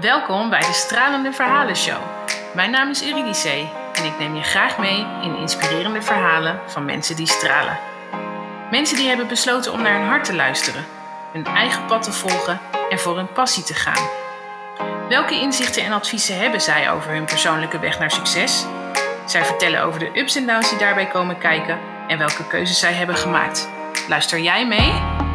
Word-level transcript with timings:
Welkom 0.00 0.50
bij 0.50 0.60
de 0.60 0.72
Stralende 0.72 1.32
Verhalen 1.32 1.76
Show. 1.76 2.02
Mijn 2.54 2.70
naam 2.70 2.90
is 2.90 3.04
Eurydice 3.04 3.68
en 3.92 4.04
ik 4.04 4.18
neem 4.18 4.34
je 4.34 4.42
graag 4.42 4.78
mee 4.78 5.06
in 5.22 5.36
inspirerende 5.36 6.02
verhalen 6.02 6.60
van 6.66 6.84
mensen 6.84 7.16
die 7.16 7.26
stralen. 7.26 7.78
Mensen 8.70 8.96
die 8.96 9.08
hebben 9.08 9.28
besloten 9.28 9.72
om 9.72 9.82
naar 9.82 9.98
hun 9.98 10.08
hart 10.08 10.24
te 10.24 10.34
luisteren, 10.34 10.84
hun 11.32 11.46
eigen 11.46 11.86
pad 11.86 12.02
te 12.02 12.12
volgen 12.12 12.60
en 12.90 12.98
voor 12.98 13.16
hun 13.16 13.32
passie 13.32 13.62
te 13.62 13.74
gaan. 13.74 14.08
Welke 15.08 15.40
inzichten 15.40 15.84
en 15.84 15.92
adviezen 15.92 16.38
hebben 16.38 16.60
zij 16.60 16.90
over 16.90 17.10
hun 17.10 17.24
persoonlijke 17.24 17.78
weg 17.78 17.98
naar 17.98 18.10
succes? 18.10 18.66
Zij 19.26 19.44
vertellen 19.44 19.82
over 19.82 20.00
de 20.00 20.18
ups 20.20 20.36
en 20.36 20.46
downs 20.46 20.70
die 20.70 20.78
daarbij 20.78 21.06
komen 21.06 21.38
kijken 21.38 21.78
en 22.08 22.18
welke 22.18 22.46
keuzes 22.46 22.78
zij 22.78 22.92
hebben 22.92 23.16
gemaakt. 23.16 23.68
Luister 24.08 24.38
jij 24.38 24.66
mee? 24.66 25.26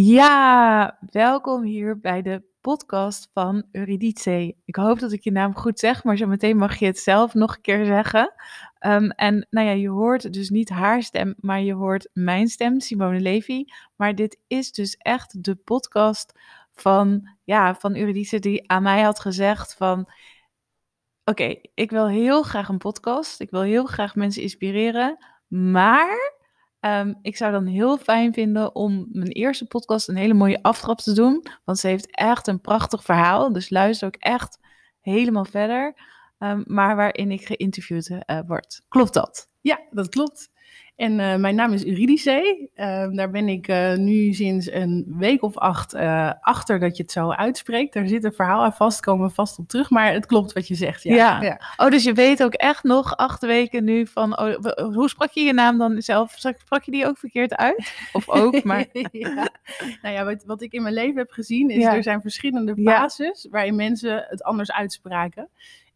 Ja, 0.00 0.98
welkom 1.10 1.62
hier 1.62 2.00
bij 2.00 2.22
de 2.22 2.42
podcast 2.60 3.30
van 3.32 3.64
Eurydice. 3.72 4.54
Ik 4.64 4.76
hoop 4.76 4.98
dat 4.98 5.12
ik 5.12 5.24
je 5.24 5.30
naam 5.30 5.54
goed 5.54 5.78
zeg, 5.78 6.04
maar 6.04 6.16
zo 6.16 6.26
meteen 6.26 6.56
mag 6.56 6.76
je 6.76 6.86
het 6.86 6.98
zelf 6.98 7.34
nog 7.34 7.54
een 7.54 7.60
keer 7.60 7.84
zeggen. 7.84 8.34
Um, 8.86 9.10
en 9.10 9.46
nou 9.50 9.66
ja, 9.66 9.72
je 9.72 9.88
hoort 9.88 10.32
dus 10.32 10.50
niet 10.50 10.68
haar 10.68 11.02
stem, 11.02 11.34
maar 11.40 11.60
je 11.60 11.72
hoort 11.72 12.08
mijn 12.12 12.48
stem, 12.48 12.80
Simone 12.80 13.20
Levy. 13.20 13.64
Maar 13.96 14.14
dit 14.14 14.38
is 14.46 14.72
dus 14.72 14.96
echt 14.96 15.44
de 15.44 15.54
podcast 15.54 16.32
van, 16.72 17.36
ja, 17.44 17.74
van 17.74 17.96
Eurydice 17.96 18.38
die 18.38 18.70
aan 18.70 18.82
mij 18.82 19.02
had 19.02 19.20
gezegd 19.20 19.74
van... 19.74 20.10
Oké, 21.24 21.54
ik 21.74 21.90
wil 21.90 22.08
heel 22.08 22.42
graag 22.42 22.68
een 22.68 22.78
podcast. 22.78 23.40
Ik 23.40 23.50
wil 23.50 23.62
heel 23.62 23.84
graag 23.84 24.14
mensen 24.14 24.42
inspireren. 24.42 25.24
Maar 25.48 26.37
Um, 26.80 27.18
ik 27.22 27.36
zou 27.36 27.52
dan 27.52 27.66
heel 27.66 27.98
fijn 27.98 28.32
vinden 28.32 28.74
om 28.74 29.06
mijn 29.10 29.30
eerste 29.30 29.66
podcast 29.66 30.08
een 30.08 30.16
hele 30.16 30.34
mooie 30.34 30.62
aftrap 30.62 30.98
te 30.98 31.12
doen. 31.12 31.46
Want 31.64 31.78
ze 31.78 31.86
heeft 31.86 32.10
echt 32.10 32.46
een 32.46 32.60
prachtig 32.60 33.02
verhaal. 33.02 33.52
Dus 33.52 33.70
luister 33.70 34.06
ook 34.06 34.16
echt 34.16 34.58
helemaal 35.00 35.44
verder. 35.44 35.94
Um, 36.38 36.64
maar 36.66 36.96
waarin 36.96 37.30
ik 37.30 37.46
geïnterviewd 37.46 38.10
uh, 38.10 38.40
word. 38.46 38.82
Klopt 38.88 39.14
dat? 39.14 39.48
Ja, 39.60 39.80
dat 39.90 40.08
klopt. 40.08 40.50
En 40.98 41.18
uh, 41.18 41.36
mijn 41.36 41.54
naam 41.54 41.72
is 41.72 41.86
Eurydice. 41.86 42.68
Uh, 42.76 43.08
daar 43.10 43.30
ben 43.30 43.48
ik 43.48 43.68
uh, 43.68 43.94
nu 43.94 44.32
sinds 44.32 44.72
een 44.72 45.04
week 45.08 45.42
of 45.42 45.56
acht 45.56 45.94
achter 46.40 46.78
dat 46.78 46.96
je 46.96 47.02
het 47.02 47.12
zo 47.12 47.30
uitspreekt. 47.30 47.94
Daar 47.94 48.06
zit 48.06 48.24
een 48.24 48.32
verhaal 48.32 48.64
aan 48.64 48.72
vast, 48.72 49.00
komen 49.00 49.26
we 49.26 49.34
vast 49.34 49.58
op 49.58 49.68
terug. 49.68 49.90
Maar 49.90 50.12
het 50.12 50.26
klopt 50.26 50.52
wat 50.52 50.68
je 50.68 50.74
zegt, 50.74 51.02
ja. 51.02 51.14
ja. 51.14 51.42
ja. 51.42 51.60
Oh, 51.76 51.90
dus 51.90 52.04
je 52.04 52.12
weet 52.12 52.42
ook 52.42 52.54
echt 52.54 52.82
nog 52.82 53.16
acht 53.16 53.42
weken 53.42 53.84
nu 53.84 54.06
van... 54.06 54.38
Oh, 54.38 54.54
hoe 54.94 55.08
sprak 55.08 55.30
je 55.30 55.40
je 55.40 55.52
naam 55.52 55.78
dan 55.78 56.02
zelf? 56.02 56.34
Sprak 56.36 56.82
je 56.82 56.90
die 56.90 57.06
ook 57.06 57.18
verkeerd 57.18 57.56
uit? 57.56 57.92
Of 58.12 58.28
ook, 58.28 58.62
maar... 58.68 58.86
ja. 59.12 59.48
Nou 60.02 60.14
ja, 60.14 60.24
wat, 60.24 60.44
wat, 60.46 60.62
ik 60.62 60.72
in 60.72 60.82
mijn 60.82 60.94
leven 60.94 61.18
heb 61.18 61.30
gezien 61.30 61.70
is... 61.70 61.84
er 61.84 62.02
zijn 62.02 62.20
verschillende 62.20 62.76
fases 62.82 63.46
waarin 63.50 63.76
mensen 63.76 64.24
het 64.28 64.42
anders 64.42 64.72
uitspraken. 64.72 65.48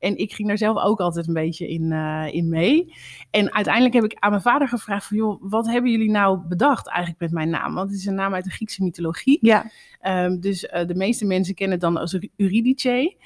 En 0.03 0.17
ik 0.17 0.33
ging 0.33 0.49
daar 0.49 0.59
zelf 0.59 0.83
ook 0.83 1.01
altijd 1.01 1.27
een 1.29 1.35
beetje 1.35 1.69
in, 1.69 1.83
uh, 1.83 2.27
in 2.31 2.49
mee. 2.49 2.95
En 3.31 3.55
uiteindelijk 3.55 3.95
heb 3.95 4.05
ik 4.05 4.17
aan 4.19 4.31
mijn 4.31 4.43
vader 4.43 4.69
gevraagd 4.69 5.07
van... 5.07 5.17
joh, 5.17 5.43
wat 5.43 5.67
hebben 5.67 5.91
jullie 5.91 6.11
nou 6.11 6.39
bedacht 6.49 6.89
eigenlijk 6.89 7.21
met 7.21 7.31
mijn 7.31 7.51
naam? 7.51 7.75
Want 7.75 7.91
het 7.91 7.99
is 7.99 8.07
een 8.07 8.15
naam 8.15 8.35
uit 8.35 8.45
de 8.45 8.51
Griekse 8.51 8.83
mythologie. 8.83 9.39
Ja. 9.41 9.71
Um, 10.07 10.41
dus 10.41 10.65
uh, 10.65 10.87
de 10.87 10.95
meeste 10.95 11.25
mensen 11.25 11.55
kennen 11.55 11.79
het 11.79 11.85
dan 11.85 11.97
als 11.97 12.19
Eurydice. 12.37 13.17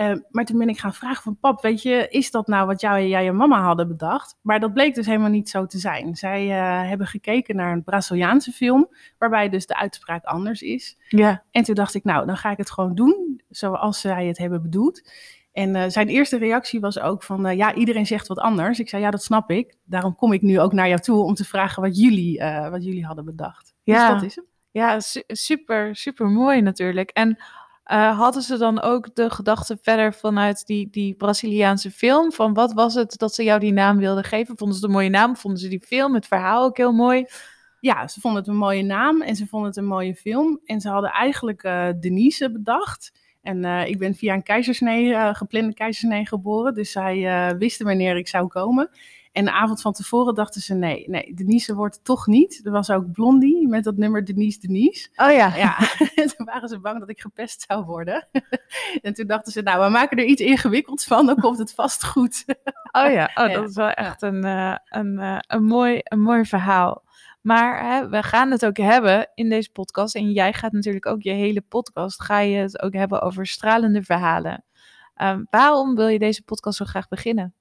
Uh, 0.00 0.14
maar 0.30 0.44
toen 0.44 0.58
ben 0.58 0.68
ik 0.68 0.78
gaan 0.78 0.94
vragen 0.94 1.22
van... 1.22 1.36
pap, 1.40 1.62
weet 1.62 1.82
je, 1.82 2.06
is 2.10 2.30
dat 2.30 2.46
nou 2.46 2.66
wat 2.66 2.80
jou 2.80 2.98
en 2.98 3.08
jij 3.08 3.26
en 3.26 3.36
mama 3.36 3.62
hadden 3.62 3.88
bedacht? 3.88 4.38
Maar 4.42 4.60
dat 4.60 4.72
bleek 4.72 4.94
dus 4.94 5.06
helemaal 5.06 5.30
niet 5.30 5.48
zo 5.48 5.66
te 5.66 5.78
zijn. 5.78 6.16
Zij 6.16 6.46
uh, 6.46 6.88
hebben 6.88 7.06
gekeken 7.06 7.56
naar 7.56 7.72
een 7.72 7.84
Braziliaanse 7.84 8.52
film... 8.52 8.88
waarbij 9.18 9.48
dus 9.48 9.66
de 9.66 9.76
uitspraak 9.76 10.24
anders 10.24 10.62
is. 10.62 10.98
Ja. 11.08 11.42
En 11.50 11.62
toen 11.62 11.74
dacht 11.74 11.94
ik, 11.94 12.04
nou, 12.04 12.26
dan 12.26 12.36
ga 12.36 12.50
ik 12.50 12.58
het 12.58 12.70
gewoon 12.70 12.94
doen... 12.94 13.40
zoals 13.48 14.00
zij 14.00 14.26
het 14.26 14.38
hebben 14.38 14.62
bedoeld... 14.62 15.02
En 15.54 15.74
uh, 15.74 15.84
zijn 15.88 16.08
eerste 16.08 16.38
reactie 16.38 16.80
was 16.80 17.00
ook 17.00 17.22
van, 17.22 17.46
uh, 17.46 17.56
ja, 17.56 17.74
iedereen 17.74 18.06
zegt 18.06 18.26
wat 18.26 18.38
anders. 18.38 18.78
Ik 18.78 18.88
zei, 18.88 19.02
ja, 19.02 19.10
dat 19.10 19.22
snap 19.22 19.50
ik. 19.50 19.76
Daarom 19.84 20.14
kom 20.14 20.32
ik 20.32 20.42
nu 20.42 20.60
ook 20.60 20.72
naar 20.72 20.88
jou 20.88 21.00
toe 21.00 21.22
om 21.22 21.34
te 21.34 21.44
vragen 21.44 21.82
wat 21.82 21.98
jullie, 21.98 22.40
uh, 22.40 22.68
wat 22.68 22.84
jullie 22.84 23.04
hadden 23.04 23.24
bedacht. 23.24 23.74
Ja, 23.82 24.12
dus 24.12 24.20
dat 24.20 24.30
is 24.30 24.36
hem. 24.36 24.44
Ja, 24.70 25.00
su 25.00 25.22
super, 25.26 25.96
super 25.96 26.26
mooi 26.26 26.60
natuurlijk. 26.60 27.10
En 27.10 27.38
hadden 28.16 28.42
ze 28.42 28.56
dan 28.56 28.80
ook 28.80 29.14
de 29.14 29.30
gedachte 29.30 29.78
verder 29.82 30.14
vanuit 30.14 30.66
die, 30.66 30.90
die 30.90 31.14
Braziliaanse 31.14 31.90
film? 31.90 32.32
Van 32.32 32.54
wat 32.54 32.72
was 32.72 32.94
het 32.94 33.18
dat 33.18 33.34
ze 33.34 33.42
jou 33.42 33.60
die 33.60 33.72
naam 33.72 33.98
wilden 33.98 34.24
geven? 34.24 34.56
Vonden 34.56 34.76
ze 34.76 34.82
het 34.82 34.90
een 34.90 34.96
mooie 34.96 35.10
naam? 35.10 35.36
Vonden 35.36 35.60
ze 35.60 35.68
die 35.68 35.82
film, 35.86 36.14
het 36.14 36.26
verhaal 36.26 36.64
ook 36.64 36.76
heel 36.76 36.92
mooi? 36.92 37.26
Ja, 37.80 38.08
ze 38.08 38.20
vonden 38.20 38.40
het 38.40 38.50
een 38.50 38.56
mooie 38.56 38.82
naam 38.82 39.22
en 39.22 39.36
ze 39.36 39.46
vonden 39.46 39.68
het 39.68 39.78
een 39.78 39.86
mooie 39.86 40.14
film. 40.14 40.60
En 40.64 40.80
ze 40.80 40.88
hadden 40.88 41.10
eigenlijk 41.10 41.62
Denise 42.00 42.52
bedacht. 42.52 43.12
En 43.44 43.64
uh, 43.64 43.86
ik 43.86 43.98
ben 43.98 44.14
via 44.14 44.34
een 44.34 44.42
keizersnee, 44.42 45.04
uh, 45.04 45.34
geplande 45.34 45.74
keizersnee 45.74 46.26
geboren. 46.26 46.74
Dus 46.74 46.92
zij 46.92 47.16
uh, 47.16 47.58
wisten 47.58 47.86
wanneer 47.86 48.16
ik 48.16 48.28
zou 48.28 48.46
komen. 48.46 48.90
En 49.32 49.44
de 49.44 49.52
avond 49.52 49.80
van 49.80 49.92
tevoren 49.92 50.34
dachten 50.34 50.60
ze, 50.60 50.74
nee, 50.74 51.04
nee, 51.08 51.34
Denise 51.34 51.74
wordt 51.74 51.94
het 51.94 52.04
toch 52.04 52.26
niet. 52.26 52.60
Er 52.64 52.70
was 52.70 52.90
ook 52.90 53.12
Blondie 53.12 53.68
met 53.68 53.84
dat 53.84 53.96
nummer 53.96 54.24
Denise 54.24 54.60
Denise. 54.60 55.08
Oh 55.16 55.32
ja. 55.32 55.56
Ja, 55.56 55.76
toen 56.36 56.46
waren 56.46 56.68
ze 56.68 56.78
bang 56.78 56.98
dat 56.98 57.08
ik 57.08 57.20
gepest 57.20 57.64
zou 57.68 57.84
worden. 57.84 58.28
en 59.02 59.14
toen 59.14 59.26
dachten 59.26 59.52
ze, 59.52 59.62
nou, 59.62 59.84
we 59.84 59.90
maken 59.90 60.18
er 60.18 60.24
iets 60.24 60.40
ingewikkelds 60.40 61.04
van, 61.04 61.26
dan 61.26 61.36
komt 61.36 61.58
het 61.58 61.74
vast 61.74 62.04
goed. 62.04 62.44
oh 62.92 63.12
ja, 63.12 63.30
oh, 63.34 63.52
dat 63.54 63.68
is 63.68 63.76
wel 63.76 63.90
echt 63.90 64.22
een, 64.22 64.44
een, 64.44 65.42
een, 65.46 65.64
mooi, 65.64 66.00
een 66.02 66.20
mooi 66.20 66.44
verhaal. 66.44 67.02
Maar 67.44 67.84
hè, 67.86 68.08
we 68.08 68.22
gaan 68.22 68.50
het 68.50 68.66
ook 68.66 68.76
hebben 68.76 69.30
in 69.34 69.48
deze 69.48 69.70
podcast. 69.70 70.14
En 70.14 70.32
jij 70.32 70.52
gaat 70.52 70.72
natuurlijk 70.72 71.06
ook 71.06 71.22
je 71.22 71.30
hele 71.30 71.60
podcast, 71.60 72.22
ga 72.22 72.38
je 72.38 72.56
het 72.56 72.82
ook 72.82 72.92
hebben 72.92 73.22
over 73.22 73.46
stralende 73.46 74.02
verhalen. 74.02 74.64
Um, 75.22 75.46
waarom 75.50 75.94
wil 75.94 76.06
je 76.08 76.18
deze 76.18 76.42
podcast 76.42 76.76
zo 76.76 76.84
graag 76.84 77.08
beginnen? 77.08 77.54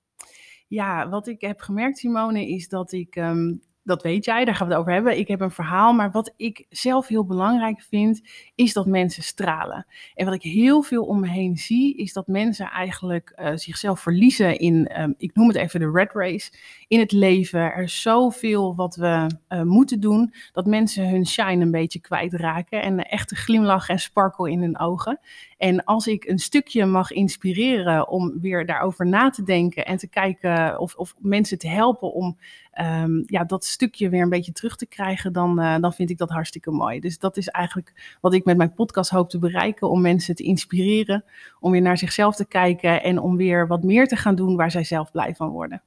Ja, 0.68 1.10
wat 1.10 1.28
ik 1.28 1.42
heb 1.42 1.62
gemerkt, 1.62 1.98
Simone, 1.98 2.48
is 2.48 2.68
dat 2.68 2.92
ik 2.92 3.16
um, 3.16 3.62
dat 3.84 4.02
weet 4.02 4.26
jij, 4.26 4.46
daar 4.46 4.56
gaan 4.56 4.68
we 4.68 4.74
het 4.74 4.82
over 4.82 4.94
hebben. 4.94 5.18
Ik 5.18 5.28
heb 5.28 5.42
een 5.42 5.52
verhaal, 5.52 5.94
maar 5.94 6.12
wat 6.12 6.34
ik 6.38 6.66
zelf 6.70 7.08
heel 7.08 7.26
belangrijk 7.26 7.82
vind, 7.82 8.22
is 8.56 8.74
dat 8.74 8.86
mensen 8.86 9.24
stralen. 9.24 9.86
En 10.16 10.26
wat 10.26 10.34
ik 10.34 10.42
heel 10.42 10.82
veel 10.82 11.04
om 11.04 11.20
me 11.20 11.28
heen 11.28 11.58
zie, 11.58 11.96
is 11.98 12.14
dat 12.14 12.28
mensen 12.28 12.70
eigenlijk 12.70 13.34
uh, 13.36 13.52
zichzelf 13.56 14.00
verliezen 14.00 14.58
in, 14.58 15.02
um, 15.02 15.14
ik 15.18 15.36
noem 15.36 15.48
het 15.48 15.58
even 15.58 15.80
de 15.80 15.92
red 15.92 16.12
race, 16.14 16.52
in 16.88 17.00
het 17.00 17.12
leven. 17.12 17.60
Er 17.60 17.84
is 17.84 18.02
zoveel 18.02 18.76
wat 18.76 18.96
we 18.96 19.28
uh, 19.50 19.62
moeten 19.62 20.00
doen, 20.00 20.34
dat 20.52 20.66
mensen 20.66 21.10
hun 21.10 21.28
shine 21.28 21.64
een 21.64 21.72
beetje 21.72 22.00
kwijtraken 22.00 22.82
en 22.82 22.94
een 22.94 23.06
echte 23.06 23.36
glimlach 23.36 23.90
en 23.90 24.00
sparkle 24.00 24.52
in 24.52 24.62
hun 24.62 24.80
ogen. 24.80 25.20
En 25.64 25.84
als 25.84 26.08
ik 26.08 26.26
een 26.26 26.40
stukje 26.40 26.86
mag 26.86 27.12
inspireren 27.12 28.08
om 28.08 28.40
weer 28.42 28.66
daarover 28.66 29.08
na 29.08 29.30
te 29.30 29.44
denken 29.44 29.86
en 29.86 29.98
te 29.98 30.08
kijken 30.08 30.80
of, 30.80 30.96
of 30.96 31.16
mensen 31.20 31.58
te 31.58 31.68
helpen 31.68 32.14
om 32.14 32.38
um, 32.82 33.24
ja, 33.26 33.44
dat 33.44 33.66
stukje 33.66 34.10
weer 34.10 34.22
een 34.22 34.30
beetje 34.30 34.52
terug 34.52 34.76
te 34.76 34.86
krijgen, 34.86 35.34
dan, 35.34 35.60
uh, 35.60 35.76
dan 35.80 35.94
vind 35.94 36.10
ik 36.10 36.18
dat 36.18 36.30
hartstikke 36.30 36.72
mooi. 36.72 37.00
Dus 37.00 37.20
dat 37.20 37.38
is 37.38 37.48
eigenlijk 37.48 38.18
wat 38.22 38.34
ik 38.34 38.46
met 38.46 38.58
mijn 38.58 38.74
podcast 38.74 39.10
hoop 39.10 39.30
te 39.30 39.40
bereiken, 39.40 39.90
om 39.90 40.02
mensen 40.02 40.36
te 40.36 40.44
inspireren, 40.44 41.24
om 41.60 41.72
weer 41.72 41.82
naar 41.82 41.98
zichzelf 41.98 42.36
te 42.36 42.48
kijken 42.48 43.04
en 43.04 43.20
om 43.20 43.38
weer 43.38 43.68
wat 43.68 43.84
meer 43.84 44.08
te 44.08 44.16
gaan 44.16 44.36
doen 44.36 44.56
waar 44.56 44.72
zij 44.72 44.84
zelf 44.84 45.12
blij 45.12 45.36
van 45.36 45.50
worden. 45.50 45.82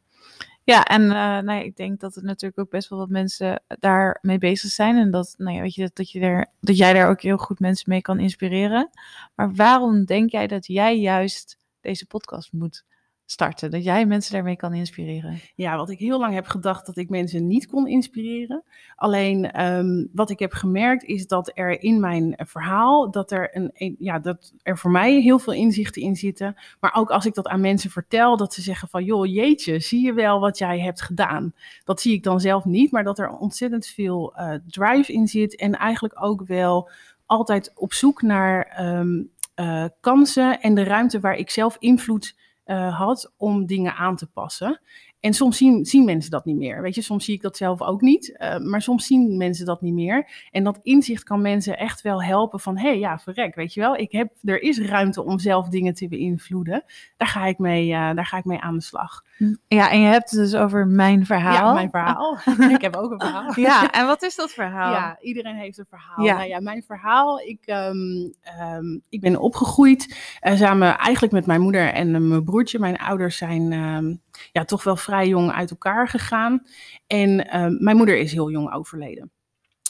Ja, 0.66 0.84
en 0.84 1.02
uh, 1.02 1.08
nou 1.08 1.52
ja, 1.52 1.60
ik 1.60 1.76
denk 1.76 2.00
dat 2.00 2.14
het 2.14 2.24
natuurlijk 2.24 2.58
ook 2.60 2.70
best 2.70 2.88
wel 2.88 2.98
wat 2.98 3.08
mensen 3.08 3.62
daarmee 3.66 4.38
bezig 4.38 4.70
zijn. 4.70 4.96
En 4.96 5.10
dat, 5.10 5.34
nou 5.38 5.56
ja, 5.56 5.62
weet 5.62 5.74
je, 5.74 5.90
dat, 5.94 6.10
je 6.10 6.20
er, 6.20 6.46
dat 6.60 6.76
jij 6.76 6.92
daar 6.92 7.08
ook 7.08 7.20
heel 7.20 7.36
goed 7.36 7.60
mensen 7.60 7.90
mee 7.90 8.00
kan 8.00 8.18
inspireren. 8.18 8.90
Maar 9.34 9.54
waarom 9.54 10.04
denk 10.04 10.30
jij 10.30 10.46
dat 10.46 10.66
jij 10.66 10.98
juist 10.98 11.58
deze 11.80 12.06
podcast 12.06 12.52
moet 12.52 12.84
starten? 13.26 13.70
Dat 13.70 13.84
jij 13.84 14.06
mensen 14.06 14.32
daarmee 14.32 14.56
kan 14.56 14.74
inspireren? 14.74 15.40
Ja, 15.54 15.76
wat 15.76 15.90
ik 15.90 15.98
heel 15.98 16.18
lang 16.18 16.34
heb 16.34 16.46
gedacht 16.46 16.86
dat 16.86 16.96
ik 16.96 17.08
mensen 17.08 17.46
niet 17.46 17.66
kon 17.66 17.88
inspireren. 17.88 18.62
Alleen 18.96 19.64
um, 19.64 20.08
wat 20.12 20.30
ik 20.30 20.38
heb 20.38 20.52
gemerkt 20.52 21.04
is 21.04 21.26
dat 21.26 21.50
er 21.54 21.82
in 21.82 22.00
mijn 22.00 22.34
verhaal, 22.36 23.10
dat 23.10 23.30
er, 23.30 23.56
een, 23.56 23.96
ja, 23.98 24.18
dat 24.18 24.52
er 24.62 24.78
voor 24.78 24.90
mij 24.90 25.20
heel 25.20 25.38
veel 25.38 25.52
inzichten 25.52 26.02
in 26.02 26.16
zitten. 26.16 26.56
Maar 26.80 26.94
ook 26.94 27.10
als 27.10 27.26
ik 27.26 27.34
dat 27.34 27.46
aan 27.46 27.60
mensen 27.60 27.90
vertel, 27.90 28.36
dat 28.36 28.54
ze 28.54 28.62
zeggen 28.62 28.88
van 28.88 29.04
joh, 29.04 29.26
jeetje, 29.26 29.80
zie 29.80 30.04
je 30.04 30.12
wel 30.12 30.40
wat 30.40 30.58
jij 30.58 30.80
hebt 30.80 31.02
gedaan? 31.02 31.54
Dat 31.84 32.00
zie 32.00 32.12
ik 32.12 32.22
dan 32.22 32.40
zelf 32.40 32.64
niet, 32.64 32.90
maar 32.90 33.04
dat 33.04 33.18
er 33.18 33.30
ontzettend 33.30 33.86
veel 33.86 34.34
uh, 34.36 34.54
drive 34.66 35.12
in 35.12 35.26
zit 35.26 35.56
en 35.56 35.74
eigenlijk 35.74 36.22
ook 36.22 36.46
wel 36.46 36.90
altijd 37.26 37.72
op 37.74 37.92
zoek 37.92 38.22
naar 38.22 38.84
um, 38.98 39.30
uh, 39.56 39.84
kansen 40.00 40.60
en 40.60 40.74
de 40.74 40.84
ruimte 40.84 41.20
waar 41.20 41.36
ik 41.36 41.50
zelf 41.50 41.76
invloed 41.78 42.34
uh, 42.66 42.98
had 42.98 43.32
om 43.36 43.66
dingen 43.66 43.94
aan 43.94 44.16
te 44.16 44.26
passen. 44.26 44.80
En 45.20 45.34
soms 45.34 45.56
zien, 45.56 45.84
zien 45.84 46.04
mensen 46.04 46.30
dat 46.30 46.44
niet 46.44 46.56
meer. 46.56 46.82
Weet 46.82 46.94
je, 46.94 47.02
soms 47.02 47.24
zie 47.24 47.34
ik 47.34 47.42
dat 47.42 47.56
zelf 47.56 47.82
ook 47.82 48.00
niet. 48.00 48.36
Uh, 48.38 48.58
maar 48.58 48.82
soms 48.82 49.06
zien 49.06 49.36
mensen 49.36 49.66
dat 49.66 49.80
niet 49.80 49.94
meer. 49.94 50.46
En 50.50 50.64
dat 50.64 50.80
inzicht 50.82 51.22
kan 51.22 51.42
mensen 51.42 51.78
echt 51.78 52.00
wel 52.00 52.22
helpen 52.22 52.60
van... 52.60 52.78
hé, 52.78 52.88
hey, 52.88 52.98
ja, 52.98 53.18
verrek, 53.18 53.54
weet 53.54 53.74
je 53.74 53.80
wel. 53.80 53.96
Ik 53.96 54.12
heb, 54.12 54.32
er 54.42 54.62
is 54.62 54.78
ruimte 54.78 55.24
om 55.24 55.38
zelf 55.38 55.68
dingen 55.68 55.94
te 55.94 56.08
beïnvloeden. 56.08 56.84
Daar 57.16 57.28
ga 57.28 57.46
ik 57.46 57.58
mee, 57.58 57.86
uh, 57.86 58.14
daar 58.14 58.26
ga 58.26 58.36
ik 58.36 58.44
mee 58.44 58.60
aan 58.60 58.74
de 58.74 58.82
slag. 58.82 59.24
Ja, 59.68 59.90
en 59.90 60.00
je 60.00 60.06
hebt 60.06 60.30
het 60.30 60.40
dus 60.40 60.54
over 60.54 60.86
mijn 60.86 61.26
verhaal. 61.26 61.66
Ja, 61.66 61.72
mijn 61.72 61.90
verhaal. 61.90 62.38
ik 62.76 62.80
heb 62.80 62.96
ook 62.96 63.10
een 63.10 63.20
verhaal. 63.20 63.60
Ja, 63.60 63.92
en 63.92 64.06
wat 64.06 64.22
is 64.22 64.34
dat 64.34 64.50
verhaal? 64.50 64.92
Ja, 64.92 65.18
iedereen 65.20 65.56
heeft 65.56 65.78
een 65.78 65.86
verhaal. 65.88 66.24
Ja. 66.24 66.36
Nou 66.36 66.48
ja, 66.48 66.60
mijn 66.60 66.82
verhaal, 66.82 67.40
ik, 67.40 67.60
ehm, 67.64 68.30
ehm, 68.40 68.98
ik 69.08 69.20
ben 69.20 69.36
opgegroeid 69.36 70.16
eh, 70.40 70.56
samen 70.56 70.98
eigenlijk 70.98 71.32
met 71.32 71.46
mijn 71.46 71.60
moeder 71.60 71.92
en 71.92 72.14
eh, 72.14 72.20
mijn 72.20 72.44
broertje. 72.44 72.78
Mijn 72.78 72.98
ouders 72.98 73.36
zijn 73.36 73.72
ehm, 73.72 74.14
ja, 74.52 74.64
toch 74.64 74.84
wel 74.84 74.96
vrij 74.96 75.28
jong 75.28 75.52
uit 75.52 75.70
elkaar 75.70 76.08
gegaan. 76.08 76.62
En 77.06 77.36
mijn 77.80 77.96
moeder 77.96 78.18
is 78.18 78.32
heel 78.32 78.50
jong 78.50 78.72
overleden. 78.72 79.30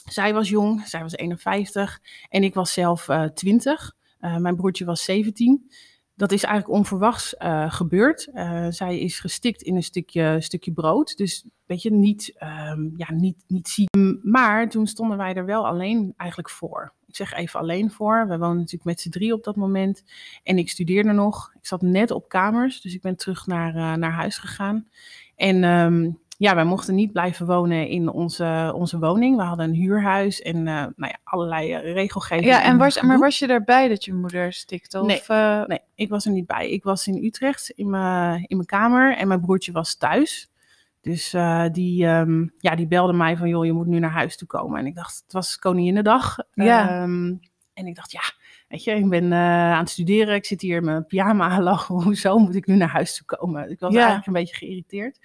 Zij 0.09 0.33
was 0.33 0.49
jong, 0.49 0.87
zij 0.87 1.01
was 1.01 1.15
51 1.15 2.01
en 2.29 2.43
ik 2.43 2.53
was 2.53 2.73
zelf 2.73 3.09
eh 3.09 3.23
20. 3.23 3.95
Eh, 4.19 4.37
mijn 4.37 4.55
broertje 4.55 4.85
was 4.85 5.03
17. 5.03 5.71
Dat 6.17 6.31
is 6.31 6.43
eigenlijk 6.43 6.77
onverwachts 6.77 7.35
eh, 7.35 7.71
gebeurd. 7.71 8.27
Eh, 8.33 8.67
zij 8.69 8.99
is 8.99 9.19
gestikt 9.19 9.61
in 9.61 9.75
een 9.75 9.83
stukje, 9.83 10.41
stukje 10.41 10.71
brood. 10.71 11.17
Dus 11.17 11.45
weet 11.65 11.81
je, 11.81 11.91
niet, 11.91 12.33
ehm, 12.37 12.89
ja, 12.95 13.11
niet, 13.11 13.43
niet 13.47 13.67
ziek. 13.67 13.89
Maar 14.23 14.69
toen 14.69 14.87
stonden 14.87 15.17
wij 15.17 15.33
er 15.33 15.45
wel 15.45 15.67
alleen 15.67 16.13
eigenlijk 16.17 16.49
voor. 16.49 16.93
Ik 17.07 17.15
zeg 17.15 17.33
even 17.33 17.59
alleen 17.59 17.91
voor. 17.91 18.27
We 18.27 18.37
woonden 18.37 18.57
natuurlijk 18.57 18.83
met 18.83 19.01
z'n 19.01 19.09
drie 19.09 19.33
op 19.33 19.43
dat 19.43 19.55
moment. 19.55 20.03
En 20.43 20.57
ik 20.57 20.69
studeerde 20.69 21.11
nog. 21.11 21.51
Ik 21.53 21.65
zat 21.65 21.81
net 21.81 22.11
op 22.11 22.29
kamers. 22.29 22.81
Dus 22.81 22.93
ik 22.93 23.01
ben 23.01 23.15
terug 23.15 23.45
naar, 23.45 23.75
eh, 23.75 23.93
naar 23.93 24.11
huis 24.11 24.37
gegaan. 24.37 24.87
En 25.35 25.63
ehm, 25.63 26.11
ja, 26.37 26.55
wij 26.55 26.63
mochten 26.65 26.95
niet 26.95 27.11
blijven 27.11 27.45
wonen 27.45 27.87
in 27.87 28.09
onze, 28.09 28.71
onze 28.75 28.99
woning. 28.99 29.37
We 29.37 29.43
hadden 29.43 29.65
een 29.69 29.75
huurhuis 29.75 30.41
en 30.41 30.55
eh, 30.55 30.73
nou 30.73 30.91
ja, 30.95 31.17
allerlei 31.23 31.73
eh, 31.73 31.93
regelgeving. 31.93 32.45
Ja, 32.47 32.63
en 32.63 32.77
was, 32.77 33.01
maar 33.01 33.19
was 33.19 33.39
je 33.39 33.47
erbij 33.47 33.87
dat 33.87 34.05
je 34.05 34.13
moeder 34.13 34.53
stikte? 34.53 34.99
Of, 35.01 35.07
Nee. 35.07 35.21
eh, 35.27 35.65
Nee, 35.65 35.79
ik 35.95 36.09
was 36.09 36.25
er 36.25 36.31
niet 36.31 36.45
bij. 36.47 36.69
Ik 36.71 36.83
was 36.83 37.07
in 37.07 37.23
Utrecht 37.25 37.69
in 37.69 37.89
mijn, 37.89 38.43
in 38.47 38.55
mijn 38.55 38.67
kamer 38.67 39.17
en 39.17 39.27
mijn 39.27 39.41
broertje 39.41 39.71
was 39.71 39.95
thuis. 39.95 40.49
Dus 41.01 41.29
die, 41.71 42.05
ehm, 42.05 42.47
ja, 42.57 42.75
die 42.75 42.87
belde 42.87 43.13
mij 43.13 43.37
van, 43.37 43.49
joh, 43.49 43.65
je 43.65 43.71
moet 43.73 43.87
nu 43.87 43.99
naar 43.99 44.11
huis 44.11 44.37
toe 44.37 44.47
komen. 44.47 44.79
En 44.79 44.85
ik 44.85 44.95
dacht, 44.95 45.21
het 45.23 45.33
was 45.33 45.59
Koninginnedag. 45.59 46.37
Ja. 46.53 46.89
Ehm, 46.89 47.33
en 47.73 47.87
ik 47.87 47.95
dacht, 47.95 48.11
ja, 48.11 48.21
weet 48.67 48.83
je, 48.83 48.91
ik 48.91 49.09
ben 49.09 49.33
aan 49.33 49.79
het 49.79 49.89
studeren. 49.89 50.35
Ik 50.35 50.45
zit 50.45 50.61
hier 50.61 50.77
in 50.77 50.83
mijn 50.85 51.05
pyjama 51.05 51.61
lachen. 51.61 51.95
Hoezo 52.01 52.37
moet 52.37 52.55
ik 52.55 52.65
nu 52.67 52.75
naar 52.75 52.89
huis 52.89 53.17
toe 53.17 53.25
komen? 53.25 53.69
Ik 53.69 53.79
was 53.79 53.91
Ja. 53.93 53.97
eigenlijk 53.97 54.27
een 54.27 54.33
beetje 54.33 54.55
geïrriteerd. 54.55 55.19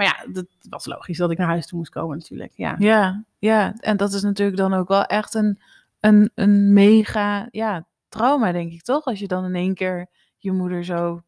Maar 0.00 0.24
ja, 0.24 0.32
dat 0.32 0.46
was 0.68 0.86
logisch 0.86 1.16
dat 1.18 1.30
ik 1.30 1.38
naar 1.38 1.46
huis 1.46 1.66
toe 1.66 1.78
moest 1.78 1.90
komen 1.90 2.18
natuurlijk. 2.18 2.52
Ja, 2.54 2.74
Ja, 2.78 3.24
ja, 3.38 3.74
en 3.76 3.96
dat 3.96 4.12
is 4.12 4.22
natuurlijk 4.22 4.58
dan 4.58 4.74
ook 4.74 4.88
wel 4.88 5.04
echt 5.04 5.34
een, 5.34 5.58
een, 6.00 6.30
een 6.34 6.72
mega 6.72 7.48
ja, 7.50 7.86
trauma, 8.08 8.52
denk 8.52 8.72
ik 8.72 8.82
toch? 8.82 9.04
Als 9.04 9.18
je 9.18 9.26
dan 9.26 9.44
in 9.44 9.54
één 9.54 9.74
keer 9.74 10.06
je 10.38 10.52
moeder 10.52 10.84
zo 10.84 11.22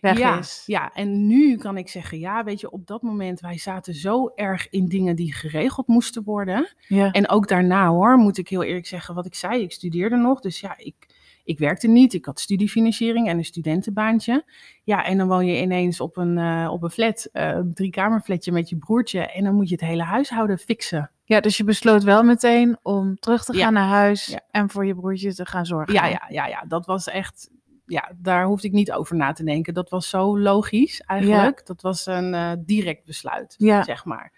weg 0.00 0.18
ja, 0.18 0.38
is. 0.38 0.62
Ja, 0.66 0.92
en 0.94 1.26
nu 1.26 1.56
kan 1.56 1.76
ik 1.76 1.88
zeggen, 1.88 2.18
ja, 2.18 2.44
weet 2.44 2.60
je, 2.60 2.70
op 2.70 2.86
dat 2.86 3.02
moment, 3.02 3.40
wij 3.40 3.58
zaten 3.58 3.94
zo 3.94 4.32
erg 4.34 4.68
in 4.68 4.86
dingen 4.86 5.16
die 5.16 5.34
geregeld 5.34 5.86
moesten 5.86 6.22
worden. 6.24 6.68
Ja, 6.86 7.10
En 7.12 7.28
ook 7.28 7.48
daarna 7.48 7.88
hoor, 7.88 8.16
moet 8.16 8.38
ik 8.38 8.48
heel 8.48 8.62
eerlijk 8.62 8.86
zeggen, 8.86 9.14
wat 9.14 9.26
ik 9.26 9.34
zei, 9.34 9.62
ik 9.62 9.72
studeerde 9.72 10.16
nog. 10.16 10.40
Dus 10.40 10.60
ja, 10.60 10.74
ik, 10.76 11.07
ik 11.48 11.58
werkte 11.58 11.86
niet. 11.88 12.14
Ik 12.14 12.24
had 12.24 12.40
studiefinanciering 12.40 13.28
en 13.28 13.38
een 13.38 13.44
studentenbaantje. 13.44 14.44
Ja, 14.84 15.04
en 15.04 15.18
dan 15.18 15.28
woon 15.28 15.46
je 15.46 15.60
ineens 15.60 16.00
op 16.00 16.16
een, 16.16 16.38
eh, 16.38 16.68
op 16.72 16.82
een 16.82 16.90
flat, 16.90 17.28
eh, 17.32 17.48
een 17.48 17.74
driekamerflatje 17.74 18.52
met 18.52 18.68
je 18.68 18.76
broertje. 18.76 19.20
En 19.26 19.44
dan 19.44 19.54
moet 19.54 19.68
je 19.68 19.74
het 19.74 19.84
hele 19.84 20.02
huishouden 20.02 20.58
fixen. 20.58 21.10
ja, 21.24 21.40
dus 21.40 21.56
je 21.56 21.64
besloot 21.64 22.02
wel 22.02 22.22
meteen 22.22 22.76
om 22.82 23.16
terug 23.18 23.44
te 23.44 23.56
Ja. 23.56 23.64
gaan 23.64 23.72
naar 23.72 23.88
huis 23.88 24.26
Ja. 24.26 24.40
en 24.50 24.70
voor 24.70 24.86
je 24.86 24.94
broertje 24.94 25.34
te 25.34 25.46
gaan 25.46 25.66
zorgen. 25.66 25.94
Ja, 25.94 26.06
ja, 26.06 26.26
ja, 26.28 26.46
ja, 26.46 26.64
dat 26.68 26.86
was 26.86 27.08
echt, 27.08 27.50
ja, 27.86 28.12
daar 28.16 28.44
hoefde 28.44 28.66
ik 28.66 28.72
niet 28.72 28.92
over 28.92 29.16
na 29.16 29.32
te 29.32 29.44
denken. 29.44 29.74
Dat 29.74 29.90
was 29.90 30.08
zo 30.08 30.38
logisch 30.38 31.00
eigenlijk. 31.00 31.66
Dat 31.66 31.82
was 31.82 32.06
een 32.06 32.34
eh, 32.34 32.52
direct 32.58 33.04
besluit, 33.04 33.54
Ja. 33.58 33.82
zeg 33.82 34.04
maar. 34.04 34.36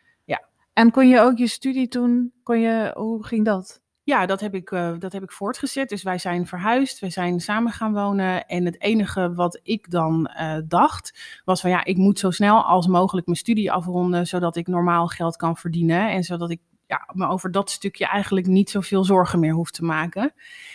En 0.72 0.90
kon 0.90 1.08
je 1.08 1.20
ook 1.20 1.38
je 1.38 1.46
studie 1.46 1.88
toen, 1.88 2.32
kon 2.42 2.60
je, 2.60 2.90
hoe 2.94 3.24
ging 3.26 3.44
dat? 3.44 3.80
Ja, 4.10 4.26
dat 4.26 4.40
heb, 4.40 4.54
ik, 4.54 4.70
eh, 4.70 4.92
dat 4.98 5.12
heb 5.12 5.22
ik 5.22 5.32
voortgezet. 5.32 5.88
Dus 5.88 6.02
wij 6.02 6.18
zijn 6.18 6.46
verhuisd, 6.46 6.98
wij 6.98 7.10
zijn 7.10 7.40
samen 7.40 7.72
gaan 7.72 7.92
wonen. 7.92 8.46
En 8.46 8.64
het 8.64 8.80
enige 8.80 9.34
wat 9.34 9.60
ik 9.62 9.90
dan 9.90 10.26
eh, 10.26 10.56
dacht, 10.68 11.40
was 11.44 11.60
van 11.60 11.70
ja, 11.70 11.84
ik 11.84 11.96
moet 11.96 12.18
zo 12.18 12.30
snel 12.30 12.62
als 12.62 12.86
mogelijk 12.86 13.26
mijn 13.26 13.38
studie 13.38 13.72
afronden, 13.72 14.26
zodat 14.26 14.56
ik 14.56 14.66
normaal 14.66 15.06
geld 15.06 15.36
kan 15.36 15.56
verdienen. 15.56 16.10
En 16.10 16.22
zodat 16.22 16.50
ik 16.50 16.60
ja, 16.86 17.08
me 17.12 17.26
over 17.26 17.50
dat 17.50 17.70
stukje 17.70 18.06
eigenlijk 18.06 18.46
niet 18.46 18.70
zoveel 18.70 19.04
zorgen 19.04 19.40
meer 19.40 19.52
hoef 19.52 19.70
te 19.70 19.84
maken. 19.84 20.32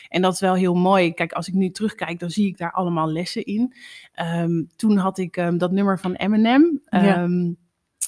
En 0.07 0.21
dat 0.21 0.33
is 0.33 0.39
wel 0.39 0.55
heel 0.55 0.75
mooi. 0.75 1.13
Kijk, 1.13 1.31
als 1.31 1.47
ik 1.47 1.53
nu 1.53 1.69
terugkijk, 1.69 2.19
dan 2.19 2.29
zie 2.29 2.47
ik 2.47 2.57
daar 2.57 2.71
allemaal 2.71 3.11
lessen 3.11 3.43
in. 3.43 3.73
Ehm, 4.13 4.63
toen 4.75 4.97
had 4.97 5.17
ik 5.17 5.37
ehm, 5.37 5.57
dat 5.57 5.71
nummer 5.71 5.99
van 5.99 6.13
Eminem. 6.13 6.81
Ja. 6.89 7.27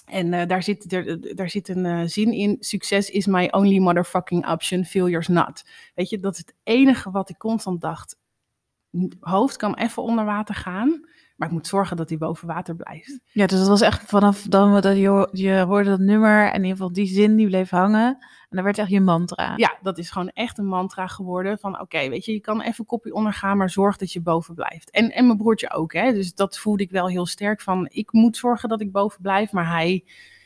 En 0.06 0.34
eh, 0.34 0.48
daar, 0.48 0.64
zit, 0.64 0.94
er, 0.94 1.36
daar 1.36 1.50
zit 1.50 1.68
een 1.70 1.86
eh, 1.86 2.02
zin 2.06 2.32
in. 2.32 2.58
Succes 2.60 3.10
is 3.10 3.26
my 3.26 3.48
only 3.52 3.80
motherfucking 3.80 4.48
option. 4.50 4.86
Failure's 4.86 5.28
not. 5.28 5.64
Weet 5.96 6.10
je, 6.10 6.20
dat 6.20 6.34
is 6.34 6.40
het 6.40 6.56
enige 6.64 7.12
wat 7.12 7.30
ik 7.30 7.38
constant 7.38 7.82
dacht. 7.82 8.18
Hoofd 9.20 9.56
kan 9.56 9.76
even 9.76 10.04
onder 10.04 10.26
water 10.26 10.56
gaan. 10.56 11.08
Maar 11.38 11.48
ik 11.48 11.54
moet 11.54 11.68
zorgen 11.68 11.98
dat 11.98 12.10
hij 12.10 12.18
boven 12.18 12.48
water 12.48 12.76
blijft. 12.76 13.20
Ja, 13.32 13.46
dus 13.46 13.60
dat 13.60 13.68
was 13.68 13.82
echt 13.82 14.04
vanaf 14.04 14.42
dan 14.42 14.82
dat 14.82 14.98
je, 14.98 15.30
je 15.32 15.60
hoorde 15.60 15.90
dat 15.90 16.00
nummer 16.00 16.46
en 16.46 16.54
in 16.54 16.62
ieder 16.62 16.72
geval 16.72 16.92
die 16.92 17.08
zin 17.08 17.36
die 17.36 17.48
bleef 17.48 17.70
hangen. 17.70 18.18
En 18.50 18.56
dat 18.56 18.64
werd 18.64 18.78
echt 18.78 18.90
je 18.90 19.02
mantra. 19.02 19.54
Ja, 19.56 19.78
dat 19.82 19.98
is 19.98 20.12
gewoon 20.12 20.30
echt 20.30 20.58
een 20.58 20.66
mantra 20.66 21.08
geworden. 21.08 21.60
Van 21.60 21.80
oké, 21.80 22.10
weet 22.10 22.26
je, 22.26 22.34
je 22.34 22.40
kan 22.40 22.62
even 22.62 22.86
kopje 22.86 23.14
ondergaan, 23.14 23.58
maar 23.58 23.70
zorg 23.70 23.98
dat 23.98 24.12
je 24.12 24.22
boven 24.22 24.56
blijft. 24.56 24.90
En, 24.90 25.12
en 25.12 25.26
mijn 25.26 25.38
broertje 25.38 25.72
ook, 25.72 25.94
hè. 25.94 26.14
Dus 26.14 26.34
dat 26.34 26.58
voelde 26.58 26.84
ik 26.84 26.92
wel 26.92 27.08
heel 27.08 27.26
sterk 27.26 27.62
van, 27.62 27.88
ik 27.92 28.12
moet 28.12 28.38
zorgen 28.38 28.70
dat 28.70 28.82
ik 28.82 28.92
boven 28.92 29.22
blijf. 29.22 29.52
Maar 29.52 29.70
hij, 29.70 30.04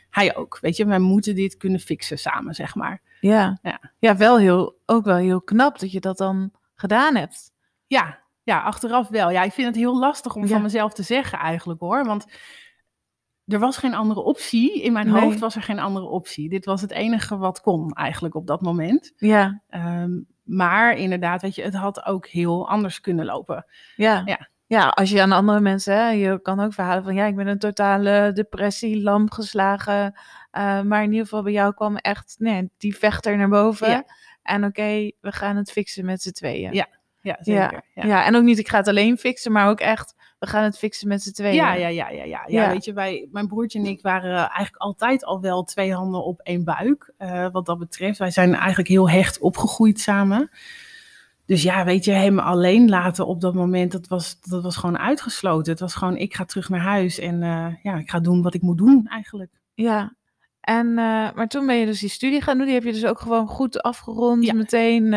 hij 0.10 0.36
ook, 0.36 0.58
weet 0.62 0.78
je. 0.78 0.86
Wij 0.86 1.00
moeten 1.00 1.36
dit 1.36 1.58
kunnen 1.58 1.80
fixen 1.80 2.18
samen, 2.20 2.54
zeg 2.56 2.76
maar. 2.76 3.02
Ja. 3.20 3.60
Ja. 3.62 3.92
ja, 4.00 4.18
wel 4.18 4.38
heel, 4.38 4.78
ook 4.86 5.06
wel 5.06 5.18
heel 5.18 5.42
knap 5.42 5.80
dat 5.80 5.92
je 5.92 6.00
dat 6.00 6.18
dan 6.18 6.52
gedaan 6.76 7.16
hebt. 7.16 7.52
Ja, 7.88 8.20
ja, 8.44 8.62
achteraf 8.62 9.08
wel. 9.10 9.30
Ja, 9.30 9.44
ik 9.44 9.52
vind 9.52 9.68
het 9.68 9.76
heel 9.76 10.00
lastig 10.00 10.36
om 10.36 10.42
Ja. 10.42 10.48
van 10.48 10.62
mezelf 10.62 10.94
te 10.94 11.04
zeggen 11.04 11.40
eigenlijk 11.40 11.80
hoor. 11.80 12.06
Want 12.06 12.26
er 13.46 13.60
was 13.60 13.78
geen 13.78 13.94
andere 13.94 14.20
optie. 14.22 14.82
In 14.82 14.94
mijn 14.94 15.12
Nee. 15.12 15.22
hoofd 15.22 15.40
was 15.40 15.56
er 15.56 15.62
geen 15.62 15.80
andere 15.80 16.06
optie. 16.06 16.50
Dit 16.50 16.66
was 16.66 16.82
het 16.82 16.92
enige 16.92 17.38
wat 17.38 17.62
kon 17.62 17.92
eigenlijk 17.94 18.36
op 18.36 18.48
dat 18.48 18.62
moment. 18.62 19.14
Ja, 19.16 19.62
Ehm, 19.70 20.12
maar 20.44 20.98
inderdaad, 20.98 21.42
weet 21.42 21.56
je, 21.56 21.62
het 21.64 21.74
had 21.76 22.06
ook 22.06 22.28
heel 22.28 22.70
anders 22.70 23.00
kunnen 23.02 23.26
lopen. 23.26 23.66
ja. 23.96 24.22
Ja. 24.26 24.50
Ja, 24.68 24.88
als 24.88 25.10
je 25.10 25.22
aan 25.22 25.32
andere 25.32 25.60
mensen, 25.60 25.96
hè, 25.96 26.10
je 26.10 26.42
kan 26.42 26.60
ook 26.60 26.74
verhalen 26.74 27.04
van 27.04 27.16
ja, 27.16 27.26
ik 27.26 27.36
ben 27.36 27.48
een 27.48 27.60
totale 27.60 28.32
depressie, 28.34 29.02
lam 29.02 29.32
geslagen. 29.32 30.20
Eh, 30.52 30.82
maar 30.82 31.04
in 31.04 31.10
ieder 31.12 31.24
geval 31.26 31.44
bij 31.44 31.52
jou 31.52 31.74
kwam 31.74 31.96
echt 31.98 32.36
nee, 32.40 32.70
die 32.78 32.98
vechter 32.98 33.38
naar 33.38 33.50
boven. 33.50 33.90
Ja. 33.90 34.04
En 34.44 34.66
oké, 34.66 35.12
we 35.22 35.32
gaan 35.32 35.56
het 35.56 35.72
fixen 35.72 36.06
met 36.06 36.22
z'n 36.22 36.32
tweeën. 36.32 36.74
Ja, 36.74 36.88
Ja, 37.22 37.38
zeker. 37.40 37.84
Ja, 37.94 38.06
Ja. 38.06 38.26
en 38.26 38.36
ook 38.36 38.44
niet 38.44 38.60
ik 38.60 38.68
ga 38.70 38.78
het 38.78 38.88
alleen 38.88 39.18
fixen, 39.18 39.52
maar 39.52 39.70
ook 39.70 39.80
echt, 39.80 40.16
we 40.40 40.48
gaan 40.48 40.64
het 40.64 40.78
fixen 40.78 41.08
met 41.08 41.24
z'n 41.24 41.32
tweeën. 41.32 41.56
Ja, 41.56 41.74
ja, 41.74 41.88
ja, 41.88 42.10
ja, 42.10 42.24
ja. 42.24 42.44
ja. 42.48 42.70
Weet 42.70 42.86
je, 42.86 42.94
wij, 42.94 43.28
mijn 43.32 43.48
broertje 43.48 43.80
en 43.80 43.86
ik 43.86 44.02
waren 44.02 44.36
eigenlijk 44.38 44.76
altijd 44.78 45.26
al 45.26 45.42
wel 45.42 45.64
twee 45.64 45.94
handen 45.94 46.24
op 46.24 46.40
één 46.40 46.64
buik. 46.64 47.14
eh, 47.18 47.48
wat 47.52 47.66
dat 47.66 47.78
betreft. 47.80 48.18
Wij 48.18 48.32
zijn 48.32 48.54
eigenlijk 48.56 48.88
heel 48.90 49.10
hecht 49.10 49.40
opgegroeid 49.40 50.00
samen. 50.00 50.50
Dus 51.46 51.64
ja, 51.64 51.86
weet 51.86 52.06
je, 52.06 52.12
hem 52.12 52.40
alleen 52.40 52.90
laten 52.90 53.28
op 53.28 53.42
dat 53.42 53.54
moment, 53.54 53.92
dat 53.92 54.08
was, 54.08 54.42
dat 54.42 54.64
was 54.64 54.76
gewoon 54.76 54.98
uitgesloten. 54.98 55.72
Het 55.72 55.82
was 55.82 55.96
gewoon, 55.96 56.18
ik 56.18 56.34
ga 56.36 56.46
terug 56.46 56.70
naar 56.70 56.80
huis 56.80 57.20
en 57.20 57.44
eh, 57.44 57.68
ja, 57.84 57.96
ik 57.98 58.10
ga 58.10 58.20
doen 58.20 58.42
wat 58.42 58.54
ik 58.54 58.62
moet 58.62 58.78
doen 58.78 59.08
eigenlijk. 59.08 59.52
Ja. 59.74 60.16
En, 60.62 60.88
eh, 60.88 61.32
maar 61.36 61.48
toen 61.48 61.66
ben 61.66 61.76
je 61.76 61.86
dus 61.86 62.00
die 62.00 62.10
studie 62.10 62.42
gaan 62.42 62.58
doen. 62.58 62.66
Die 62.66 62.76
heb 62.76 62.84
je 62.84 62.92
dus 62.92 63.06
ook 63.06 63.20
gewoon 63.20 63.48
goed 63.48 63.82
afgerond 63.82 64.46
Ja. 64.46 64.54
meteen. 64.54 65.14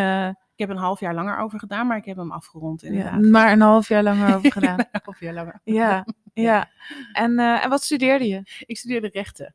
Ik 0.56 0.60
heb 0.66 0.68
een 0.68 0.82
half 0.82 1.00
jaar 1.00 1.14
langer 1.14 1.38
over 1.38 1.58
gedaan, 1.58 1.86
maar 1.86 1.96
ik 1.96 2.04
heb 2.04 2.16
hem 2.16 2.32
afgerond 2.32 2.80
ja, 2.80 2.88
inderdaad. 2.88 3.20
maar 3.20 3.52
een 3.52 3.60
half 3.60 3.88
jaar 3.88 4.02
langer 4.02 4.36
over 4.36 4.52
gedaan. 4.58 4.78
Een 4.78 5.00
half 5.04 5.20
jaar 5.20 5.34
langer. 5.34 5.60
ja, 5.80 6.06
ja. 6.32 6.68
En, 7.12 7.38
eh, 7.38 7.64
en 7.64 7.70
wat 7.70 7.82
studeerde 7.82 8.28
je? 8.28 8.42
Ik 8.66 8.76
studeerde 8.78 9.08
rechten. 9.12 9.54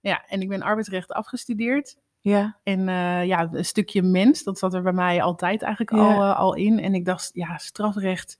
Ja, 0.00 0.24
en 0.28 0.40
ik 0.40 0.48
ben 0.48 0.62
arbeidsrecht 0.62 1.12
afgestudeerd. 1.12 1.96
Ja, 2.20 2.58
En 2.62 2.88
eh, 2.88 3.24
ja, 3.24 3.48
een 3.52 3.64
stukje 3.64 4.02
mens, 4.02 4.42
dat 4.42 4.58
zat 4.58 4.74
er 4.74 4.82
bij 4.82 4.92
mij 4.92 5.22
altijd 5.22 5.62
eigenlijk 5.62 5.92
Ja. 5.96 6.14
al, 6.14 6.22
eh, 6.22 6.38
al 6.38 6.54
in. 6.54 6.80
En 6.80 6.94
ik 6.94 7.04
dacht, 7.04 7.30
ja, 7.32 7.56
strafrecht. 7.58 8.38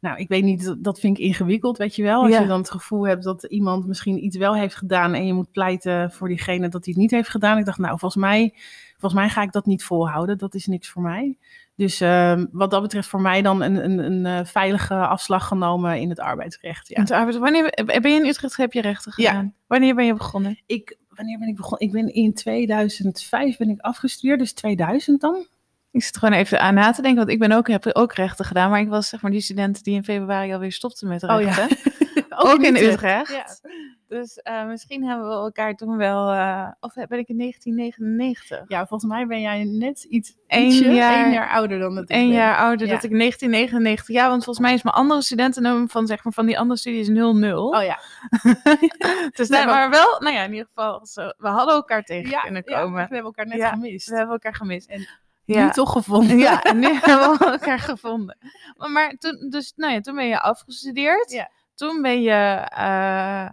Nou, 0.00 0.18
ik 0.18 0.28
weet 0.28 0.42
niet, 0.44 0.76
dat- 0.78 1.00
vind 1.00 1.18
ik 1.18 1.24
ingewikkeld, 1.24 1.78
weet 1.78 1.96
je 1.96 2.02
wel. 2.02 2.22
Als 2.22 2.30
Ja. 2.32 2.40
je 2.40 2.46
dan 2.46 2.58
het 2.58 2.70
gevoel 2.70 3.06
hebt 3.06 3.24
dat 3.24 3.44
iemand 3.44 3.86
misschien 3.86 4.24
iets 4.24 4.36
wel 4.36 4.54
heeft 4.54 4.74
gedaan 4.74 5.14
en 5.14 5.26
je 5.26 5.32
moet 5.32 5.50
pleiten 5.52 6.10
voor 6.12 6.28
diegene 6.28 6.68
dat 6.68 6.84
hij 6.84 6.92
het 6.92 7.02
niet 7.02 7.10
heeft 7.10 7.28
gedaan. 7.28 7.58
Ik 7.58 7.64
dacht, 7.64 7.78
nou, 7.78 7.98
volgens 7.98 8.22
mij, 8.22 8.54
volgens 8.98 9.20
mij 9.20 9.30
ga 9.30 9.42
ik 9.42 9.52
dat 9.52 9.66
niet 9.66 9.84
volhouden. 9.84 10.38
Dat 10.38 10.54
is 10.54 10.66
niks 10.66 10.88
voor 10.88 11.02
mij. 11.02 11.38
Dus 11.74 12.00
ehm, 12.00 12.46
wat 12.52 12.70
dat 12.70 12.82
betreft 12.82 13.08
voor 13.08 13.20
mij 13.20 13.42
dan 13.42 13.62
een, 13.62 13.84
een, 13.84 13.98
een 13.98 14.26
eh, 14.26 14.44
veilige 14.46 14.94
afslag 14.94 15.46
genomen 15.46 16.00
in 16.00 16.08
het 16.08 16.20
arbeidsrecht. 16.20 16.88
Ja. 16.88 17.04
Wanneer 17.38 17.72
ben 18.00 18.10
je 18.12 18.20
in 18.20 18.26
Utrecht? 18.26 18.56
Heb 18.56 18.72
je 18.72 18.80
rechten 18.80 19.12
Ja. 19.16 19.28
gedaan? 19.30 19.54
Wanneer 19.66 19.94
ben 19.94 20.06
je 20.06 20.14
begonnen? 20.14 20.60
Ik, 20.66 20.96
wanneer 21.08 21.38
ben 21.38 21.48
ik 21.48 21.56
begonnen? 21.56 21.80
Ik 21.86 21.92
ben 21.92 22.14
in 22.14 22.34
2005 22.34 23.56
ben 23.56 23.68
ik 23.68 23.80
afgestudeerd, 23.80 24.38
dus 24.38 24.52
2000 24.52 25.20
dan. 25.20 25.46
Ik 25.92 26.02
zit 26.02 26.16
gewoon 26.16 26.34
even 26.38 26.60
aan 26.60 26.74
na 26.74 26.90
te 26.92 27.02
denken, 27.02 27.18
want 27.20 27.30
ik 27.30 27.38
ben 27.38 27.52
ook, 27.52 27.68
heb 27.68 27.86
ook 27.92 28.12
rechten 28.12 28.44
gedaan. 28.44 28.70
Maar 28.70 28.80
ik 28.80 28.88
was 28.88 29.08
zeg 29.08 29.22
maar 29.22 29.30
die 29.30 29.40
student 29.40 29.84
die 29.84 29.94
in 29.94 30.04
februari 30.04 30.52
alweer 30.52 30.72
stopte 30.72 31.06
met 31.06 31.22
Oh 31.22 31.40
ja. 31.40 31.50
rechten. 31.54 31.78
ook, 32.50 32.60
in 32.62 32.76
Utrecht. 32.76 32.92
Utrecht. 32.92 33.30
Ja. 33.30 33.70
Dus 34.08 34.36
eh, 34.36 34.66
misschien 34.66 35.04
hebben 35.04 35.28
we 35.28 35.34
elkaar 35.34 35.74
toen 35.74 35.96
wel, 35.96 36.30
eh, 36.32 36.68
of 36.80 36.94
ben 36.94 37.18
ik 37.18 37.28
in 37.28 37.38
1999? 37.38 38.64
Ja, 38.68 38.86
volgens 38.86 39.10
mij 39.12 39.26
ben 39.26 39.40
jij 39.40 39.64
net 39.64 40.02
iets 40.04 40.36
ietsje, 40.48 40.90
jaar- 40.92 41.24
één 41.24 41.32
jaar 41.32 41.48
ouder 41.50 41.78
dan 41.78 41.94
dat 41.94 42.04
ik 42.04 42.10
Eén 42.16 42.28
ben. 42.28 42.36
jaar 42.36 42.56
ouder, 42.56 42.86
Ja. 42.86 42.92
dat 42.94 43.04
ik 43.04 43.10
1999, 43.10 44.08
ja, 44.14 44.28
want 44.28 44.44
volgens 44.44 44.66
mij 44.66 44.74
is 44.74 44.82
mijn 44.82 44.94
andere 44.96 45.22
studentenummer 45.22 45.88
van, 45.88 46.06
zeg 46.06 46.24
maar, 46.24 46.32
van 46.32 46.46
die 46.46 46.58
andere 46.58 46.80
studie 46.80 47.00
is 47.00 47.08
00. 47.08 47.68
Oh 47.68 47.82
ja. 47.82 47.98
dus 49.36 49.48
Nee, 49.48 49.66
maar- 49.66 49.90
wel, 49.90 50.20
nou 50.20 50.34
ja, 50.34 50.42
in 50.42 50.50
ieder 50.52 50.68
geval, 50.74 51.00
we 51.38 51.48
hadden 51.48 51.74
elkaar 51.74 52.02
tegen 52.02 52.40
kunnen 52.42 52.62
ja, 52.66 52.80
komen. 52.80 52.94
we 52.94 53.00
hebben 53.00 53.20
elkaar 53.22 53.46
net 53.46 53.56
Ja, 53.58 53.68
gemist. 53.70 54.08
We 54.08 54.16
hebben 54.16 54.32
elkaar 54.32 54.54
gemist. 54.54 54.88
En 54.88 55.08
ja. 55.54 55.64
Nu 55.64 55.70
toch 55.70 55.92
gevonden. 55.92 56.38
Ja, 56.38 56.62
nu 56.72 56.94
hebben 56.94 57.38
we 57.38 57.44
elkaar 57.44 57.78
gevonden. 57.78 58.38
Maar, 58.76 58.90
maar 58.90 59.14
toen, 59.18 59.46
dus, 59.48 59.72
nou 59.76 59.92
ja, 59.92 60.00
toen 60.00 60.14
ben 60.14 60.26
je 60.26 60.40
afgestudeerd. 60.40 61.30
Ja. 61.30 61.50
Toen 61.74 62.02
ben 62.02 62.22
je, 62.22 62.66
eh, 62.74 63.44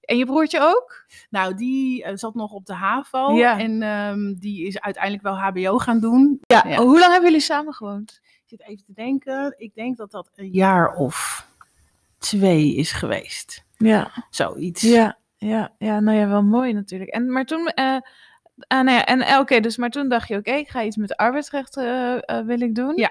en 0.00 0.16
je 0.16 0.26
broertje 0.26 0.60
ook? 0.60 1.06
Nou, 1.30 1.54
die 1.54 2.04
eh, 2.04 2.16
zat 2.16 2.34
nog 2.34 2.52
op 2.52 2.66
de 2.66 2.74
HAVO. 2.74 3.34
Ja. 3.34 3.58
En 3.58 3.82
ehm, 3.82 4.34
die 4.34 4.66
is 4.66 4.80
uiteindelijk 4.80 5.22
wel 5.22 5.38
HBO 5.38 5.78
gaan 5.78 6.00
doen. 6.00 6.40
Ja. 6.46 6.64
Ja. 6.66 6.80
Oh, 6.80 6.86
hoe 6.86 6.98
lang 6.98 7.12
hebben 7.12 7.30
jullie 7.30 7.44
samen 7.44 7.74
gewoond? 7.74 8.20
Ik 8.22 8.42
zit 8.44 8.62
even 8.62 8.84
te 8.84 8.92
denken. 8.92 9.54
Ik 9.56 9.74
denk 9.74 9.96
dat 9.96 10.10
dat 10.10 10.30
een 10.34 10.50
jaar 10.50 10.94
of 10.94 11.46
twee 12.18 12.74
is 12.74 12.92
geweest. 12.92 13.64
Ja. 13.76 14.10
Zoiets. 14.30 14.82
Ja, 14.82 15.18
ja, 15.36 15.74
ja, 15.78 16.00
nou 16.00 16.18
ja, 16.18 16.28
wel 16.28 16.42
mooi 16.42 16.72
natuurlijk. 16.72 17.10
En, 17.10 17.32
maar 17.32 17.44
toen, 17.44 17.66
eh, 17.66 17.96
ah, 18.66 18.84
nou 18.84 18.96
ja, 18.96 19.04
en 19.04 19.20
eh, 19.20 19.38
oké, 19.38 19.60
dus 19.60 19.76
maar 19.76 19.90
toen 19.90 20.08
dacht 20.08 20.28
je, 20.28 20.36
oké, 20.36 20.50
ik 20.52 20.68
ga 20.68 20.82
iets 20.82 20.96
met 20.96 21.16
arbeidsrecht 21.16 21.76
eh, 21.76 22.14
eh, 22.14 22.46
wil 22.46 22.60
ik 22.60 22.74
doen. 22.74 22.96
Ja. 22.96 23.10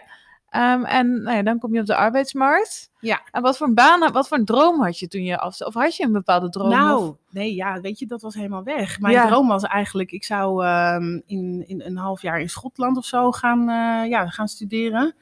Ehm, 0.49 0.83
en 0.83 1.21
nou 1.21 1.35
ja, 1.35 1.43
dan 1.43 1.59
kom 1.59 1.73
je 1.73 1.79
op 1.79 1.85
de 1.85 1.95
arbeidsmarkt. 1.95 2.91
Ja. 2.99 3.21
En 3.31 3.41
wat 3.41 3.57
voor 3.57 3.67
een 3.67 3.73
baan, 3.73 4.11
wat 4.11 4.27
voor 4.27 4.37
een 4.37 4.45
droom 4.45 4.81
had 4.81 4.99
je 4.99 5.07
toen 5.07 5.23
je 5.23 5.37
af, 5.37 5.61
of 5.61 5.73
had 5.73 5.95
je 5.95 6.03
een 6.03 6.11
bepaalde 6.11 6.49
droom? 6.49 6.69
Nou, 6.69 7.07
of- 7.09 7.15
nee, 7.29 7.55
ja, 7.55 7.81
weet 7.81 7.99
je, 7.99 8.05
dat 8.05 8.21
was 8.21 8.33
helemaal 8.33 8.63
weg. 8.63 8.99
Mijn 8.99 9.13
Ja. 9.13 9.27
droom 9.27 9.47
was 9.47 9.63
eigenlijk, 9.63 10.11
ik 10.11 10.23
zou 10.23 10.65
ehm, 10.65 11.19
in, 11.25 11.63
in 11.67 11.81
een 11.81 11.97
half 11.97 12.21
jaar 12.21 12.39
in 12.39 12.49
Schotland 12.49 12.97
of 12.97 13.05
zo 13.05 13.31
gaan, 13.31 13.65
ja, 14.09 14.27
gaan 14.27 14.47
studeren. 14.47 15.15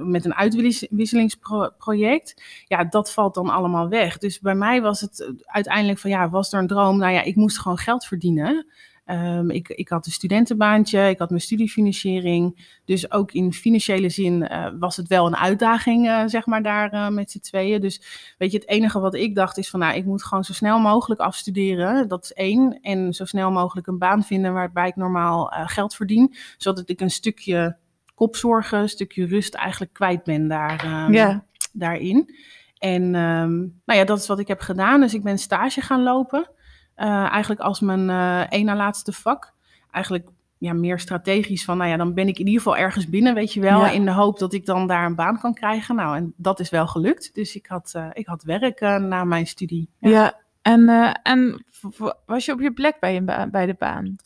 Met 0.00 0.24
een 0.24 0.34
uitwisselingsproject. 0.34 2.42
Ja, 2.66 2.84
dat 2.84 3.12
valt 3.12 3.34
dan 3.34 3.48
allemaal 3.48 3.88
weg. 3.88 4.18
Dus 4.18 4.40
bij 4.40 4.54
mij 4.54 4.82
was 4.82 5.00
het 5.00 5.32
uiteindelijk 5.44 5.98
van, 5.98 6.10
ja, 6.10 6.28
was 6.28 6.52
er 6.52 6.58
een 6.58 6.66
droom? 6.66 6.98
Nou 6.98 7.12
ja, 7.12 7.22
ik 7.22 7.36
moest 7.36 7.58
gewoon 7.58 7.78
geld 7.78 8.04
verdienen. 8.04 8.66
Ehm, 9.08 9.50
ik, 9.50 9.68
ik 9.68 9.88
had 9.88 10.06
een 10.06 10.12
studentenbaantje, 10.12 11.08
ik 11.08 11.18
had 11.18 11.28
mijn 11.28 11.40
studiefinanciering. 11.42 12.66
Dus 12.84 13.10
ook 13.10 13.32
in 13.32 13.52
financiële 13.52 14.08
zin 14.08 14.48
eh, 14.48 14.66
was 14.78 14.96
het 14.96 15.08
wel 15.08 15.26
een 15.26 15.36
uitdaging, 15.36 16.08
eh, 16.08 16.22
zeg 16.26 16.46
maar, 16.46 16.62
daar 16.62 16.92
eh, 16.92 17.08
met 17.08 17.30
z'n 17.30 17.38
tweeën. 17.38 17.80
Dus 17.80 18.02
weet 18.38 18.52
je, 18.52 18.58
het 18.58 18.68
enige 18.68 19.00
wat 19.00 19.14
ik 19.14 19.34
dacht 19.34 19.58
is 19.58 19.70
van, 19.70 19.80
nou, 19.80 19.96
ik 19.96 20.04
moet 20.04 20.24
gewoon 20.24 20.44
zo 20.44 20.52
snel 20.52 20.78
mogelijk 20.78 21.20
afstuderen. 21.20 22.08
Dat 22.08 22.24
is 22.24 22.32
één. 22.32 22.78
En 22.82 23.14
zo 23.14 23.24
snel 23.24 23.50
mogelijk 23.50 23.86
een 23.86 23.98
baan 23.98 24.24
vinden 24.24 24.52
waarbij 24.52 24.88
ik 24.88 24.96
normaal 24.96 25.52
geld 25.66 25.94
verdien. 25.94 26.34
Zodat 26.58 26.88
ik 26.88 27.00
een 27.00 27.10
stukje 27.10 27.76
kopzorgen, 28.14 28.78
een 28.78 28.88
stukje 28.88 29.26
rust 29.26 29.54
eigenlijk 29.54 29.92
kwijt 29.92 30.24
ben 30.24 30.48
daar, 30.48 30.84
ehm, 30.84 31.12
Ja. 31.12 31.44
daarin. 31.72 32.34
En 32.78 33.02
ehm, 33.14 33.56
nou 33.58 33.98
ja, 33.98 34.04
dat 34.04 34.18
is 34.18 34.26
wat 34.26 34.38
ik 34.38 34.48
heb 34.48 34.60
gedaan. 34.60 35.00
Dus 35.00 35.14
ik 35.14 35.22
ben 35.22 35.38
stage 35.38 35.80
gaan 35.80 36.02
lopen. 36.02 36.50
Eh, 36.98 37.30
eigenlijk 37.30 37.60
als 37.60 37.80
mijn 37.80 38.10
eh 38.10 38.40
één 38.52 38.64
na 38.64 38.76
laatste 38.76 39.12
vak. 39.12 39.52
Eigenlijk 39.90 40.28
ja, 40.58 40.72
meer 40.72 40.98
strategisch 40.98 41.64
van, 41.64 41.76
nou 41.76 41.90
ja, 41.90 41.96
dan 41.96 42.14
ben 42.14 42.28
ik 42.28 42.38
in 42.38 42.46
ieder 42.46 42.62
geval 42.62 42.76
ergens 42.76 43.08
binnen, 43.08 43.34
weet 43.34 43.52
je 43.52 43.60
wel. 43.60 43.80
Ja. 43.80 43.90
In 43.90 44.04
de 44.04 44.12
hoop 44.12 44.38
dat 44.38 44.52
ik 44.52 44.66
dan 44.66 44.86
daar 44.86 45.06
een 45.06 45.14
baan 45.14 45.38
kan 45.40 45.54
krijgen. 45.54 45.94
Nou, 45.94 46.16
en 46.16 46.32
dat 46.36 46.60
is 46.60 46.70
wel 46.70 46.86
gelukt. 46.86 47.34
Dus 47.34 47.56
ik 47.56 47.66
had, 47.66 47.92
eh, 47.94 48.06
ik 48.12 48.26
had 48.26 48.42
werk 48.42 48.80
eh, 48.80 48.96
na 48.96 49.24
mijn 49.24 49.46
studie. 49.46 49.88
Ja. 49.98 50.40
En, 50.62 50.88
eh, 50.88 51.14
en 51.22 51.64
was 52.26 52.44
je 52.44 52.52
op 52.52 52.60
je 52.60 52.72
plek 52.72 52.96
bij, 53.00 53.24
ba- 53.24 53.46
bij 53.50 53.66
de 53.66 53.74
baan? 53.78 54.16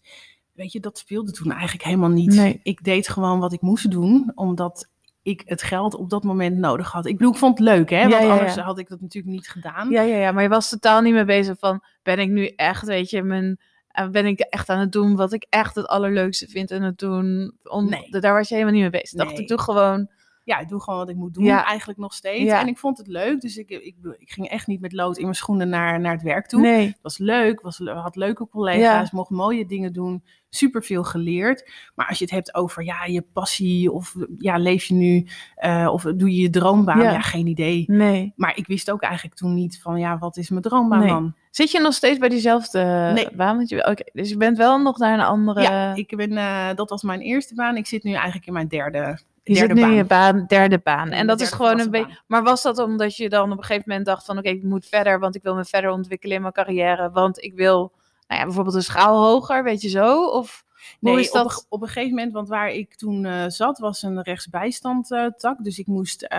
Weet 0.52 0.72
je, 0.72 0.80
dat 0.80 0.98
speelde 0.98 1.32
toen 1.32 1.52
eigenlijk 1.52 1.84
helemaal 1.84 2.08
niet. 2.08 2.34
Nee. 2.34 2.60
Ik 2.62 2.84
deed 2.84 3.08
gewoon 3.08 3.38
wat 3.38 3.52
ik 3.52 3.60
moest 3.60 3.90
doen, 3.90 4.32
omdat 4.34 4.88
ik 5.22 5.42
het 5.44 5.62
geld 5.62 5.94
op 5.94 6.10
dat 6.10 6.22
moment 6.22 6.56
nodig 6.56 6.90
had. 6.92 7.06
Ik 7.06 7.16
bedoel, 7.16 7.32
ik 7.32 7.38
vond 7.38 7.58
het 7.58 7.68
leuk, 7.68 7.90
hè? 7.90 8.00
Ja, 8.02 8.08
Want 8.08 8.22
ja, 8.22 8.30
anders 8.30 8.56
had 8.56 8.78
ik 8.78 8.88
dat 8.88 9.00
natuurlijk 9.00 9.34
niet 9.34 9.48
gedaan. 9.48 9.90
Ja, 9.90 10.02
ja, 10.02 10.16
ja, 10.16 10.32
maar 10.32 10.42
je 10.42 10.48
was 10.48 10.68
totaal 10.68 11.00
niet 11.00 11.14
mee 11.14 11.24
bezig 11.24 11.58
van, 11.58 11.84
ben 12.02 12.18
ik 12.18 12.28
nu 12.28 12.46
echt, 12.46 12.86
weet 12.86 13.10
je, 13.10 13.22
mijn, 13.22 13.60
eh, 13.88 14.08
ben 14.08 14.26
ik 14.26 14.40
echt 14.40 14.68
aan 14.68 14.78
het 14.78 14.92
doen 14.92 15.16
wat 15.16 15.32
ik 15.32 15.46
echt 15.48 15.74
het 15.74 15.86
allerleukste 15.86 16.46
vind 16.46 16.70
aan 16.70 16.82
het 16.82 16.98
doen? 16.98 17.56
Om, 17.62 17.88
Nee. 17.88 18.20
Daar 18.20 18.32
was 18.32 18.48
je 18.48 18.54
helemaal 18.54 18.74
niet 18.74 18.90
mee 18.90 19.00
bezig. 19.00 19.18
Dacht 19.18 19.38
ik 19.38 19.48
doe 19.48 19.60
gewoon, 19.60 20.10
ja, 20.44 20.58
ik 20.58 20.68
doe 20.68 20.80
gewoon 20.80 20.98
wat 20.98 21.08
ik 21.08 21.16
moet 21.16 21.34
doen, 21.34 21.44
Ja. 21.44 21.64
eigenlijk 21.64 21.98
nog 21.98 22.14
steeds. 22.14 22.42
Ja. 22.42 22.60
En 22.60 22.68
ik 22.68 22.78
vond 22.78 22.98
het 22.98 23.06
leuk, 23.06 23.40
dus 23.40 23.56
ik, 23.56 23.70
ik, 23.70 23.96
ik 24.18 24.30
ging 24.30 24.48
echt 24.48 24.66
niet 24.66 24.80
met 24.80 24.92
lood 24.92 25.16
in 25.16 25.22
mijn 25.22 25.34
schoenen 25.34 25.68
naar, 25.68 26.00
naar 26.00 26.12
het 26.12 26.22
werk 26.22 26.46
toe. 26.46 26.60
nee. 26.60 26.86
Het 26.86 26.98
was 27.02 27.18
leuk, 27.18 27.60
was, 27.60 27.78
had 27.78 28.16
leuke 28.16 28.48
collega's, 28.48 29.10
mocht 29.10 29.30
mooie 29.30 29.66
dingen 29.66 29.92
doen, 29.92 30.24
superveel 30.48 31.04
geleerd. 31.04 31.70
Maar 31.94 32.08
als 32.08 32.18
je 32.18 32.24
het 32.24 32.32
hebt 32.34 32.54
over 32.54 32.84
ja, 32.84 33.04
je 33.04 33.22
passie 33.32 33.92
of 33.92 34.14
ja, 34.38 34.56
leef 34.58 34.84
je 34.84 34.94
nu 34.94 35.26
eh, 35.54 35.88
of 35.92 36.02
doe 36.02 36.34
je 36.34 36.40
je 36.42 36.50
droombaan, 36.50 37.00
Ja. 37.02 37.20
geen 37.20 37.46
idee. 37.46 37.84
Nee. 37.86 38.32
Maar 38.36 38.56
ik 38.56 38.66
wist 38.66 38.90
ook 38.90 39.02
eigenlijk 39.02 39.36
toen 39.36 39.54
niet 39.54 39.80
van 39.82 39.98
ja, 39.98 40.18
wat 40.18 40.36
is 40.36 40.50
mijn 40.50 40.62
droombaan 40.62 40.98
Nee. 40.98 41.08
dan? 41.08 41.34
Zit 41.50 41.70
je 41.70 41.80
nog 41.80 41.92
steeds 41.94 42.18
bij 42.18 42.28
diezelfde 42.28 43.10
Nee. 43.14 43.28
baan? 43.36 43.56
Want 43.56 43.68
je, 43.68 43.86
oké, 43.86 44.02
dus 44.12 44.28
je 44.28 44.36
bent 44.36 44.56
wel 44.56 44.78
nog 44.78 44.98
naar 44.98 45.14
een 45.14 45.24
andere... 45.24 45.62
Ja, 45.62 45.94
ik 45.94 46.16
ben, 46.16 46.36
eh, 46.36 46.74
dat 46.74 46.90
was 46.90 47.02
mijn 47.02 47.20
eerste 47.20 47.54
baan. 47.54 47.76
Ik 47.76 47.86
zit 47.86 48.02
nu 48.02 48.12
eigenlijk 48.12 48.46
in 48.46 48.52
mijn 48.52 48.68
derde, 48.68 49.18
je 49.42 49.54
zit 49.54 49.66
derde 49.66 49.74
nu 49.74 49.80
in 49.80 49.86
baan. 49.88 49.96
je 49.96 50.04
baan, 50.04 50.44
derde 50.46 50.78
baan. 50.78 51.10
En 51.10 51.26
dat 51.26 51.40
is 51.40 51.50
gewoon 51.50 51.80
een 51.80 51.90
beetje... 51.90 52.18
Maar 52.26 52.42
was 52.42 52.62
dat 52.62 52.78
omdat 52.78 53.16
je 53.16 53.28
dan 53.28 53.52
op 53.52 53.58
een 53.58 53.64
gegeven 53.64 53.84
moment 53.88 54.06
dacht 54.06 54.24
van... 54.24 54.38
Oké, 54.38 54.48
ik 54.48 54.62
moet 54.62 54.86
verder, 54.86 55.18
want 55.18 55.34
ik 55.34 55.42
wil 55.42 55.54
me 55.54 55.64
verder 55.64 55.90
ontwikkelen 55.90 56.36
in 56.36 56.42
mijn 56.42 56.52
carrière. 56.52 57.10
Want 57.10 57.42
ik 57.42 57.54
wil, 57.54 57.92
nou 58.26 58.40
ja, 58.40 58.46
bijvoorbeeld 58.46 58.76
een 58.76 58.82
schaal 58.82 59.22
hoger, 59.24 59.64
weet 59.64 59.82
je 59.82 59.88
zo? 59.88 60.26
Of 60.26 60.64
Nee, 61.00 61.18
is 61.18 61.30
dat? 61.30 61.44
op, 61.44 61.50
een, 61.50 61.64
op 61.68 61.82
een 61.82 61.88
gegeven 61.88 62.10
moment, 62.14 62.32
want 62.32 62.48
waar 62.48 62.70
ik 62.70 62.94
toen 62.94 63.24
eh, 63.24 63.44
zat, 63.48 63.78
was 63.78 64.02
een 64.02 64.22
rechtsbijstandtak. 64.22 65.64
dus 65.64 65.78
ik 65.78 65.86
moest 65.86 66.22
eh, 66.22 66.38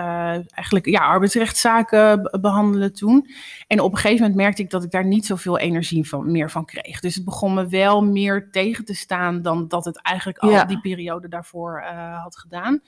eigenlijk 0.52 0.86
ja, 0.86 1.00
arbeidsrechtszaken 1.00 2.22
be- 2.22 2.40
behandelen 2.40 2.94
toen. 2.94 3.28
En 3.68 3.80
op 3.80 3.92
een 3.92 3.98
gegeven 3.98 4.22
moment 4.22 4.36
merkte 4.42 4.62
ik 4.62 4.70
dat 4.70 4.84
ik 4.84 4.92
daar 4.92 5.06
niet 5.06 5.26
zoveel 5.26 5.58
energie 5.58 6.08
van, 6.08 6.32
meer 6.32 6.52
van 6.52 6.66
kreeg. 6.66 7.00
Dus 7.00 7.16
het 7.16 7.26
begon 7.26 7.54
me 7.54 7.68
wel 7.68 8.04
meer 8.04 8.50
tegen 8.52 8.86
te 8.86 8.96
staan 8.96 9.42
dan 9.42 9.68
dat 9.68 9.86
het 9.86 10.02
eigenlijk 10.02 10.38
al 10.38 10.50
Ja. 10.50 10.66
die 10.66 10.80
periode 10.80 11.28
daarvoor 11.28 11.82
eh, 11.82 12.22
had 12.24 12.38
gedaan. 12.38 12.82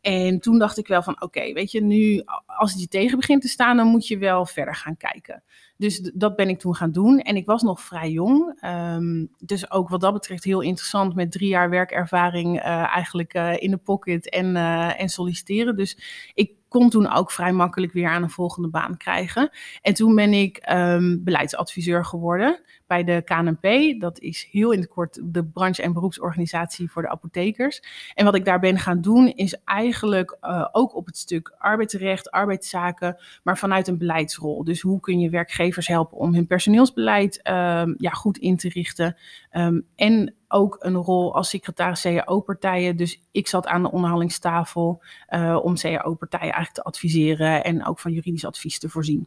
En 0.00 0.40
toen 0.40 0.58
dacht 0.58 0.78
ik 0.78 0.86
wel 0.86 1.02
van, 1.02 1.22
oké, 1.22 1.52
weet 1.52 1.70
je, 1.70 1.82
nu 1.82 2.22
als 2.46 2.72
het 2.72 2.80
je 2.80 2.88
tegen 2.88 3.18
begint 3.18 3.42
te 3.42 3.48
staan, 3.48 3.76
dan 3.76 3.86
moet 3.86 4.06
je 4.06 4.18
wel 4.18 4.46
verder 4.46 4.74
gaan 4.74 4.96
kijken. 4.96 5.42
Dus 5.76 6.10
dat 6.14 6.36
ben 6.36 6.48
ik 6.48 6.58
toen 6.58 6.74
gaan 6.74 6.92
doen. 6.92 7.18
En 7.18 7.36
ik 7.36 7.46
was 7.46 7.62
nog 7.62 7.80
vrij 7.80 8.10
jong. 8.10 8.56
Ehm, 8.60 9.24
dus 9.38 9.70
ook 9.70 9.88
wat 9.88 10.00
dat 10.00 10.12
betreft 10.12 10.44
heel 10.44 10.60
interessant 10.60 11.14
met 11.14 11.32
drie 11.32 11.48
jaar 11.48 11.70
werkervaring 11.70 12.60
eh, 12.60 12.94
eigenlijk 12.94 13.34
eh, 13.34 13.52
in 13.56 13.70
de 13.70 13.76
pocket 13.76 14.30
en, 14.30 14.56
eh, 14.56 15.00
en 15.00 15.08
solliciteren. 15.08 15.76
Dus 15.76 15.98
ik 16.34 16.52
kon 16.68 16.90
toen 16.90 17.12
ook 17.12 17.30
vrij 17.30 17.52
makkelijk 17.52 17.92
weer 17.92 18.08
aan 18.08 18.22
een 18.22 18.30
volgende 18.30 18.68
baan 18.68 18.96
krijgen. 18.96 19.50
En 19.82 19.94
toen 19.94 20.14
ben 20.14 20.32
ik 20.32 20.56
ehm, 20.56 21.16
beleidsadviseur 21.20 22.04
geworden 22.04 22.60
bij 22.86 23.04
de 23.04 23.22
KNP. 23.24 24.00
Dat 24.00 24.18
is 24.18 24.48
heel 24.50 24.72
in 24.72 24.80
het 24.80 24.88
kort 24.88 25.20
de 25.22 25.44
branche- 25.44 25.82
en 25.82 25.92
beroepsorganisatie 25.92 26.90
voor 26.90 27.02
de 27.02 27.08
apothekers. 27.08 27.82
En 28.14 28.24
wat 28.24 28.34
ik 28.34 28.44
daar 28.44 28.60
ben 28.60 28.78
gaan 28.78 29.00
doen 29.00 29.28
is 29.28 29.56
eigenlijk 29.64 30.36
eh, 30.40 30.68
ook 30.72 30.94
op 30.94 31.06
het 31.06 31.16
stuk 31.16 31.54
arbeidsrecht, 31.58 32.30
arbeidszaken, 32.30 33.16
maar 33.42 33.58
vanuit 33.58 33.88
een 33.88 33.98
beleidsrol. 33.98 34.64
Dus 34.64 34.80
hoe 34.80 35.00
kun 35.00 35.20
je 35.20 35.30
werkgevers 35.30 35.86
helpen 35.86 36.18
om 36.18 36.34
hun 36.34 36.46
personeelsbeleid 36.46 37.42
ehm, 37.42 37.94
ja, 37.96 38.10
goed 38.10 38.38
in 38.38 38.56
te 38.56 38.68
richten. 38.68 39.16
Ehm, 39.50 39.80
en 39.94 40.34
ook 40.48 40.76
een 40.80 40.94
rol 40.94 41.34
als 41.34 41.48
secretaris 41.48 42.00
CAO-partijen. 42.00 42.96
Dus 42.96 43.22
ik 43.30 43.48
zat 43.48 43.66
aan 43.66 43.82
de 43.82 43.90
onderhandelingstafel 43.90 45.02
eh, 45.26 45.58
om 45.62 45.74
CAO-partijen 45.74 46.52
eigenlijk 46.52 46.74
te 46.74 46.82
adviseren 46.82 47.64
en 47.64 47.86
ook 47.86 47.98
van 47.98 48.12
juridisch 48.12 48.44
advies 48.44 48.78
te 48.78 48.88
voorzien. 48.88 49.26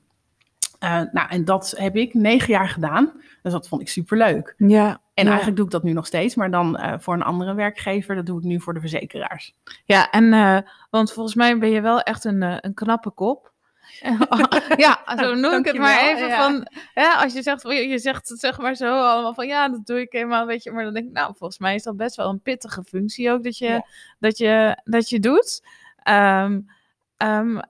Eh, 0.79 1.01
nou, 1.11 1.29
en 1.29 1.45
dat 1.45 1.73
heb 1.77 1.95
ik 1.95 2.13
negen 2.13 2.49
jaar 2.49 2.69
gedaan. 2.69 3.11
Dus 3.41 3.51
dat 3.51 3.67
vond 3.67 3.81
ik 3.81 3.89
superleuk. 3.89 4.53
Ja, 4.57 5.01
En 5.13 5.23
ja. 5.23 5.29
eigenlijk 5.29 5.55
doe 5.55 5.65
ik 5.65 5.71
dat 5.71 5.83
nu 5.83 5.93
nog 5.93 6.05
steeds, 6.05 6.35
maar 6.35 6.51
dan 6.51 6.77
eh, 6.77 6.93
voor 6.99 7.13
een 7.13 7.23
andere 7.23 7.53
werkgever. 7.53 8.15
Dat 8.15 8.25
doe 8.25 8.37
ik 8.37 8.43
nu 8.43 8.61
voor 8.61 8.73
de 8.73 8.79
verzekeraars. 8.79 9.55
Ja, 9.85 10.09
en 10.09 10.33
eh, 10.33 10.57
want 10.89 11.13
volgens 11.13 11.35
mij 11.35 11.57
ben 11.57 11.69
je 11.69 11.81
wel 11.81 12.01
echt 12.01 12.23
een, 12.23 12.41
een 12.41 12.73
knappe 12.73 13.11
kop. 13.11 13.53
ja, 14.77 15.17
zo 15.17 15.33
noem 15.33 15.53
ik 15.53 15.65
het 15.65 15.77
maar 15.77 16.07
even 16.07 16.27
ja. 16.27 16.37
van, 16.37 16.67
hè, 16.93 17.07
als 17.07 17.33
je 17.33 17.41
zegt, 17.41 17.61
je, 17.61 17.99
zegt 17.99 18.29
het 18.29 18.39
zeg 18.39 18.59
maar 18.59 18.75
zo 18.75 18.99
allemaal 18.99 19.33
van, 19.33 19.47
ja, 19.47 19.69
dat 19.69 19.85
doe 19.85 19.99
ik 19.99 20.11
helemaal, 20.11 20.45
weet 20.45 20.63
je, 20.63 20.71
maar 20.71 20.83
dan 20.83 20.93
denk 20.93 21.05
ik, 21.05 21.13
nou, 21.13 21.33
volgens 21.37 21.59
mij 21.59 21.75
is 21.75 21.83
dat 21.83 21.97
best 21.97 22.15
wel 22.15 22.29
een 22.29 22.41
pittige 22.41 22.83
functie 22.83 23.31
ook 23.31 23.43
dat 23.43 23.57
je, 23.57 23.67
Ja. 23.67 23.85
dat 24.19 24.37
je, 24.37 24.81
dat 24.83 25.09
je 25.09 25.19
doet. 25.19 25.65
Ehm, 26.03 26.59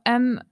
en, 0.01 0.47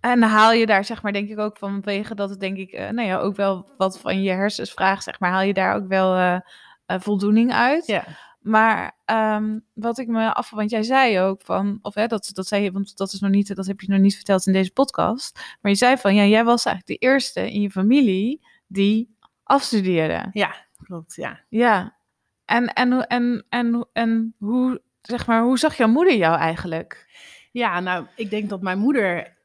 en 0.00 0.22
haal 0.22 0.52
je 0.52 0.66
daar, 0.66 0.84
zeg 0.84 1.02
maar, 1.02 1.12
denk 1.12 1.28
ik 1.28 1.38
ook 1.38 1.56
vanwege 1.56 2.14
dat 2.14 2.30
het, 2.30 2.40
denk 2.40 2.56
ik, 2.56 2.70
eh, 2.70 2.90
nou 2.90 3.08
ja, 3.08 3.18
ook 3.18 3.36
wel 3.36 3.68
wat 3.76 4.00
van 4.00 4.22
je 4.22 4.30
hersens 4.30 4.72
vraagt, 4.72 5.02
zeg 5.02 5.20
maar, 5.20 5.30
haal 5.30 5.42
je 5.42 5.54
daar 5.54 5.74
ook 5.74 5.88
wel 5.88 6.14
eh, 6.14 6.38
eh, 6.86 7.00
voldoening 7.00 7.52
uit. 7.52 7.86
Ja. 7.86 8.04
Maar 8.40 8.96
ehm, 9.04 9.58
wat 9.74 9.98
ik 9.98 10.08
me 10.08 10.34
af, 10.34 10.50
want 10.50 10.70
jij 10.70 10.82
zei 10.82 11.20
ook 11.20 11.42
van, 11.42 11.78
of 11.82 11.94
hè, 11.94 12.06
dat, 12.06 12.30
dat 12.32 12.46
zei 12.46 12.62
je, 12.62 12.72
want 12.72 12.96
dat 12.96 13.12
is 13.12 13.20
nog 13.20 13.30
niet, 13.30 13.56
dat 13.56 13.66
heb 13.66 13.80
je 13.80 13.90
nog 13.90 14.00
niet 14.00 14.14
verteld 14.14 14.46
in 14.46 14.52
deze 14.52 14.72
podcast. 14.72 15.56
Maar 15.60 15.72
je 15.72 15.78
zei 15.78 15.96
van, 15.96 16.14
ja, 16.14 16.24
jij 16.24 16.44
was 16.44 16.64
eigenlijk 16.64 17.00
de 17.00 17.06
eerste 17.06 17.52
in 17.52 17.60
je 17.60 17.70
familie 17.70 18.46
die 18.66 19.16
afstudeerde. 19.42 20.28
Ja, 20.32 20.54
klopt, 20.82 21.14
ja. 21.14 21.40
Ja. 21.48 21.96
En, 22.44 22.72
en, 22.72 23.06
en, 23.06 23.44
en, 23.48 23.88
en 23.92 24.34
hoe, 24.38 24.82
zeg 25.02 25.26
maar, 25.26 25.42
hoe 25.42 25.58
zag 25.58 25.76
jouw 25.76 25.88
moeder 25.88 26.16
jou 26.16 26.38
eigenlijk? 26.38 27.06
Ja, 27.52 27.80
nou, 27.80 28.06
ik 28.16 28.30
denk 28.30 28.48
dat 28.48 28.62
mijn 28.62 28.78
moeder 28.78 29.35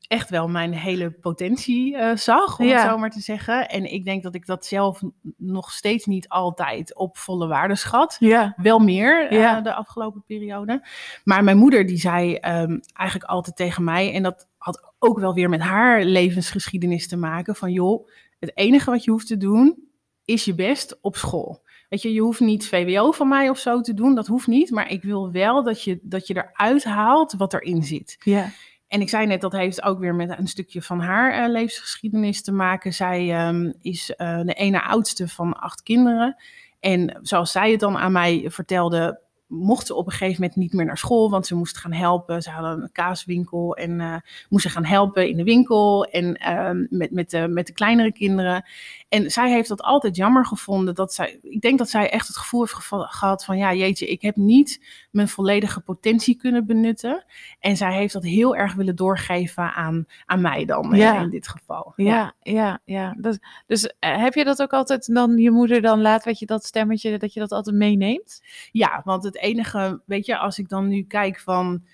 echt 0.00 0.30
wel 0.30 0.48
mijn 0.48 0.72
hele 0.72 1.10
potentie 1.10 1.94
uh, 1.96 2.16
zag, 2.16 2.58
om 2.58 2.66
Ja. 2.66 2.80
het 2.80 2.90
zo 2.90 2.98
maar 2.98 3.10
te 3.10 3.20
zeggen. 3.20 3.68
En 3.68 3.92
ik 3.92 4.04
denk 4.04 4.22
dat 4.22 4.34
ik 4.34 4.46
dat 4.46 4.66
zelf 4.66 5.02
nog 5.36 5.70
steeds 5.72 6.06
niet 6.06 6.28
altijd 6.28 6.94
op 6.96 7.16
volle 7.16 7.46
waarde 7.46 7.74
schat. 7.74 8.16
Ja. 8.18 8.54
Wel 8.56 8.78
meer 8.78 9.28
eh, 9.30 9.62
de 9.62 9.74
afgelopen 9.74 10.22
periode. 10.26 10.86
Maar 11.24 11.44
mijn 11.44 11.56
moeder 11.56 11.86
die 11.86 11.98
zei 11.98 12.34
ehm, 12.34 12.78
eigenlijk 12.92 13.30
altijd 13.30 13.56
tegen 13.56 13.84
mij, 13.84 14.14
en 14.14 14.22
dat 14.22 14.48
had 14.58 14.92
ook 14.98 15.18
wel 15.18 15.34
weer 15.34 15.48
met 15.48 15.60
haar 15.60 16.04
levensgeschiedenis 16.04 17.08
te 17.08 17.16
maken, 17.16 17.54
van 17.54 17.72
joh, 17.72 18.08
het 18.38 18.52
enige 18.54 18.90
wat 18.90 19.04
je 19.04 19.10
hoeft 19.10 19.26
te 19.26 19.36
doen 19.36 19.86
is 20.24 20.44
je 20.44 20.54
best 20.54 20.98
op 21.00 21.16
school. 21.16 21.66
Weet 21.88 22.02
je, 22.02 22.12
je 22.12 22.20
hoeft 22.20 22.40
niet 22.40 22.68
VWO 22.68 23.10
van 23.10 23.28
mij 23.28 23.48
of 23.48 23.58
zo 23.58 23.80
te 23.80 23.94
doen, 23.94 24.14
dat 24.14 24.26
hoeft 24.26 24.46
niet. 24.46 24.70
Maar 24.70 24.90
ik 24.90 25.02
wil 25.02 25.32
wel 25.32 25.62
dat 25.62 25.82
je, 25.82 25.98
dat 26.02 26.26
je 26.26 26.36
eruit 26.36 26.84
haalt 26.84 27.32
wat 27.32 27.54
erin 27.54 27.82
zit. 27.82 28.16
Ja. 28.20 28.48
En 28.88 29.00
ik 29.00 29.08
zei 29.08 29.26
net, 29.26 29.40
dat 29.40 29.52
heeft 29.52 29.82
ook 29.82 29.98
weer 29.98 30.14
met 30.14 30.38
een 30.38 30.46
stukje 30.46 30.82
van 30.82 31.00
haar 31.00 31.32
eh, 31.32 31.50
levensgeschiedenis 31.50 32.42
te 32.42 32.52
maken. 32.52 32.94
Zij 32.94 33.32
ehm, 33.34 33.72
is 33.80 34.14
eh, 34.14 34.40
de 34.40 34.54
ene 34.54 34.82
oudste 34.82 35.28
van 35.28 35.52
acht 35.52 35.82
kinderen. 35.82 36.36
En 36.80 37.18
zoals 37.22 37.52
zij 37.52 37.70
het 37.70 37.80
dan 37.80 37.96
aan 37.96 38.12
mij 38.12 38.44
vertelde, 38.48 39.20
mocht 39.48 39.86
ze 39.86 39.94
op 39.94 40.06
een 40.06 40.12
gegeven 40.12 40.40
moment 40.40 40.58
niet 40.58 40.72
meer 40.72 40.84
naar 40.84 40.98
school, 40.98 41.30
want 41.30 41.46
ze 41.46 41.54
moest 41.54 41.78
gaan 41.78 41.92
helpen. 41.92 42.42
Ze 42.42 42.50
hadden 42.50 42.82
een 42.82 42.92
kaaswinkel 42.92 43.76
en 43.76 44.00
eh 44.00 44.16
moest 44.48 44.62
ze 44.62 44.70
gaan 44.70 44.84
helpen 44.84 45.28
in 45.28 45.36
de 45.36 45.44
winkel 45.44 46.04
en 46.04 46.34
ehm, 46.34 46.86
met, 46.90 47.10
met, 47.10 47.30
de, 47.30 47.48
met 47.48 47.66
de 47.66 47.72
kleinere 47.72 48.12
kinderen. 48.12 48.64
En 49.08 49.30
zij 49.30 49.50
heeft 49.50 49.68
dat 49.68 49.82
altijd 49.82 50.16
jammer 50.16 50.46
gevonden. 50.46 50.94
Dat 50.94 51.14
zij, 51.14 51.38
ik 51.42 51.60
denk 51.60 51.78
dat 51.78 51.88
zij 51.88 52.10
echt 52.10 52.26
het 52.26 52.36
gevoel 52.36 52.60
heeft 52.60 52.72
gehad 52.90 53.44
van, 53.44 53.58
ja 53.58 53.74
jeetje, 53.74 54.06
ik 54.06 54.22
heb 54.22 54.36
niet 54.36 54.84
mijn 55.10 55.28
volledige 55.28 55.80
potentie 55.80 56.36
kunnen 56.36 56.66
benutten. 56.66 57.24
En 57.60 57.76
zij 57.76 57.94
heeft 57.94 58.12
dat 58.12 58.22
heel 58.22 58.56
erg 58.56 58.74
willen 58.74 58.96
doorgeven 58.96 59.74
aan, 59.74 60.06
aan 60.26 60.40
mij 60.40 60.64
dan, 60.64 60.92
eh, 60.92 60.98
Ja. 60.98 61.20
in 61.20 61.30
dit 61.30 61.48
geval. 61.48 61.92
Ja, 61.96 62.34
ja, 62.42 62.80
ja. 62.84 63.16
Dat, 63.18 63.38
dus 63.66 63.92
eh, 63.98 64.16
heb 64.22 64.34
je 64.34 64.44
dat 64.44 64.62
ook 64.62 64.72
altijd 64.72 65.14
dan 65.14 65.36
je 65.36 65.50
moeder 65.50 65.80
dan 65.80 66.00
laat, 66.00 66.24
weet 66.24 66.38
je, 66.38 66.46
dat 66.46 66.64
stemmetje, 66.64 67.18
dat 67.18 67.32
je 67.32 67.40
dat 67.40 67.52
altijd 67.52 67.76
meeneemt? 67.76 68.42
Ja, 68.72 69.00
want 69.04 69.22
het 69.22 69.37
enige, 69.38 70.02
weet 70.06 70.26
je, 70.26 70.38
als 70.38 70.58
ik 70.58 70.68
dan 70.68 70.88
nu 70.88 71.02
kijk 71.02 71.40
van 71.40 71.84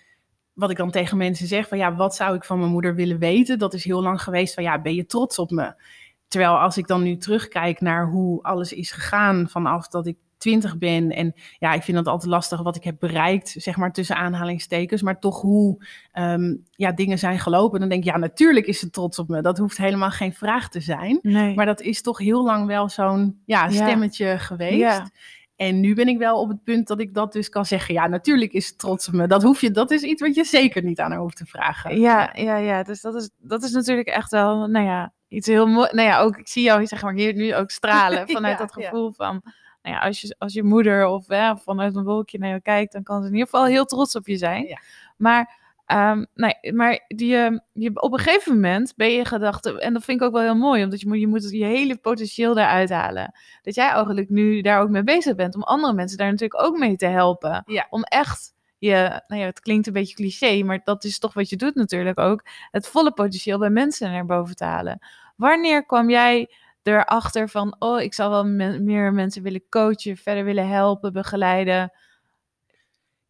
wat 0.52 0.70
ik 0.70 0.76
dan 0.76 0.90
tegen 0.90 1.16
mensen 1.16 1.46
zeg, 1.46 1.68
van 1.68 1.78
ja, 1.78 1.94
wat 1.94 2.14
zou 2.14 2.34
ik 2.36 2.44
van 2.44 2.58
mijn 2.58 2.70
moeder 2.70 2.94
willen 2.94 3.18
weten? 3.18 3.58
Dat 3.58 3.74
is 3.74 3.84
heel 3.84 4.02
lang 4.02 4.22
geweest 4.22 4.54
van 4.54 4.62
ja, 4.62 4.80
ben 4.80 4.94
je 4.94 5.06
trots 5.06 5.38
op 5.38 5.50
me? 5.50 5.82
Terwijl 6.28 6.58
als 6.58 6.76
ik 6.78 6.86
dan 6.86 7.02
nu 7.02 7.16
terugkijk 7.16 7.80
naar 7.80 8.06
hoe 8.08 8.42
alles 8.42 8.72
is 8.72 8.92
gegaan 8.92 9.48
vanaf 9.48 9.88
dat 9.88 10.06
ik 10.06 10.16
twintig 10.44 10.78
ben. 10.78 11.10
En 11.10 11.34
ja, 11.58 11.72
ik 11.72 11.82
vind 11.82 11.96
dat 11.96 12.06
altijd 12.06 12.30
lastig 12.30 12.62
wat 12.62 12.76
ik 12.76 12.84
heb 12.84 12.96
bereikt, 12.98 13.54
zeg 13.58 13.76
maar 13.76 13.92
tussen 13.92 14.16
aanhalingstekens. 14.16 15.02
Maar 15.02 15.20
toch 15.20 15.40
hoe 15.40 15.84
ehm, 16.12 16.54
ja, 16.70 16.92
dingen 16.92 17.18
zijn 17.18 17.38
gelopen. 17.38 17.80
Dan 17.80 17.88
denk 17.88 18.04
ik, 18.04 18.10
ja, 18.10 18.16
natuurlijk 18.18 18.66
is 18.66 18.78
ze 18.78 18.90
trots 18.90 19.18
op 19.18 19.28
me. 19.28 19.42
Dat 19.42 19.58
hoeft 19.58 19.76
helemaal 19.76 20.10
geen 20.10 20.32
vraag 20.32 20.68
te 20.68 20.80
zijn. 20.80 21.18
Nee. 21.22 21.54
Maar 21.54 21.66
dat 21.66 21.80
is 21.80 22.02
toch 22.02 22.18
heel 22.18 22.44
lang 22.44 22.66
wel 22.66 22.88
zo'n 22.88 23.40
ja, 23.44 23.64
Ja. 23.64 23.70
stemmetje 23.70 24.38
geweest. 24.38 24.78
Ja. 24.78 25.08
En 25.56 25.80
nu 25.80 25.94
ben 25.94 26.08
ik 26.08 26.18
wel 26.18 26.40
op 26.40 26.49
het 26.49 26.64
punt 26.64 26.87
dat 26.87 27.00
ik 27.00 27.14
dat 27.14 27.32
dus 27.32 27.49
kan 27.49 27.66
zeggen. 27.66 27.94
Ja, 27.94 28.06
natuurlijk 28.06 28.52
is 28.52 28.66
ze 28.66 28.76
trots 28.76 29.08
op 29.08 29.14
me. 29.14 29.26
Dat, 29.26 29.42
hoef 29.42 29.61
je, 29.61 29.70
dat 29.70 29.90
is 29.90 30.02
iets 30.02 30.23
wat 30.23 30.34
je 30.34 30.44
zeker 30.44 30.82
niet 30.82 31.00
aan 31.00 31.11
haar 31.11 31.20
hoeft 31.20 31.37
te 31.37 31.46
vragen. 31.46 32.00
Ja, 32.00 32.30
ja, 32.34 32.56
ja. 32.56 32.82
Dus 32.82 33.00
dat 33.00 33.14
is, 33.14 33.30
dat 33.38 33.62
is 33.62 33.73
natuurlijk 33.73 34.08
echt 34.08 34.30
wel, 34.30 34.66
nou 34.66 34.87
ja, 34.87 35.12
iets 35.28 35.46
heel 35.46 35.66
mooi. 35.66 35.88
Nou 35.92 36.08
ja, 36.08 36.20
ook, 36.20 36.37
ik 36.37 36.49
zie 36.49 36.62
jou 36.62 36.87
zeg 36.87 37.02
maar 37.02 37.14
hier 37.14 37.34
nu 37.34 37.54
ook 37.54 37.70
stralen 37.70 38.28
vanuit 38.37 38.58
Ja, 38.58 38.66
dat 38.66 38.75
ja. 38.76 38.84
gevoel 38.84 39.12
van, 39.12 39.40
nou 39.82 39.96
ja, 39.96 39.99
als 39.99 40.20
je, 40.20 40.34
als 40.38 40.52
je 40.52 40.62
moeder 40.62 41.06
of 41.06 41.28
hè, 41.28 41.56
vanuit 41.56 41.96
een 41.96 42.04
wolkje 42.04 42.38
naar 42.38 42.49
jou 42.49 42.61
kijkt, 42.61 42.92
dan 42.92 43.02
kan 43.02 43.20
ze 43.20 43.26
in 43.26 43.33
ieder 43.33 43.48
geval 43.48 43.66
heel 43.66 43.85
trots 43.85 44.16
op 44.16 44.26
je 44.26 44.37
zijn. 44.37 44.66
Ja. 44.66 44.81
Maar, 45.16 45.62
ehm, 45.87 46.25
nee, 46.35 46.73
maar 46.73 47.05
die, 47.09 47.37
eh, 47.37 47.59
je, 47.73 48.03
op 48.03 48.12
een 48.12 48.18
gegeven 48.18 48.55
moment 48.55 48.92
ben 48.97 49.11
je 49.11 49.25
gedacht, 49.25 49.79
en 49.79 49.92
dat 49.92 50.05
vind 50.05 50.20
ik 50.20 50.27
ook 50.27 50.33
wel 50.33 50.42
heel 50.42 50.57
mooi, 50.57 50.85
omdat 50.85 51.01
je 51.01 51.09
moet 51.09 51.20
je, 51.20 51.27
moet 51.27 51.51
je 51.51 51.64
hele 51.64 51.97
potentieel 51.97 52.55
daaruit 52.55 52.90
halen. 52.90 53.35
Dat 53.62 53.75
jij 53.75 53.88
eigenlijk 53.88 54.29
nu 54.29 54.61
daar 54.61 54.81
ook 54.81 54.88
mee 54.88 55.05
bezig 55.05 55.35
bent, 55.35 55.55
om 55.55 55.62
andere 55.62 55.92
mensen 55.92 56.18
daar 56.18 56.31
natuurlijk 56.31 56.62
ook 56.62 56.79
mee 56.79 56.97
te 56.97 57.07
helpen. 57.07 57.62
Ja. 57.66 57.87
Om 57.90 58.03
echt 58.03 58.55
je, 58.79 59.23
nou 59.27 59.40
ja, 59.40 59.47
het 59.47 59.61
klinkt 59.61 59.87
een 59.87 59.92
beetje 59.92 60.14
cliché, 60.14 60.62
maar 60.62 60.81
dat 60.85 61.05
is 61.05 61.18
toch 61.18 61.35
wat 61.35 61.49
je 61.49 61.57
doet 61.57 61.75
natuurlijk 61.75 62.18
ook, 62.18 62.42
het 62.70 62.88
volle 62.88 63.12
potentieel 63.12 63.59
bij 63.59 63.70
mensen 63.70 64.11
naar 64.11 64.27
boven 64.27 64.57
te 64.57 64.64
halen. 64.64 64.99
Wanneer 65.37 65.87
kwam 65.87 66.11
jij 66.11 66.51
erachter 66.83 67.49
van, 67.49 67.77
oh, 67.79 68.01
ik 68.01 68.14
zou 68.14 68.31
wel 68.31 68.44
meer 68.81 69.12
mensen 69.12 69.42
willen 69.42 69.68
coachen, 69.68 70.16
verder 70.16 70.44
willen 70.44 70.68
helpen, 70.68 71.12
begeleiden? 71.12 71.92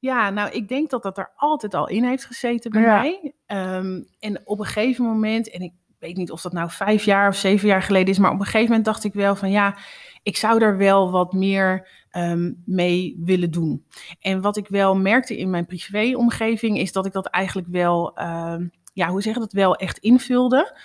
Ja, 0.04 0.30
nou, 0.30 0.50
ik 0.50 0.68
denk 0.68 0.90
dat 0.90 1.02
dat 1.02 1.18
er 1.18 1.30
altijd 1.36 1.74
al 1.74 1.88
in 1.88 2.04
heeft 2.04 2.24
gezeten 2.24 2.70
bij 2.70 2.82
Ja. 2.82 2.98
mij. 3.00 3.34
Ehm, 3.46 4.02
en 4.20 4.40
op 4.44 4.58
een 4.58 4.64
gegeven 4.64 5.04
moment, 5.04 5.50
en 5.50 5.60
ik 5.60 5.72
weet 5.98 6.16
niet 6.16 6.30
of 6.30 6.40
dat 6.40 6.52
nou 6.52 6.70
vijf 6.70 7.04
jaar 7.04 7.28
of 7.28 7.36
zeven 7.36 7.68
jaar 7.68 7.82
geleden 7.82 8.08
is, 8.08 8.18
maar 8.18 8.30
op 8.32 8.38
een 8.38 8.44
gegeven 8.44 8.66
moment 8.68 8.84
dacht 8.84 9.04
ik 9.04 9.12
wel 9.12 9.36
van 9.36 9.50
ja, 9.50 9.76
ik 10.22 10.36
zou 10.36 10.58
daar 10.58 10.76
wel 10.76 11.10
wat 11.10 11.32
meer 11.32 11.88
ehm, 12.10 12.52
mee 12.64 13.20
willen 13.24 13.50
doen. 13.50 13.84
En 14.20 14.40
wat 14.40 14.56
ik 14.56 14.68
wel 14.68 14.96
merkte 14.96 15.36
in 15.36 15.50
mijn 15.50 15.66
privéomgeving 15.66 16.78
is 16.78 16.92
dat 16.92 17.06
ik 17.06 17.12
dat 17.12 17.26
eigenlijk 17.26 17.68
wel, 17.70 18.16
ehm, 18.16 18.66
ja, 18.92 19.08
hoe 19.08 19.22
zeg 19.22 19.34
je 19.34 19.40
dat, 19.40 19.52
wel 19.52 19.76
echt 19.76 19.98
invulde. 19.98 20.78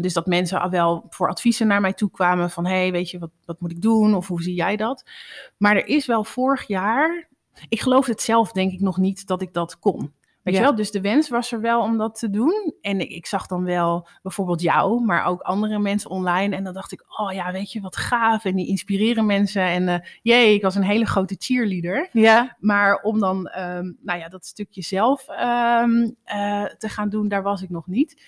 Dus 0.00 0.12
dat 0.12 0.26
mensen 0.26 0.60
al 0.60 0.70
wel 0.70 1.06
voor 1.08 1.28
adviezen 1.28 1.66
naar 1.66 1.80
mij 1.80 1.92
toe 1.92 2.10
kwamen 2.10 2.50
van 2.50 2.66
hey, 2.66 2.92
weet 2.92 3.10
je, 3.10 3.18
wat, 3.18 3.30
wat 3.44 3.60
moet 3.60 3.70
ik 3.70 3.82
doen 3.82 4.14
of 4.14 4.28
hoe 4.28 4.42
zie 4.42 4.54
jij 4.54 4.76
dat? 4.76 5.04
Maar 5.56 5.76
er 5.76 5.86
is 5.86 6.06
wel 6.06 6.24
vorig 6.24 6.66
jaar, 6.66 7.28
ik 7.68 7.80
geloof 7.80 8.06
het 8.06 8.22
zelf 8.22 8.52
denk 8.52 8.72
ik 8.72 8.80
nog 8.80 8.96
niet 8.96 9.26
dat 9.26 9.42
ik 9.42 9.52
dat 9.52 9.78
kon. 9.78 10.12
Weet 10.42 10.54
Ja. 10.54 10.60
je 10.60 10.66
wel, 10.66 10.76
dus 10.76 10.90
de 10.90 11.00
wens 11.00 11.28
was 11.28 11.52
er 11.52 11.60
wel 11.60 11.82
om 11.82 11.98
dat 11.98 12.18
te 12.18 12.30
doen. 12.30 12.74
En 12.80 13.00
ik, 13.00 13.10
ik 13.10 13.26
zag 13.26 13.46
dan 13.46 13.64
wel 13.64 14.08
bijvoorbeeld 14.22 14.60
jou, 14.62 15.04
maar 15.04 15.24
ook 15.24 15.40
andere 15.40 15.78
mensen 15.78 16.10
online. 16.10 16.56
En 16.56 16.64
dan 16.64 16.74
dacht 16.74 16.92
ik, 16.92 17.04
oh 17.20 17.32
ja, 17.32 17.52
weet 17.52 17.72
je, 17.72 17.80
wat 17.80 17.96
gaaf. 17.96 18.44
En 18.44 18.56
die 18.56 18.66
inspireren 18.66 19.26
mensen. 19.26 19.62
En 19.62 19.88
eh 19.88 19.98
jee, 20.22 20.54
ik 20.54 20.62
was 20.62 20.74
een 20.74 20.82
hele 20.82 21.06
grote 21.06 21.36
cheerleader. 21.38 22.08
Ja, 22.12 22.56
Maar 22.58 23.00
om 23.02 23.20
dan, 23.20 23.46
ehm, 23.46 23.92
nou 24.02 24.18
ja, 24.18 24.28
dat 24.28 24.46
stukje 24.46 24.82
zelf 24.82 25.28
ehm, 25.28 26.10
eh, 26.24 26.64
te 26.64 26.88
gaan 26.88 27.08
doen, 27.08 27.28
daar 27.28 27.42
was 27.42 27.62
ik 27.62 27.70
nog 27.70 27.86
niet. 27.86 28.22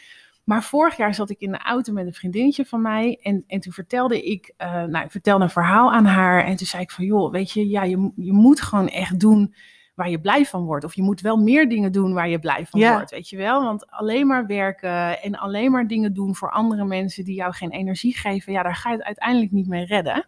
Maar 0.52 0.62
vorig 0.62 0.96
jaar 0.96 1.14
zat 1.14 1.30
ik 1.30 1.40
in 1.40 1.52
de 1.52 1.58
auto 1.58 1.92
met 1.92 2.06
een 2.06 2.14
vriendinnetje 2.14 2.64
van 2.64 2.82
mij. 2.82 3.18
En, 3.22 3.44
en 3.46 3.60
toen 3.60 3.72
vertelde 3.72 4.22
ik, 4.22 4.54
eh, 4.56 4.82
nou, 4.84 5.04
ik 5.04 5.10
vertelde 5.10 5.44
een 5.44 5.50
verhaal 5.50 5.92
aan 5.92 6.04
haar. 6.04 6.44
En 6.44 6.56
toen 6.56 6.66
zei 6.66 6.82
ik 6.82 6.90
van, 6.90 7.04
joh, 7.04 7.30
weet 7.32 7.50
je, 7.50 7.68
ja, 7.68 7.82
je, 7.82 8.12
je 8.16 8.32
moet 8.32 8.60
gewoon 8.60 8.88
echt 8.88 9.20
doen 9.20 9.54
waar 9.94 10.10
je 10.10 10.20
blij 10.20 10.44
van 10.44 10.64
wordt. 10.64 10.84
Of 10.84 10.94
je 10.94 11.02
moet 11.02 11.20
wel 11.20 11.36
meer 11.36 11.68
dingen 11.68 11.92
doen 11.92 12.14
waar 12.14 12.28
je 12.28 12.38
blij 12.38 12.66
van 12.66 12.80
Ja. 12.80 12.94
wordt, 12.94 13.10
weet 13.10 13.28
je 13.28 13.36
wel. 13.36 13.62
Want 13.64 13.90
alleen 13.90 14.26
maar 14.26 14.46
werken 14.46 15.22
en 15.22 15.38
alleen 15.38 15.70
maar 15.70 15.86
dingen 15.86 16.14
doen 16.14 16.36
voor 16.36 16.50
andere 16.50 16.84
mensen 16.84 17.24
die 17.24 17.34
jou 17.34 17.52
geen 17.52 17.70
energie 17.70 18.16
geven. 18.16 18.52
Ja, 18.52 18.62
daar 18.62 18.76
ga 18.76 18.90
je 18.90 18.96
het 18.96 19.04
uiteindelijk 19.06 19.52
niet 19.52 19.68
mee 19.68 19.84
redden. 19.84 20.26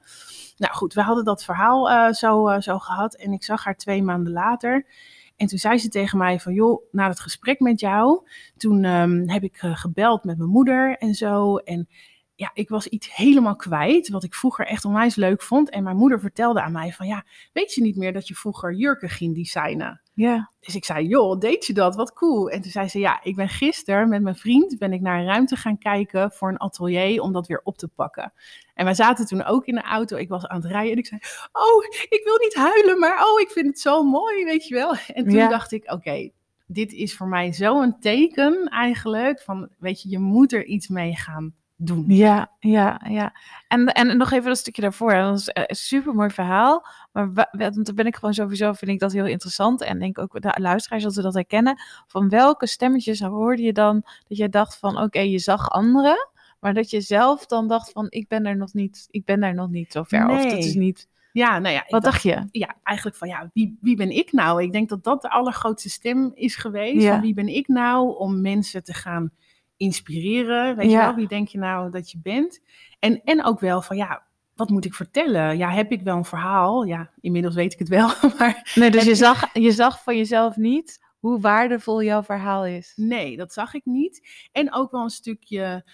Nou 0.57 0.75
goed, 0.75 0.95
we 0.95 1.03
hadden 1.03 1.25
dat 1.25 1.45
verhaal 1.45 1.91
eh, 1.91 2.13
zo, 2.13 2.49
eh, 2.49 2.61
zo 2.61 2.79
gehad. 2.79 3.15
En 3.15 3.33
ik 3.33 3.45
zag 3.45 3.65
haar 3.65 3.77
twee 3.77 4.03
maanden 4.03 4.33
later. 4.33 4.87
En 5.37 5.47
toen 5.47 5.59
zei 5.59 5.79
ze 5.79 5.89
tegen 5.89 6.19
mij 6.19 6.41
van, 6.41 6.53
joh, 6.53 6.83
na 6.91 7.09
het 7.09 7.21
gesprek 7.21 7.61
met 7.61 7.81
jou, 7.81 8.29
toen 8.57 8.85
ehm, 8.85 9.29
heb 9.29 9.43
ik 9.43 9.57
eh, 9.57 9.77
gebeld 9.77 10.25
met 10.25 10.39
mijn 10.39 10.51
moeder 10.51 10.97
en 10.99 11.15
zo. 11.15 11.57
En 11.57 11.89
ja, 12.35 12.51
ik 12.55 12.69
was 12.69 12.87
iets 12.87 13.15
helemaal 13.15 13.57
kwijt, 13.57 14.09
wat 14.09 14.25
ik 14.25 14.35
vroeger 14.35 14.67
echt 14.67 14.85
onwijs 14.85 15.15
leuk 15.15 15.43
vond. 15.43 15.71
En 15.71 15.83
mijn 15.83 15.97
moeder 15.97 16.21
vertelde 16.21 16.63
aan 16.63 16.73
mij 16.73 16.93
van, 16.93 17.07
ja, 17.07 17.25
weet 17.53 17.75
je 17.75 17.83
niet 17.83 17.97
meer 17.97 18.13
dat 18.13 18.29
je 18.29 18.35
vroeger 18.35 18.75
jurken 18.75 19.09
ging 19.09 19.35
designen? 19.35 20.01
ja, 20.15 20.51
Dus 20.61 20.75
ik 20.75 20.85
zei, 20.85 21.07
joh, 21.07 21.39
deed 21.39 21.67
je 21.67 21.73
dat? 21.73 21.97
Wat 21.97 22.13
cool. 22.13 22.51
En 22.51 22.61
toen 22.61 22.71
zei 22.71 22.89
ze, 22.89 22.99
ja, 22.99 23.23
ik 23.23 23.37
ben 23.37 23.49
gisteren 23.49 24.09
met 24.09 24.23
mijn 24.23 24.37
vriend 24.37 24.79
ben 24.79 24.93
ik 24.93 25.01
naar 25.01 25.19
een 25.19 25.27
ruimte 25.27 25.57
gaan 25.57 25.79
kijken 25.79 26.31
voor 26.33 26.49
een 26.49 26.59
atelier 26.59 27.23
om 27.23 27.33
dat 27.33 27.47
weer 27.47 27.61
op 27.65 27.79
te 27.79 27.89
pakken. 27.89 28.33
En 28.75 28.85
wij 28.85 28.95
zaten 28.95 29.27
toen 29.27 29.45
ook 29.45 29.67
in 29.67 29.75
de 29.75 29.83
auto. 29.83 30.17
Ik 30.17 30.29
was 30.29 30.47
aan 30.47 30.61
het 30.63 30.71
rijden 30.71 30.93
en 30.93 30.99
ik 30.99 31.07
zei, 31.07 31.21
oh, 31.53 31.85
ik 32.09 32.21
wil 32.25 32.39
niet 32.39 32.55
huilen, 32.55 32.99
maar 32.99 33.25
oh, 33.25 33.41
ik 33.41 33.51
vind 33.51 33.67
het 33.67 33.81
zo 33.81 34.03
mooi, 34.03 34.45
weet 34.45 34.69
je 34.69 34.75
wel. 34.75 34.95
En 35.15 35.25
toen 35.25 35.33
Ja. 35.35 35.49
dacht 35.49 35.73
ik, 35.73 35.93
oké, 35.93 36.31
dit 36.67 36.93
is 36.93 37.17
voor 37.17 37.29
mij 37.29 37.53
zo'n 37.53 37.99
teken 38.01 38.69
eigenlijk 38.69 39.41
van, 39.41 39.69
weet 39.79 40.03
je, 40.03 40.09
je 40.09 40.19
moet 40.19 40.53
er 40.53 40.65
iets 40.65 40.89
mee 40.89 41.17
gaan 41.17 41.55
doen. 41.77 42.05
ja, 42.09 42.51
ja, 42.59 43.01
ja. 43.09 43.33
En, 43.69 43.87
en 43.87 44.17
nog 44.17 44.31
even 44.33 44.45
dat 44.49 44.59
stukje 44.59 44.83
daarvoor. 44.83 45.13
Dat 45.15 45.39
is 45.39 45.49
eh, 45.49 45.63
een 45.67 45.77
super 45.77 46.15
mooi 46.15 46.31
verhaal. 46.31 46.87
Maar 47.13 47.33
wa- 47.33 47.49
wa- 47.53 47.71
want 47.71 47.87
dan 47.87 47.95
ben 47.95 48.07
ik 48.07 48.15
gewoon 48.15 48.35
sowieso, 48.35 48.73
vind 48.73 48.91
ik 48.91 48.99
dat 48.99 49.13
heel 49.13 49.27
interessant. 49.27 49.83
En 49.83 49.99
denk 49.99 50.19
ook 50.19 50.43
de 50.43 50.55
luisteraars 50.61 51.03
dat 51.03 51.15
ze 51.15 51.23
dat 51.23 51.35
herkennen. 51.35 51.81
Van 52.07 52.29
welke 52.29 52.67
stemmetjes 52.67 53.21
hoorde 53.21 53.63
je 53.63 53.73
dan 53.73 54.01
dat 54.29 54.39
jij 54.39 54.49
dacht 54.49 54.79
van, 54.79 54.99
oké, 55.03 55.19
je 55.21 55.39
zag 55.39 55.71
anderen. 55.71 56.29
Maar 56.65 56.75
dat 56.75 56.91
je 56.91 57.01
zelf 57.01 57.47
dan 57.47 57.69
dacht 57.69 57.93
van, 57.93 58.07
ik 58.09 58.29
ben 58.29 58.47
er 58.47 58.57
nog 58.57 58.73
niet, 58.73 59.07
ik 59.11 59.25
ben 59.25 59.41
daar 59.41 59.55
nog 59.55 59.71
niet 59.71 59.93
zo 59.93 60.03
ver. 60.03 60.29
Of 60.29 60.43
dat 60.43 60.59
is 60.59 60.75
niet... 60.75 61.09
Ja, 61.33 61.59
nou 61.59 61.75
ja. 61.75 61.85
Wat 61.89 62.03
dacht 62.03 62.23
je? 62.23 62.49
ja, 62.51 62.77
eigenlijk 62.83 63.17
van 63.17 63.29
ja, 63.29 63.51
wie, 63.55 63.79
wie 63.81 63.97
ben 63.97 64.11
ik 64.11 64.33
nou? 64.33 64.63
Ik 64.63 64.73
denk 64.73 64.89
dat 64.89 65.05
dat 65.05 65.23
de 65.23 65.31
allergrootste 65.31 65.91
stem 65.91 66.31
is 66.35 66.57
geweest. 66.57 67.03
Ja. 67.03 67.11
Van 67.13 67.21
wie 67.21 67.35
ben 67.35 67.49
ik 67.49 67.69
nou 67.69 68.17
om 68.19 68.41
mensen 68.41 68.85
te 68.85 68.93
gaan 68.93 69.31
inspireren? 69.77 70.77
Weet 70.77 70.91
je 70.91 70.97
wel, 70.97 71.15
wie 71.15 71.29
denk 71.29 71.49
je 71.49 71.59
nou 71.59 71.91
dat 71.91 72.11
je 72.11 72.19
bent? 72.23 72.61
En, 72.99 73.23
en 73.25 73.45
ook 73.45 73.61
wel 73.61 73.83
van 73.83 73.97
ja, 73.97 74.23
wat 74.55 74.71
moet 74.71 74.85
ik 74.85 74.95
vertellen? 74.95 75.57
Ja, 75.57 75.71
heb 75.71 75.93
ik 75.93 76.03
wel 76.03 76.17
een 76.17 76.25
verhaal? 76.25 76.85
Ja, 76.85 77.11
inmiddels 77.21 77.55
weet 77.55 77.73
ik 77.73 77.79
het 77.79 77.89
wel, 77.89 78.11
maar 78.39 78.73
Nee, 78.75 78.91
dus 78.91 79.05
je- 79.05 79.15
zag, 79.15 79.51
je 79.53 79.73
zag 79.73 80.03
van 80.03 80.17
jezelf 80.17 80.57
niet 80.57 81.03
hoe 81.19 81.41
waardevol 81.41 82.03
jouw 82.03 82.23
verhaal 82.23 82.67
is. 82.67 82.93
nee, 82.97 83.37
dat 83.37 83.53
zag 83.53 83.75
ik 83.75 83.85
niet. 83.85 84.29
En 84.53 84.73
ook 84.75 84.91
wel 84.91 85.03
een 85.03 85.11
stukje 85.11 85.85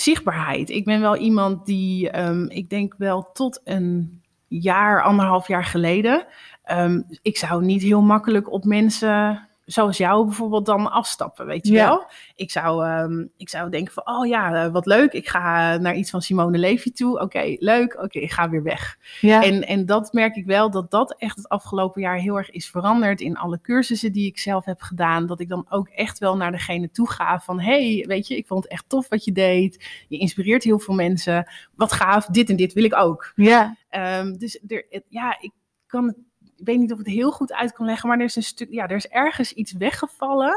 zichtbaarheid. 0.00 0.70
Ik 0.70 0.84
ben 0.84 1.00
wel 1.00 1.16
iemand 1.16 1.66
die, 1.66 2.10
ehm, 2.10 2.44
ik 2.44 2.70
denk 2.70 2.94
wel 2.98 3.30
tot 3.32 3.60
een 3.64 4.20
jaar, 4.48 5.02
anderhalf 5.02 5.48
jaar 5.48 5.64
geleden, 5.64 6.26
ehm, 6.62 7.02
ik 7.22 7.36
zou 7.36 7.64
niet 7.64 7.82
heel 7.82 8.02
makkelijk 8.02 8.52
op 8.52 8.64
mensen 8.64 9.47
zoals 9.68 9.96
jou 9.96 10.24
bijvoorbeeld 10.26 10.66
dan 10.66 10.90
afstappen, 10.90 11.46
weet 11.46 11.66
je 11.66 11.72
Ja. 11.72 11.86
wel? 11.88 12.06
Ik 12.34 12.50
zou, 12.50 12.84
ehm, 12.86 13.26
ik 13.36 13.48
zou 13.48 13.70
denken 13.70 13.92
van, 13.92 14.06
oh 14.06 14.26
ja, 14.26 14.64
eh, 14.64 14.72
wat 14.72 14.86
leuk, 14.86 15.12
ik 15.12 15.28
ga 15.28 15.76
naar 15.76 15.94
iets 15.96 16.10
van 16.10 16.22
Simone 16.22 16.58
Levy 16.58 16.92
toe. 16.92 17.20
Oké, 17.20 17.56
leuk, 17.58 17.98
oké, 18.02 18.18
ik 18.18 18.30
ga 18.32 18.48
weer 18.48 18.62
weg. 18.62 18.98
Ja, 19.20 19.42
En, 19.44 19.66
en 19.66 19.86
dat 19.86 20.12
merk 20.12 20.36
ik 20.36 20.44
wel, 20.46 20.70
dat 20.70 20.90
dat 20.90 21.14
echt 21.18 21.36
het 21.36 21.48
afgelopen 21.48 22.00
jaar 22.02 22.16
heel 22.16 22.36
erg 22.36 22.50
is 22.50 22.70
veranderd 22.70 23.20
in 23.20 23.36
alle 23.36 23.60
cursussen 23.60 24.12
die 24.12 24.26
ik 24.26 24.38
zelf 24.38 24.64
heb 24.64 24.80
gedaan. 24.80 25.26
Dat 25.26 25.40
ik 25.40 25.48
dan 25.48 25.66
ook 25.68 25.88
echt 25.88 26.18
wel 26.18 26.36
naar 26.36 26.50
degene 26.52 26.90
toe 26.90 27.10
ga 27.10 27.40
van, 27.40 27.60
hey, 27.60 28.04
weet 28.08 28.26
je, 28.26 28.36
ik 28.36 28.46
vond 28.46 28.62
het 28.62 28.72
echt 28.72 28.84
tof 28.88 29.08
wat 29.08 29.24
je 29.24 29.32
deed. 29.32 29.86
Je 30.08 30.18
inspireert 30.18 30.64
heel 30.64 30.78
veel 30.78 30.94
mensen. 30.94 31.50
Wat 31.74 31.92
gaaf, 31.92 32.26
dit 32.26 32.50
en 32.50 32.56
dit 32.56 32.72
wil 32.72 32.84
ik 32.84 32.96
ook. 32.96 33.32
ja, 33.34 33.76
Ehm, 33.88 34.32
dus 34.32 34.60
er, 34.68 34.86
het- 34.90 35.04
ja, 35.08 35.36
ik 35.40 35.52
kan 35.86 36.06
het, 36.06 36.16
ik 36.58 36.66
weet 36.66 36.78
niet 36.78 36.92
of 36.92 36.98
ik 36.98 37.06
het 37.06 37.14
heel 37.14 37.30
goed 37.30 37.52
uit 37.52 37.72
kan 37.72 37.86
leggen, 37.86 38.08
maar 38.08 38.18
er 38.18 38.24
is 38.24 38.36
een 38.36 38.42
stuk, 38.42 38.68
ja, 38.70 38.88
er 38.88 38.96
is 38.96 39.08
ergens 39.08 39.52
iets 39.52 39.72
weggevallen. 39.72 40.54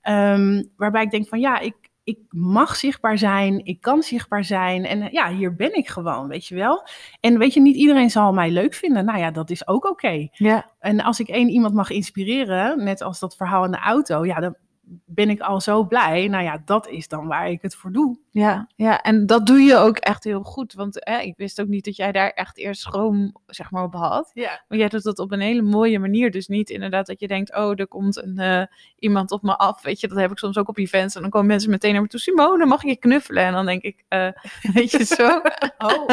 ehm, 0.00 0.62
waarbij 0.76 1.02
ik 1.02 1.10
denk 1.10 1.28
van, 1.28 1.40
ja, 1.40 1.58
ik, 1.58 1.74
ik 2.04 2.18
mag 2.28 2.76
zichtbaar 2.76 3.18
zijn, 3.18 3.64
ik 3.64 3.80
kan 3.80 4.02
zichtbaar 4.02 4.44
zijn. 4.44 4.84
En 4.84 5.02
eh, 5.02 5.12
ja, 5.12 5.30
hier 5.30 5.54
ben 5.54 5.74
ik 5.74 5.88
gewoon, 5.88 6.28
weet 6.28 6.46
je 6.46 6.54
wel. 6.54 6.86
En 7.20 7.38
weet 7.38 7.54
je, 7.54 7.60
niet 7.60 7.76
iedereen 7.76 8.10
zal 8.10 8.32
mij 8.32 8.50
leuk 8.50 8.74
vinden. 8.74 9.04
Nou 9.04 9.18
ja, 9.18 9.30
dat 9.30 9.50
is 9.50 9.66
ook 9.68 9.84
oké. 9.84 10.28
ja, 10.32 10.70
En 10.78 11.00
als 11.00 11.20
ik 11.20 11.28
één 11.28 11.48
iemand 11.48 11.74
mag 11.74 11.90
inspireren, 11.90 12.84
net 12.84 13.00
als 13.02 13.18
dat 13.20 13.36
verhaal 13.36 13.64
in 13.64 13.70
de 13.70 13.78
auto, 13.78 14.24
ja, 14.26 14.40
dan 14.40 14.56
ben 15.04 15.30
ik 15.30 15.40
al 15.40 15.60
zo 15.60 15.84
blij. 15.84 16.28
Nou 16.28 16.44
ja, 16.44 16.62
dat 16.64 16.88
is 16.88 17.08
dan 17.08 17.26
waar 17.26 17.50
ik 17.50 17.62
het 17.62 17.74
voor 17.74 17.92
doe. 17.92 18.18
ja, 18.30 18.68
ja. 18.76 19.02
En 19.02 19.26
dat 19.26 19.46
doe 19.46 19.60
je 19.60 19.76
ook 19.76 19.96
echt 19.96 20.24
heel 20.24 20.42
goed. 20.42 20.72
Want 20.72 20.96
hè, 21.00 21.18
ik 21.18 21.36
wist 21.36 21.60
ook 21.60 21.66
niet 21.66 21.84
dat 21.84 21.96
jij 21.96 22.12
daar 22.12 22.30
echt 22.30 22.58
eerst 22.58 22.80
schroom 22.80 23.36
zeg 23.46 23.70
maar, 23.70 23.82
op 23.82 23.94
had. 23.94 24.30
Ja. 24.34 24.64
Maar 24.68 24.78
jij 24.78 24.88
doet 24.88 25.02
dat 25.02 25.18
op 25.18 25.32
een 25.32 25.40
hele 25.40 25.62
mooie 25.62 25.98
manier. 25.98 26.30
Dus 26.30 26.46
niet 26.46 26.70
inderdaad 26.70 27.06
dat 27.06 27.20
je 27.20 27.28
denkt, 27.28 27.56
oh, 27.56 27.72
er 27.80 27.88
komt 27.88 28.16
een, 28.16 28.38
eh, 28.38 28.62
iemand 28.98 29.30
op 29.30 29.42
me 29.42 29.56
af. 29.56 29.82
Weet 29.82 30.00
je, 30.00 30.08
dat 30.08 30.18
heb 30.18 30.30
ik 30.30 30.38
soms 30.38 30.58
ook 30.58 30.68
op 30.68 30.78
events. 30.78 31.14
En 31.14 31.20
dan 31.20 31.30
komen 31.30 31.46
mensen 31.48 31.70
meteen 31.70 31.92
naar 31.92 32.02
me 32.02 32.08
toe. 32.08 32.20
Simone, 32.20 32.66
mag 32.66 32.82
ik 32.82 32.88
je 32.88 32.96
knuffelen? 32.96 33.44
En 33.44 33.52
dan 33.52 33.66
denk 33.66 33.82
ik, 33.82 34.04
eh, 34.08 34.28
weet 34.74 34.90
je 34.90 35.04
zo. 35.04 35.40
Oh. 35.78 36.06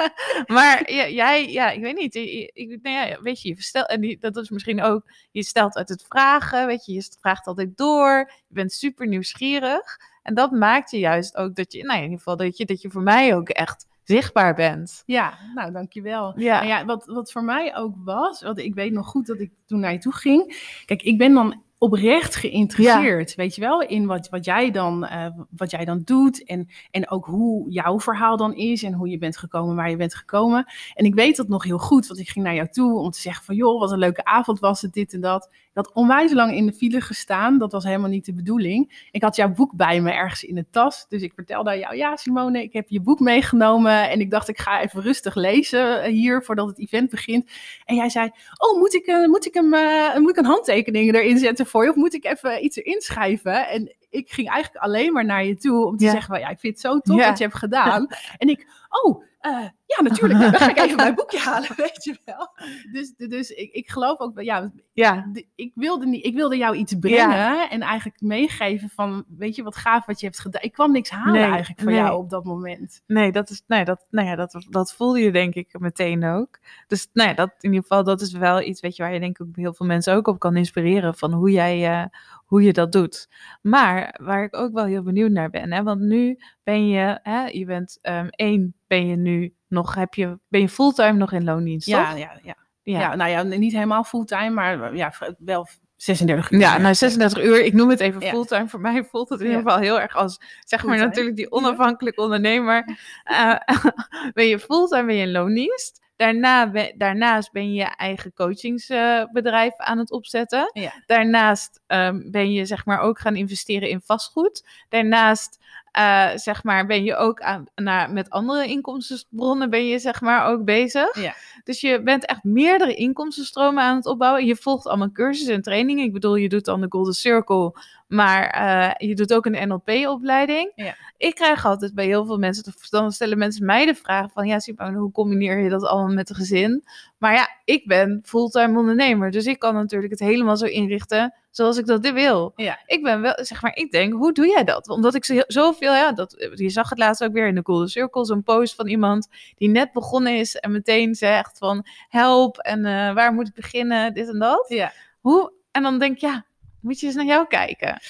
maar 0.56 0.92
ja, 0.92 1.08
jij, 1.08 1.50
ja, 1.50 1.70
ik 1.70 1.82
weet 1.82 1.96
niet. 1.96 2.14
Ik, 2.14 2.50
ik, 2.52 2.78
nou 2.82 3.08
ja, 3.08 3.20
weet 3.20 3.42
je, 3.42 3.48
je 3.48 3.62
stelt, 3.62 3.88
en 3.88 4.00
die, 4.00 4.18
dat 4.18 4.36
is 4.36 4.50
misschien 4.50 4.82
ook, 4.82 5.10
je 5.30 5.42
stelt 5.42 5.76
uit 5.76 5.88
het 5.88 6.04
vragen, 6.08 6.66
weet 6.66 6.84
je, 6.84 6.92
je 6.92 7.16
vraagt 7.20 7.46
altijd 7.46 7.76
door. 7.76 8.19
Je 8.28 8.54
bent 8.54 8.72
super 8.72 9.06
nieuwsgierig. 9.06 9.98
En 10.22 10.34
dat 10.34 10.50
maakt 10.50 10.90
je 10.90 10.98
juist 10.98 11.36
ook 11.36 11.54
dat 11.54 11.72
je, 11.72 11.84
nou 11.84 11.96
in 11.96 12.02
ieder 12.02 12.18
geval, 12.18 12.36
dat 12.36 12.56
je, 12.56 12.64
dat 12.64 12.80
je 12.82 12.90
voor 12.90 13.02
mij 13.02 13.36
ook 13.36 13.48
echt 13.48 13.86
zichtbaar 14.04 14.54
bent. 14.54 15.02
Ja, 15.06 15.38
nou 15.54 15.72
dankjewel. 15.72 16.38
Ja. 16.38 16.56
Nou 16.56 16.66
ja, 16.66 16.84
wat, 16.84 17.06
wat 17.06 17.32
voor 17.32 17.44
mij 17.44 17.76
ook 17.76 17.94
was, 18.04 18.42
want 18.42 18.58
ik 18.58 18.74
weet 18.74 18.92
nog 18.92 19.06
goed 19.06 19.26
dat 19.26 19.40
ik 19.40 19.50
toen 19.66 19.80
naar 19.80 19.92
je 19.92 19.98
toe 19.98 20.14
ging. 20.14 20.70
Kijk, 20.84 21.02
ik 21.02 21.18
ben 21.18 21.34
dan 21.34 21.62
oprecht 21.80 22.34
geïnteresseerd, 22.34 23.34
weet 23.34 23.54
je 23.54 23.60
wel, 23.60 23.82
in 23.82 24.06
wat, 24.06 24.28
wat, 24.28 24.44
jij 24.44 24.70
dan, 24.70 25.06
eh, 25.06 25.26
wat 25.56 25.70
jij 25.70 25.84
dan 25.84 26.02
doet. 26.04 26.44
En, 26.44 26.68
en 26.90 27.10
ook 27.10 27.26
hoe 27.26 27.70
jouw 27.70 28.00
verhaal 28.00 28.36
dan 28.36 28.54
is 28.54 28.82
en 28.82 28.92
hoe 28.92 29.08
je 29.08 29.18
bent 29.18 29.36
gekomen 29.36 29.76
waar 29.76 29.90
je 29.90 29.96
bent 29.96 30.14
gekomen. 30.14 30.72
En 30.94 31.04
ik 31.04 31.14
weet 31.14 31.36
dat 31.36 31.48
nog 31.48 31.64
heel 31.64 31.78
goed, 31.78 32.06
want 32.06 32.20
ik 32.20 32.28
ging 32.28 32.44
naar 32.44 32.54
jou 32.54 32.68
toe 32.68 32.98
om 32.98 33.10
te 33.10 33.20
zeggen 33.20 33.44
van, 33.44 33.54
joh, 33.54 33.80
wat 33.80 33.92
een 33.92 33.98
leuke 33.98 34.24
avond 34.24 34.60
was 34.60 34.82
het, 34.82 34.92
dit 34.92 35.12
en 35.12 35.20
dat. 35.20 35.48
Ik 35.52 35.70
had 35.76 35.92
onwijs 35.92 36.32
lang 36.32 36.52
in 36.52 36.66
de 36.66 36.72
file 36.72 37.00
gestaan, 37.00 37.58
dat 37.58 37.72
was 37.72 37.84
helemaal 37.84 38.08
niet 38.08 38.24
de 38.24 38.34
bedoeling. 38.34 39.08
Ik 39.10 39.22
had 39.22 39.36
jouw 39.36 39.52
boek 39.52 39.76
bij 39.76 40.00
me 40.00 40.10
ergens 40.10 40.44
in 40.44 40.54
de 40.54 40.66
tas, 40.70 41.06
dus 41.08 41.22
ik 41.22 41.32
vertelde 41.34 41.70
aan 41.70 41.78
jou, 41.78 41.96
ja 41.96 42.16
Simone, 42.16 42.62
ik 42.62 42.72
heb 42.72 42.88
je 42.88 43.00
boek 43.00 43.20
meegenomen. 43.20 44.10
En 44.10 44.20
ik 44.20 44.30
dacht, 44.30 44.48
ik 44.48 44.58
ga 44.58 44.80
even 44.80 45.02
rustig 45.02 45.34
lezen 45.34 46.04
hier 46.04 46.42
voordat 46.42 46.66
het 46.66 46.78
event 46.78 47.10
begint. 47.10 47.50
En 47.84 47.96
jij 47.96 48.08
zei, 48.08 48.30
oh, 48.56 48.78
moet 48.78 48.94
ik, 48.94 49.06
eh, 49.06 49.26
moet 49.26 49.46
ik, 49.46 49.54
hem, 49.54 49.74
eh, 49.74 50.16
moet 50.16 50.30
ik 50.30 50.36
een 50.36 50.44
handtekening 50.44 51.14
erin 51.14 51.38
zetten 51.38 51.66
voor 51.70 51.84
je? 51.84 51.90
Of 51.90 51.96
moet 51.96 52.14
ik 52.14 52.24
even 52.24 52.64
iets 52.64 52.76
erin 52.76 53.00
schrijven? 53.00 53.68
En 53.68 53.94
ik 54.10 54.30
ging 54.30 54.48
eigenlijk 54.48 54.84
alleen 54.84 55.12
maar 55.12 55.24
naar 55.24 55.44
je 55.44 55.56
toe 55.56 55.86
om 55.86 55.96
te 55.96 56.04
Ja. 56.04 56.10
zeggen, 56.10 56.30
van, 56.34 56.40
ja, 56.40 56.48
ik 56.48 56.58
vind 56.58 56.72
het 56.72 56.82
zo 56.82 56.98
tof 56.98 57.16
Ja. 57.18 57.28
wat 57.28 57.38
je 57.38 57.44
hebt 57.44 57.56
gedaan. 57.56 58.06
en 58.38 58.48
ik, 58.48 58.66
oh, 59.04 59.22
eh, 59.40 59.68
ja, 59.86 60.02
natuurlijk, 60.02 60.40
dan 60.40 60.54
ga 60.54 60.70
ik 60.70 60.78
even 60.78 60.96
mijn 60.96 61.14
boekje 61.20 61.38
halen, 61.38 61.76
weet 61.76 62.04
je 62.04 62.18
wel. 62.24 62.48
Dus, 62.92 63.14
dus 63.16 63.50
ik, 63.50 63.72
ik 63.72 63.90
geloof 63.90 64.18
ook, 64.18 64.40
ja, 64.40 64.72
Ja, 64.92 65.32
ik 65.54 65.72
wilde, 65.74 66.06
niet, 66.06 66.24
ik 66.24 66.34
wilde 66.34 66.56
jou 66.56 66.76
iets 66.76 66.94
brengen 67.00 67.70
en 67.70 67.80
eigenlijk 67.80 68.20
meegeven 68.20 68.88
van, 68.88 69.24
weet 69.28 69.56
je 69.56 69.62
wat 69.62 69.76
gaaf 69.76 70.06
wat 70.06 70.20
je 70.20 70.26
hebt 70.26 70.40
gedaan. 70.40 70.62
Ik 70.62 70.72
kwam 70.72 70.92
niks 70.92 71.10
halen 71.10 71.32
Nee, 71.32 71.50
eigenlijk 71.50 71.80
van 71.80 71.92
nee. 71.92 72.00
jou 72.00 72.18
op 72.18 72.30
dat 72.30 72.44
moment. 72.44 73.02
nee, 73.06 73.32
dat 73.32 73.50
is, 73.50 73.62
nee, 73.66 73.84
dat, 73.84 74.06
nou 74.10 74.28
ja, 74.28 74.36
dat, 74.36 74.66
dat 74.68 74.94
voelde 74.94 75.20
je 75.20 75.32
denk 75.32 75.54
ik 75.54 75.78
meteen 75.78 76.24
ook. 76.24 76.58
Dus 76.86 77.08
nou 77.12 77.28
ja, 77.28 77.34
dat 77.34 77.50
in 77.60 77.72
ieder 77.72 77.82
geval, 77.82 78.04
dat 78.04 78.20
is 78.20 78.32
wel 78.32 78.62
iets, 78.62 78.80
weet 78.80 78.96
je, 78.96 79.02
waar 79.02 79.12
je 79.12 79.20
denk 79.20 79.38
ik 79.38 79.46
heel 79.54 79.74
veel 79.74 79.86
mensen 79.86 80.14
ook 80.14 80.26
op 80.26 80.38
kan 80.38 80.56
inspireren 80.56 81.14
van 81.14 81.32
hoe 81.32 81.50
jij, 81.50 81.90
eh, 81.90 82.06
hoe 82.46 82.62
je 82.62 82.72
dat 82.72 82.92
doet. 82.92 83.28
Maar 83.62 84.18
waar 84.22 84.44
ik 84.44 84.56
ook 84.56 84.72
wel 84.72 84.84
heel 84.84 85.02
benieuwd 85.02 85.30
naar 85.30 85.50
ben, 85.50 85.72
hè, 85.72 85.82
want 85.82 86.00
nu 86.00 86.38
ben 86.62 86.88
je, 86.88 87.18
hè, 87.22 87.46
je 87.46 87.64
bent 87.64 87.98
ehm, 88.02 88.26
één, 88.30 88.74
ben 88.90 89.06
je 89.06 89.16
nu 89.16 89.54
nog, 89.68 89.94
heb 89.94 90.14
je, 90.14 90.38
ben 90.48 90.60
je 90.60 90.68
fulltime 90.68 91.12
nog 91.12 91.32
in 91.32 91.44
loondienst, 91.44 91.86
Ja, 91.86 92.10
ja, 92.10 92.16
ja, 92.16 92.54
Ja. 92.82 93.00
ja. 93.00 93.14
nou 93.14 93.30
ja, 93.30 93.42
niet 93.42 93.72
helemaal 93.72 94.04
fulltime, 94.04 94.50
maar 94.50 94.96
ja, 94.96 95.12
wel 95.38 95.66
36 95.96 96.50
uur. 96.50 96.60
Ja, 96.60 96.78
nou 96.78 96.94
36 96.94 97.42
uur, 97.44 97.64
ik 97.64 97.72
noem 97.72 97.88
het 97.90 98.00
even 98.00 98.20
Ja. 98.20 98.30
fulltime. 98.30 98.68
Voor 98.68 98.80
mij 98.80 99.04
voelt 99.04 99.28
het 99.28 99.40
in 99.40 99.46
ieder 99.46 99.62
geval 99.62 99.78
heel 99.78 100.00
erg 100.00 100.16
als, 100.16 100.40
zeg 100.64 100.84
maar 100.84 100.96
natuurlijk 100.98 101.36
die 101.36 101.50
onafhankelijk 101.52 102.18
ondernemer. 102.18 102.98
Eh, 103.24 103.54
ben 104.34 104.46
je 104.46 104.58
fulltime, 104.58 105.04
ben 105.06 105.14
je 105.14 105.22
in 105.22 105.30
loondienst. 105.32 106.08
Daarna 106.16 106.70
ben- 106.70 106.94
daarnaast 106.98 107.52
ben 107.52 107.72
je 107.72 107.74
je 107.74 107.84
eigen 107.96 108.32
coachingsbedrijf 108.32 109.76
aan 109.76 109.98
het 109.98 110.10
opzetten. 110.12 110.70
Ja. 110.72 110.92
Daarnaast 111.06 111.80
ehm, 111.86 112.30
ben 112.30 112.52
je 112.52 112.64
zeg 112.64 112.84
maar 112.84 113.00
ook 113.00 113.18
gaan 113.18 113.36
investeren 113.36 113.88
in 113.88 114.00
vastgoed. 114.00 114.68
Daarnaast 114.88 115.58
eh, 115.92 116.28
zeg 116.34 116.64
maar 116.64 116.86
ben 116.86 117.04
je 117.04 117.16
ook 117.16 117.40
aan, 117.40 117.66
naar, 117.74 118.12
met 118.12 118.30
andere 118.30 118.66
inkomstenbronnen 118.66 119.70
ben 119.70 119.86
je 119.86 119.98
zeg 119.98 120.20
maar 120.20 120.46
ook 120.46 120.64
bezig. 120.64 121.20
Ja. 121.20 121.34
Dus 121.64 121.80
je 121.80 122.02
bent 122.02 122.26
echt 122.26 122.44
meerdere 122.44 122.94
inkomstenstromen 122.94 123.82
aan 123.82 123.96
het 123.96 124.06
opbouwen. 124.06 124.46
Je 124.46 124.56
volgt 124.56 124.86
allemaal 124.86 125.12
cursussen 125.12 125.54
en 125.54 125.62
trainingen. 125.62 126.04
Ik 126.04 126.12
bedoel, 126.12 126.36
je 126.36 126.48
doet 126.48 126.64
dan 126.64 126.80
de 126.80 126.86
Golden 126.88 127.14
Circle, 127.14 127.74
maar 128.08 128.46
eh, 128.50 129.08
je 129.08 129.14
doet 129.14 129.34
ook 129.34 129.46
een 129.46 129.68
NLP-opleiding. 129.68 130.72
Ja. 130.74 130.94
Ik 131.16 131.34
krijg 131.34 131.66
altijd 131.66 131.94
bij 131.94 132.06
heel 132.06 132.26
veel 132.26 132.38
mensen, 132.38 132.72
dan 132.90 133.12
stellen 133.12 133.38
mensen 133.38 133.66
mij 133.66 133.86
de 133.86 133.94
vraag 133.94 134.32
van, 134.32 134.46
ja 134.46 134.58
Simone, 134.58 134.98
hoe 134.98 135.12
combineer 135.12 135.58
je 135.58 135.68
dat 135.68 135.84
allemaal 135.84 136.14
met 136.14 136.30
een 136.30 136.36
gezin? 136.36 136.84
Maar 137.18 137.34
ja, 137.34 137.48
ik 137.64 137.86
ben 137.86 138.20
fulltime 138.24 138.78
ondernemer, 138.78 139.30
dus 139.30 139.46
ik 139.46 139.58
kan 139.58 139.74
natuurlijk 139.74 140.10
het 140.10 140.20
helemaal 140.20 140.56
zo 140.56 140.64
inrichten 140.64 141.34
zoals 141.50 141.76
ik 141.78 141.86
dat 141.86 142.10
wil. 142.10 142.52
Ja. 142.56 142.78
Ik 142.86 143.02
ben 143.02 143.20
wel, 143.20 143.34
zeg 143.36 143.62
maar, 143.62 143.76
ik 143.76 143.90
denk, 143.90 144.12
hoe 144.12 144.32
doe 144.32 144.46
jij 144.46 144.64
dat? 144.64 144.88
Omdat 144.88 145.14
ik 145.14 145.24
zo- 145.24 145.42
zoveel, 145.46 145.94
ja, 145.94 146.12
dat, 146.12 146.50
je 146.54 146.68
zag 146.70 146.88
het 146.88 146.98
laatst 146.98 147.24
ook 147.24 147.32
weer 147.32 147.46
in 147.46 147.54
de 147.54 147.60
Golden 147.64 147.88
Circle, 147.88 148.24
zo'n 148.24 148.42
post 148.42 148.74
van 148.74 148.86
iemand 148.88 149.28
die 149.56 149.68
net 149.68 149.92
begonnen 149.92 150.36
is 150.38 150.56
en 150.56 150.72
meteen 150.72 151.14
zegt 151.14 151.58
van, 151.58 151.86
help 152.08 152.58
en 152.58 152.84
eh, 152.84 153.14
waar 153.14 153.32
moet 153.32 153.48
ik 153.48 153.54
beginnen, 153.54 154.14
dit 154.14 154.28
en 154.28 154.38
dat. 154.38 154.64
Ja, 154.68 154.92
Hoe, 155.20 155.52
en 155.70 155.82
dan 155.82 155.98
denk 155.98 156.12
ik, 156.14 156.20
ja, 156.20 156.44
moet 156.80 157.00
je 157.00 157.06
eens 157.06 157.14
naar 157.14 157.24
jou 157.24 157.46
kijken. 157.46 158.00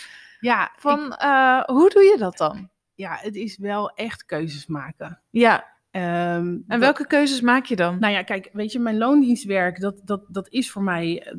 ja, 0.40 0.72
Van, 0.76 1.12
eh, 1.14 1.62
hoe 1.64 1.90
doe 1.90 2.02
je 2.02 2.16
dat 2.18 2.36
dan? 2.36 2.68
ja, 2.94 3.16
het 3.20 3.34
is 3.34 3.58
wel 3.58 3.90
echt 3.90 4.24
keuzes 4.24 4.66
maken. 4.66 5.20
Ja, 5.30 5.68
Ehm, 5.90 6.04
en 6.04 6.64
dat- 6.66 6.78
welke 6.78 7.06
keuzes 7.06 7.40
maak 7.40 7.64
je 7.64 7.76
dan? 7.76 7.98
Nou 7.98 8.12
ja, 8.12 8.22
kijk, 8.22 8.48
weet 8.52 8.72
je, 8.72 8.78
mijn 8.78 8.98
loondienstwerk, 8.98 9.80
dat, 9.80 10.00
dat, 10.04 10.22
dat 10.28 10.48
is 10.48 10.70
voor 10.70 10.82
mij, 10.82 11.22
eh, 11.22 11.32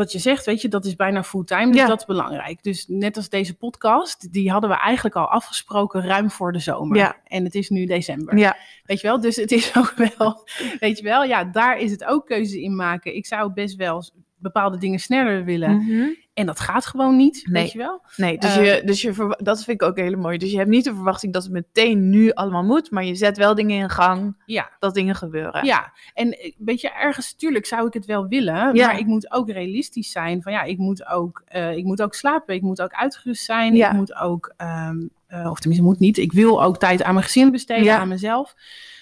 wat 0.00 0.12
je 0.12 0.18
zegt, 0.18 0.46
weet 0.46 0.60
je, 0.60 0.68
dat 0.68 0.84
is 0.84 0.96
bijna 0.96 1.24
fulltime, 1.24 1.66
dus 1.66 1.76
Ja. 1.80 1.86
dat 1.86 1.98
is 2.00 2.04
belangrijk. 2.04 2.62
Dus 2.62 2.84
net 2.88 3.16
als 3.16 3.28
deze 3.28 3.56
podcast, 3.56 4.32
die 4.32 4.50
hadden 4.50 4.70
we 4.70 4.76
eigenlijk 4.76 5.16
al 5.16 5.26
afgesproken 5.28 6.02
ruim 6.06 6.30
voor 6.30 6.52
de 6.52 6.58
zomer. 6.58 6.96
Ja. 6.96 7.16
En 7.24 7.44
het 7.44 7.54
is 7.54 7.68
nu 7.68 7.86
december. 7.86 8.38
Ja, 8.38 8.56
Weet 8.84 9.00
je 9.00 9.06
wel, 9.06 9.20
dus 9.20 9.36
het 9.36 9.52
is 9.52 9.72
ook 9.78 9.94
wel, 10.16 10.48
weet 10.80 10.98
je 10.98 11.04
wel, 11.04 11.24
ja, 11.24 11.44
daar 11.44 11.78
is 11.78 11.90
het 11.90 12.04
ook 12.04 12.26
keuze 12.26 12.62
in 12.62 12.76
maken. 12.76 13.14
Ik 13.16 13.26
zou 13.26 13.52
best 13.52 13.76
wel 13.76 14.04
bepaalde 14.36 14.78
dingen 14.78 14.98
sneller 14.98 15.44
willen. 15.44 15.76
Mhm. 15.76 16.08
En 16.34 16.46
dat 16.46 16.60
gaat 16.60 16.86
gewoon 16.86 17.16
niet, 17.16 17.46
Nee. 17.50 17.62
weet 17.62 17.72
je 17.72 17.78
wel? 17.78 18.02
Nee, 18.16 18.38
dus, 18.38 18.56
Eh, 18.56 18.64
je, 18.76 18.84
dus 18.84 19.02
je 19.02 19.36
dat 19.38 19.64
vind 19.64 19.82
ik 19.82 19.88
ook 19.88 19.96
heel 19.96 20.16
mooi. 20.16 20.38
Dus 20.38 20.50
je 20.50 20.56
hebt 20.56 20.68
niet 20.68 20.84
de 20.84 20.94
verwachting 20.94 21.32
dat 21.32 21.42
het 21.42 21.52
meteen 21.52 22.10
nu 22.10 22.30
allemaal 22.32 22.64
moet, 22.64 22.90
maar 22.90 23.04
je 23.04 23.14
zet 23.14 23.36
wel 23.36 23.54
dingen 23.54 23.78
in 23.78 23.90
gang 23.90 24.36
Ja. 24.46 24.70
dat 24.78 24.94
dingen 24.94 25.14
gebeuren. 25.14 25.64
Ja, 25.64 25.92
en 26.14 26.32
eh, 26.38 26.52
weet 26.58 26.80
je, 26.80 26.90
ergens, 26.90 27.34
tuurlijk 27.34 27.66
zou 27.66 27.86
ik 27.86 27.92
het 27.92 28.06
wel 28.06 28.26
willen, 28.28 28.74
Ja. 28.74 28.86
maar 28.86 28.98
ik 28.98 29.06
moet 29.06 29.32
ook 29.32 29.50
realistisch 29.50 30.10
zijn. 30.10 30.42
Van 30.42 30.52
ja, 30.52 30.62
ik 30.62 30.78
moet 30.78 31.06
ook, 31.06 31.42
eh, 31.46 31.76
ik 31.76 31.84
moet 31.84 32.02
ook 32.02 32.14
slapen, 32.14 32.54
ik 32.54 32.62
moet 32.62 32.82
ook 32.82 32.92
uitgerust 32.92 33.44
zijn, 33.44 33.74
Ja. 33.74 33.88
ik 33.90 33.96
moet 33.96 34.14
ook, 34.14 34.54
ehm, 34.56 34.98
eh, 35.26 35.50
of 35.50 35.58
tenminste 35.58 35.86
moet 35.86 35.98
niet, 35.98 36.18
ik 36.18 36.32
wil 36.32 36.62
ook 36.62 36.78
tijd 36.78 37.02
aan 37.02 37.14
mijn 37.14 37.24
gezin 37.26 37.50
besteden, 37.50 37.98
aan 37.98 38.08
mezelf. 38.08 38.54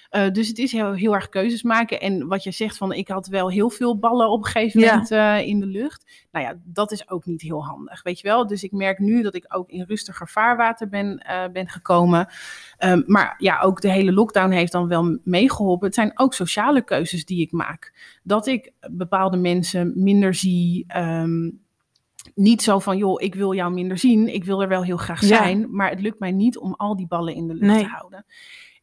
Eh, 0.09 0.31
dus 0.31 0.49
het 0.49 0.59
is 0.59 0.73
heel, 0.73 0.93
heel 0.93 1.15
erg 1.15 1.29
keuzes 1.29 1.63
maken. 1.63 2.01
En 2.01 2.27
wat 2.27 2.43
je 2.43 2.51
zegt 2.51 2.77
van, 2.77 2.93
ik 2.93 3.09
had 3.09 3.27
wel 3.27 3.51
heel 3.51 3.71
veel 3.71 3.99
ballen 3.99 4.31
op 4.31 4.39
een 4.45 4.51
gegeven 4.51 4.81
Ja. 4.81 4.91
moment 4.91 5.11
eh, 5.11 5.47
in 5.47 5.61
de 5.61 5.67
lucht. 5.67 6.27
Nou 6.33 6.45
ja, 6.45 6.55
dat 6.65 6.93
is 6.93 7.11
ook 7.11 7.25
niet 7.27 7.43
heel 7.43 7.65
handig, 7.65 8.03
weet 8.03 8.21
je 8.21 8.29
wel. 8.29 8.47
Dus 8.47 8.63
ik 8.63 8.73
merk 8.73 8.99
nu 8.99 9.23
dat 9.23 9.35
ik 9.35 9.45
ook 9.49 9.69
in 9.71 9.85
rustiger 9.89 10.29
vaarwater 10.29 10.89
ben, 10.89 11.19
eh, 11.19 11.49
ben 11.53 11.69
gekomen. 11.69 12.27
Ehm, 12.79 13.03
maar 13.07 13.35
ja, 13.39 13.61
ook 13.61 13.81
de 13.81 13.91
hele 13.93 14.13
lockdown 14.13 14.51
heeft 14.51 14.73
dan 14.73 14.89
wel 14.89 15.19
meegeholpen. 15.25 15.87
Het 15.87 15.95
zijn 15.95 16.13
ook 16.15 16.35
sociale 16.35 16.83
keuzes 16.85 17.25
die 17.25 17.41
ik 17.41 17.53
maak. 17.53 17.93
Dat 18.23 18.47
ik 18.47 18.73
bepaalde 18.91 19.37
mensen 19.37 19.93
minder 20.03 20.35
zie. 20.35 20.85
ehm, 20.89 21.51
niet 22.35 22.63
zo 22.63 22.79
van, 22.79 22.97
joh, 22.97 23.23
ik 23.23 23.35
wil 23.35 23.55
jou 23.55 23.73
minder 23.73 23.99
zien. 23.99 24.35
Ik 24.35 24.45
wil 24.45 24.63
er 24.63 24.69
wel 24.69 24.83
heel 24.85 24.97
graag 24.97 25.21
Ja. 25.21 25.27
zijn. 25.27 25.67
Maar 25.71 25.91
het 25.91 26.01
lukt 26.01 26.19
mij 26.19 26.33
niet 26.33 26.59
om 26.59 26.75
al 26.75 26.97
die 26.97 27.07
ballen 27.07 27.35
in 27.35 27.47
de 27.47 27.55
lucht 27.55 27.73
Nee. 27.73 27.83
te 27.83 27.89
houden. 27.89 28.25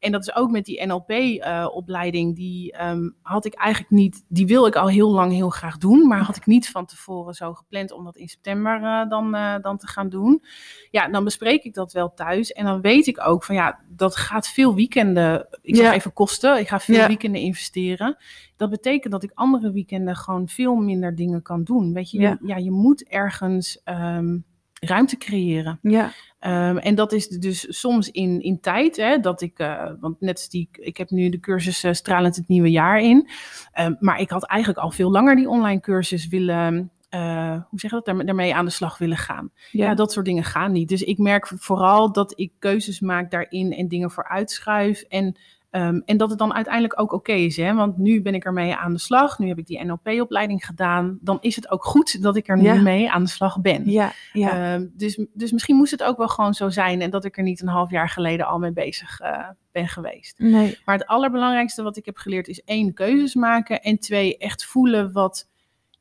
En 0.05 0.11
dat 0.11 0.21
is 0.21 0.35
ook 0.35 0.51
met 0.51 0.65
die 0.65 0.85
NLP-opleiding. 0.85 2.35
die 2.35 2.71
ehm, 2.71 3.09
had 3.21 3.45
ik 3.45 3.53
eigenlijk 3.53 3.93
niet. 3.93 4.25
Die 4.27 4.45
wil 4.45 4.65
ik 4.67 4.75
al 4.75 4.87
heel 4.89 5.11
lang 5.11 5.31
heel 5.31 5.49
graag 5.49 5.77
doen. 5.77 6.07
Maar 6.07 6.19
had 6.19 6.35
ik 6.35 6.45
niet 6.45 6.69
van 6.69 6.85
tevoren 6.85 7.33
zo 7.33 7.53
gepland 7.53 7.91
om 7.91 8.03
dat 8.03 8.15
in 8.15 8.27
september 8.27 8.83
eh, 8.83 9.09
dan, 9.09 9.35
eh, 9.35 9.55
dan 9.61 9.77
te 9.77 9.87
gaan 9.87 10.09
doen. 10.09 10.43
Ja, 10.91 11.07
dan 11.07 11.23
bespreek 11.23 11.63
ik 11.63 11.73
dat 11.73 11.91
wel 11.93 12.13
thuis. 12.13 12.51
En 12.51 12.65
dan 12.65 12.81
weet 12.81 13.07
ik 13.07 13.27
ook 13.27 13.43
van 13.43 13.55
ja, 13.55 13.79
dat 13.89 14.15
gaat 14.15 14.47
veel 14.47 14.75
weekenden. 14.75 15.47
Ik 15.61 15.75
zeg 15.75 15.85
Ja. 15.85 15.93
even 15.93 16.13
kosten. 16.13 16.59
Ik 16.59 16.67
ga 16.67 16.79
veel 16.79 16.95
Ja. 16.95 17.07
weekenden 17.07 17.41
investeren. 17.41 18.17
Dat 18.57 18.69
betekent 18.69 19.13
dat 19.13 19.23
ik 19.23 19.31
andere 19.33 19.71
weekenden 19.71 20.15
gewoon 20.15 20.47
veel 20.47 20.75
minder 20.75 21.15
dingen 21.15 21.41
kan 21.41 21.63
doen. 21.63 21.93
Weet 21.93 22.11
je, 22.11 22.19
Ja. 22.19 22.29
je, 22.41 22.47
ja, 22.47 22.57
je 22.57 22.71
moet 22.71 23.07
ergens 23.07 23.81
ehm, 23.83 24.37
ruimte 24.85 25.17
creëren. 25.17 25.79
Ja, 25.81 26.11
Ehm, 26.39 26.77
en 26.77 26.95
dat 26.95 27.11
is 27.13 27.27
dus 27.27 27.79
soms 27.79 28.09
in, 28.11 28.41
in 28.41 28.59
tijd, 28.59 28.95
hè, 28.97 29.19
dat 29.19 29.41
ik, 29.41 29.59
eh, 29.59 29.91
want 29.99 30.19
net 30.21 30.35
als 30.35 30.49
die, 30.49 30.69
ik 30.71 30.97
heb 30.97 31.09
nu 31.09 31.29
de 31.29 31.39
cursus 31.39 31.83
eh, 31.83 31.93
Stralend 31.93 32.35
het 32.35 32.47
Nieuwe 32.47 32.71
Jaar 32.71 32.99
in. 33.01 33.29
Ehm, 33.71 33.93
maar 33.99 34.19
ik 34.19 34.29
had 34.29 34.45
eigenlijk 34.45 34.81
al 34.81 34.91
veel 34.91 35.11
langer 35.11 35.35
die 35.35 35.49
online 35.49 35.79
cursus 35.79 36.27
willen, 36.27 36.91
eh, 37.09 37.51
hoe 37.69 37.79
zeg 37.79 37.91
je 37.91 37.95
dat, 38.01 38.05
Daar- 38.05 38.25
daarmee 38.25 38.55
aan 38.55 38.65
de 38.65 38.71
slag 38.71 38.97
willen 38.97 39.17
gaan. 39.17 39.51
ja. 39.71 39.85
Ja, 39.85 39.93
dat 39.95 40.11
soort 40.11 40.25
dingen 40.25 40.43
gaan 40.43 40.71
niet. 40.71 40.89
Dus 40.89 41.01
ik 41.03 41.17
merk 41.17 41.47
vooral 41.47 42.11
dat 42.11 42.33
ik 42.39 42.51
keuzes 42.59 42.99
maak 42.99 43.31
daarin 43.31 43.71
en 43.73 43.87
dingen 43.87 44.11
voor 44.11 44.27
uitschuif. 44.27 45.01
En, 45.01 45.35
ehm, 45.75 46.01
en 46.05 46.17
dat 46.17 46.29
het 46.29 46.39
dan 46.39 46.53
uiteindelijk 46.53 46.99
ook 46.99 47.11
oké 47.11 47.31
is. 47.31 47.57
Hè? 47.57 47.73
Want 47.73 47.97
nu 47.97 48.21
ben 48.21 48.33
ik 48.33 48.45
ermee 48.45 48.75
aan 48.75 48.93
de 48.93 48.99
slag. 48.99 49.39
Nu 49.39 49.47
heb 49.47 49.57
ik 49.57 49.65
die 49.65 49.83
NLP-opleiding 49.83 50.65
gedaan. 50.65 51.17
Dan 51.21 51.37
is 51.41 51.55
het 51.55 51.71
ook 51.71 51.83
goed 51.83 52.21
dat 52.21 52.35
ik 52.35 52.47
er 52.47 52.57
nu 52.57 52.81
mee 52.81 53.11
aan 53.11 53.23
de 53.23 53.29
slag 53.29 53.61
ben. 53.61 53.89
ja, 53.89 54.11
ja. 54.33 54.73
Ehm, 54.73 54.85
dus, 54.93 55.19
dus 55.33 55.51
misschien 55.51 55.75
moest 55.75 55.91
het 55.91 56.03
ook 56.03 56.17
wel 56.17 56.27
gewoon 56.27 56.53
zo 56.53 56.69
zijn. 56.69 57.01
En 57.01 57.09
dat 57.09 57.25
ik 57.25 57.37
er 57.37 57.43
niet 57.43 57.61
een 57.61 57.67
half 57.67 57.91
jaar 57.91 58.09
geleden 58.09 58.45
al 58.45 58.59
mee 58.59 58.71
bezig 58.71 59.19
eh, 59.19 59.49
ben 59.71 59.87
geweest. 59.87 60.39
nee. 60.39 60.77
Maar 60.85 60.97
het 60.97 61.07
allerbelangrijkste 61.07 61.83
wat 61.83 61.97
ik 61.97 62.05
heb 62.05 62.17
geleerd 62.17 62.47
is 62.47 62.63
één, 62.63 62.93
keuzes 62.93 63.35
maken. 63.35 63.81
En 63.81 63.99
twee, 63.99 64.37
echt 64.37 64.65
voelen 64.65 65.11
wat 65.11 65.47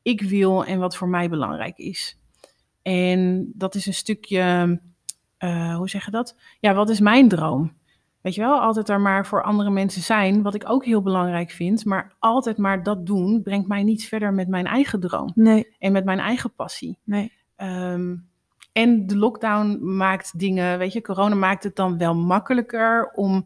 ik 0.01 0.21
wil 0.21 0.65
en 0.65 0.79
wat 0.79 0.95
voor 0.95 1.09
mij 1.09 1.29
belangrijk 1.29 1.77
is. 1.77 2.17
En 2.81 3.51
dat 3.53 3.75
is 3.75 3.85
een 3.85 3.93
stukje, 3.93 4.79
eh, 5.37 5.75
hoe 5.75 5.89
zeg 5.89 6.05
je 6.05 6.11
dat? 6.11 6.35
Ja, 6.59 6.73
wat 6.73 6.89
is 6.89 6.99
mijn 6.99 7.27
droom? 7.27 7.73
Weet 8.25 8.35
je 8.35 8.41
wel, 8.41 8.59
altijd 8.59 8.89
er 8.89 9.01
maar 9.01 9.25
voor 9.25 9.43
andere 9.43 9.69
mensen 9.69 10.01
zijn, 10.01 10.41
wat 10.41 10.53
ik 10.53 10.69
ook 10.69 10.85
heel 10.85 11.01
belangrijk 11.01 11.51
vind. 11.51 11.85
Maar 11.85 12.15
altijd 12.19 12.57
maar 12.57 12.83
dat 12.83 13.05
doen, 13.05 13.41
brengt 13.43 13.67
mij 13.67 13.83
niet 13.83 14.07
verder 14.07 14.33
met 14.33 14.47
mijn 14.47 14.65
eigen 14.65 14.99
droom 14.99 15.31
Nee, 15.35 15.75
en 15.79 15.91
met 15.91 16.05
mijn 16.05 16.19
eigen 16.19 16.53
passie. 16.53 16.97
nee. 17.03 17.31
Ehm, 17.55 18.15
en 18.71 19.07
de 19.07 19.17
lockdown 19.17 19.95
maakt 19.95 20.39
dingen, 20.39 20.77
weet 20.77 20.93
je, 20.93 21.01
corona 21.01 21.35
maakt 21.35 21.63
het 21.63 21.75
dan 21.75 21.97
wel 21.97 22.15
makkelijker 22.15 23.11
om 23.13 23.45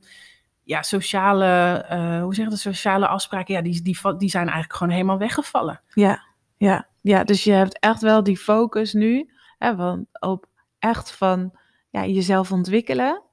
ja, 0.64 0.82
sociale, 0.82 1.46
eh, 1.88 2.22
hoe 2.22 2.36
zeg 2.36 2.46
je 2.46 2.52
dat, 2.52 2.60
sociale 2.60 3.08
afspraken, 3.08 3.54
ja, 3.54 3.62
die, 3.62 3.82
die, 3.82 4.00
die 4.18 4.30
zijn 4.30 4.44
eigenlijk 4.44 4.74
gewoon 4.74 4.94
helemaal 4.94 5.18
weggevallen. 5.18 5.82
Ja, 5.94 6.24
ja, 6.58 6.88
ja. 7.02 7.24
Dus 7.24 7.44
je 7.44 7.52
hebt 7.52 7.80
echt 7.80 8.02
wel 8.02 8.24
die 8.24 8.38
focus 8.38 8.94
nu 8.94 9.30
hè, 9.58 9.76
van, 9.76 10.06
op 10.20 10.46
echt 10.78 11.12
van 11.12 11.58
ja, 11.90 12.06
jezelf 12.06 12.52
ontwikkelen. 12.52 13.24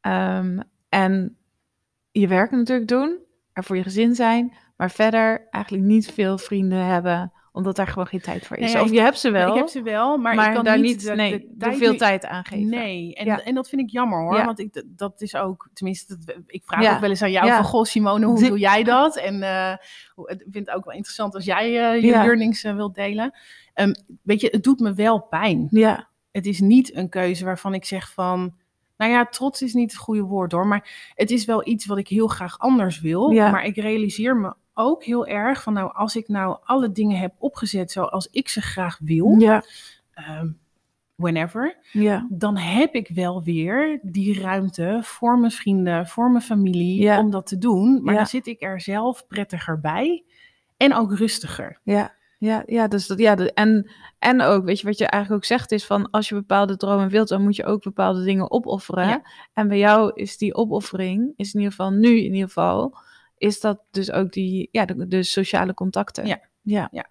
Ehm, 0.00 0.58
en 1.00 1.36
je 2.10 2.26
werk 2.28 2.50
natuurlijk 2.50 2.88
doen, 2.88 3.18
er 3.52 3.64
voor 3.64 3.76
je 3.76 3.82
gezin 3.82 4.14
zijn, 4.14 4.52
maar 4.76 4.90
verder 4.90 5.46
eigenlijk 5.50 5.84
niet 5.84 6.10
veel 6.12 6.38
vrienden 6.38 6.84
hebben, 6.84 7.32
omdat 7.52 7.76
daar 7.76 7.86
gewoon 7.86 8.06
geen 8.06 8.20
tijd 8.20 8.46
voor 8.46 8.56
is. 8.56 8.72
Nee, 8.72 8.82
of 8.82 8.88
ik- 8.88 8.94
je 8.94 9.00
hebt 9.00 9.18
ze 9.18 9.30
wel, 9.30 9.48
Ik 9.50 9.54
heb 9.58 9.68
ze 9.68 9.82
wel, 9.82 10.18
maar, 10.18 10.34
maar, 10.34 10.48
ik 10.48 10.54
kan 10.54 10.64
daar 10.64 10.80
niet, 10.80 10.84
niet, 10.96 11.04
de- 11.04 11.14
nee, 11.14 11.30
de 11.38 11.54
tijd 11.58 11.76
veel 11.76 11.96
tijd 11.96 12.24
aan 12.26 12.44
geven. 12.44 12.68
Nee, 12.68 13.14
en, 13.14 13.26
Ja. 13.26 13.42
en 13.42 13.54
dat 13.54 13.68
vind 13.68 13.82
ik 13.82 13.90
jammer 13.90 14.22
hoor. 14.22 14.36
Ja. 14.36 14.44
Want 14.44 14.58
ik, 14.58 14.82
dat 14.86 15.20
is 15.20 15.36
ook, 15.36 15.68
tenminste, 15.72 16.18
dat, 16.24 16.36
ik 16.46 16.62
vraag 16.64 16.82
Ja. 16.82 16.94
ook 16.94 17.00
wel 17.00 17.10
eens 17.10 17.22
aan 17.22 17.30
jou 17.30 17.48
van, 17.48 17.64
goh 17.64 17.84
Simone, 17.84 18.26
hoe 18.26 18.48
doe 18.48 18.58
jij 18.58 18.82
dat? 18.82 19.16
En 19.16 19.42
eh, 19.42 19.72
ik 20.26 20.46
vind 20.50 20.66
het 20.66 20.70
ook 20.76 20.84
wel 20.84 20.94
interessant 20.94 21.34
als 21.34 21.44
jij 21.44 21.92
eh, 21.92 22.02
je 22.02 22.10
learnings 22.10 22.64
eh, 22.64 22.74
wilt 22.74 22.94
delen. 22.94 23.32
Ehm, 23.74 23.92
weet 24.22 24.40
je, 24.40 24.48
het 24.50 24.62
doet 24.62 24.80
me 24.80 24.94
wel 24.94 25.20
pijn. 25.20 25.66
Ja, 25.70 26.08
het 26.30 26.46
is 26.46 26.60
niet 26.60 26.94
een 26.96 27.08
keuze 27.08 27.44
waarvan 27.44 27.74
ik 27.74 27.84
zeg 27.84 28.12
van. 28.12 28.54
Nou 28.96 29.10
ja, 29.12 29.26
trots 29.26 29.62
is 29.62 29.74
niet 29.74 29.90
het 29.92 30.00
goede 30.00 30.22
woord 30.22 30.52
hoor. 30.52 30.66
Maar 30.66 31.12
het 31.14 31.30
is 31.30 31.44
wel 31.44 31.66
iets 31.68 31.86
wat 31.86 31.98
ik 31.98 32.08
heel 32.08 32.26
graag 32.26 32.58
anders 32.58 33.00
wil. 33.00 33.30
Ja. 33.30 33.50
Maar 33.50 33.64
ik 33.64 33.76
realiseer 33.76 34.36
me 34.36 34.54
ook 34.74 35.04
heel 35.04 35.26
erg 35.26 35.62
van 35.62 35.72
nou, 35.72 35.92
als 35.94 36.16
ik 36.16 36.28
nou 36.28 36.58
alle 36.64 36.92
dingen 36.92 37.18
heb 37.18 37.34
opgezet 37.38 37.90
zoals 37.92 38.28
ik 38.30 38.48
ze 38.48 38.60
graag 38.62 38.98
wil, 39.02 39.34
ja, 39.38 39.62
ehm, 40.14 40.48
whenever, 41.14 41.76
ja, 41.92 42.26
dan 42.30 42.56
heb 42.56 42.94
ik 42.94 43.08
wel 43.08 43.42
weer 43.42 43.98
die 44.02 44.40
ruimte 44.40 44.98
voor 45.02 45.38
mijn 45.38 45.52
vrienden, 45.52 46.06
voor 46.06 46.30
mijn 46.30 46.42
familie, 46.44 47.00
Ja. 47.02 47.18
om 47.20 47.30
dat 47.30 47.46
te 47.46 47.58
doen. 47.58 48.00
Maar 48.02 48.12
Ja. 48.12 48.18
dan 48.18 48.28
zit 48.28 48.46
ik 48.46 48.62
er 48.62 48.80
zelf 48.80 49.26
prettiger 49.26 49.80
bij 49.80 50.24
en 50.76 50.94
ook 50.94 51.12
rustiger. 51.16 51.78
ja. 51.82 52.14
Ja, 52.44 52.62
ja, 52.66 52.88
dus 52.88 53.06
dat, 53.06 53.18
ja 53.18 53.34
de, 53.34 53.52
en, 53.52 53.90
en 54.18 54.42
ook, 54.42 54.64
weet 54.64 54.80
je, 54.80 54.86
wat 54.86 54.98
je 54.98 55.06
eigenlijk 55.06 55.42
ook 55.42 55.48
zegt, 55.48 55.72
is 55.72 55.86
van 55.86 56.10
als 56.10 56.28
je 56.28 56.34
bepaalde 56.34 56.76
dromen 56.76 57.08
wilt, 57.08 57.28
dan 57.28 57.42
moet 57.42 57.56
je 57.56 57.64
ook 57.64 57.82
bepaalde 57.82 58.24
dingen 58.24 58.50
opofferen. 58.50 59.08
Ja. 59.08 59.22
En 59.52 59.68
bij 59.68 59.78
jou 59.78 60.12
is 60.14 60.38
die 60.38 60.54
opoffering, 60.54 61.32
is 61.36 61.54
in 61.54 61.60
ieder 61.60 61.74
geval 61.74 61.90
nu 61.90 62.08
in 62.08 62.32
ieder 62.34 62.48
geval, 62.48 62.96
is 63.36 63.60
dat 63.60 63.80
dus 63.90 64.12
ook 64.12 64.32
die, 64.32 64.68
ja, 64.70 64.84
de, 64.84 65.08
de 65.08 65.22
sociale 65.22 65.74
contacten. 65.74 66.26
Ja. 66.26 66.40
Ja. 66.62 66.88
Ja. 66.90 67.06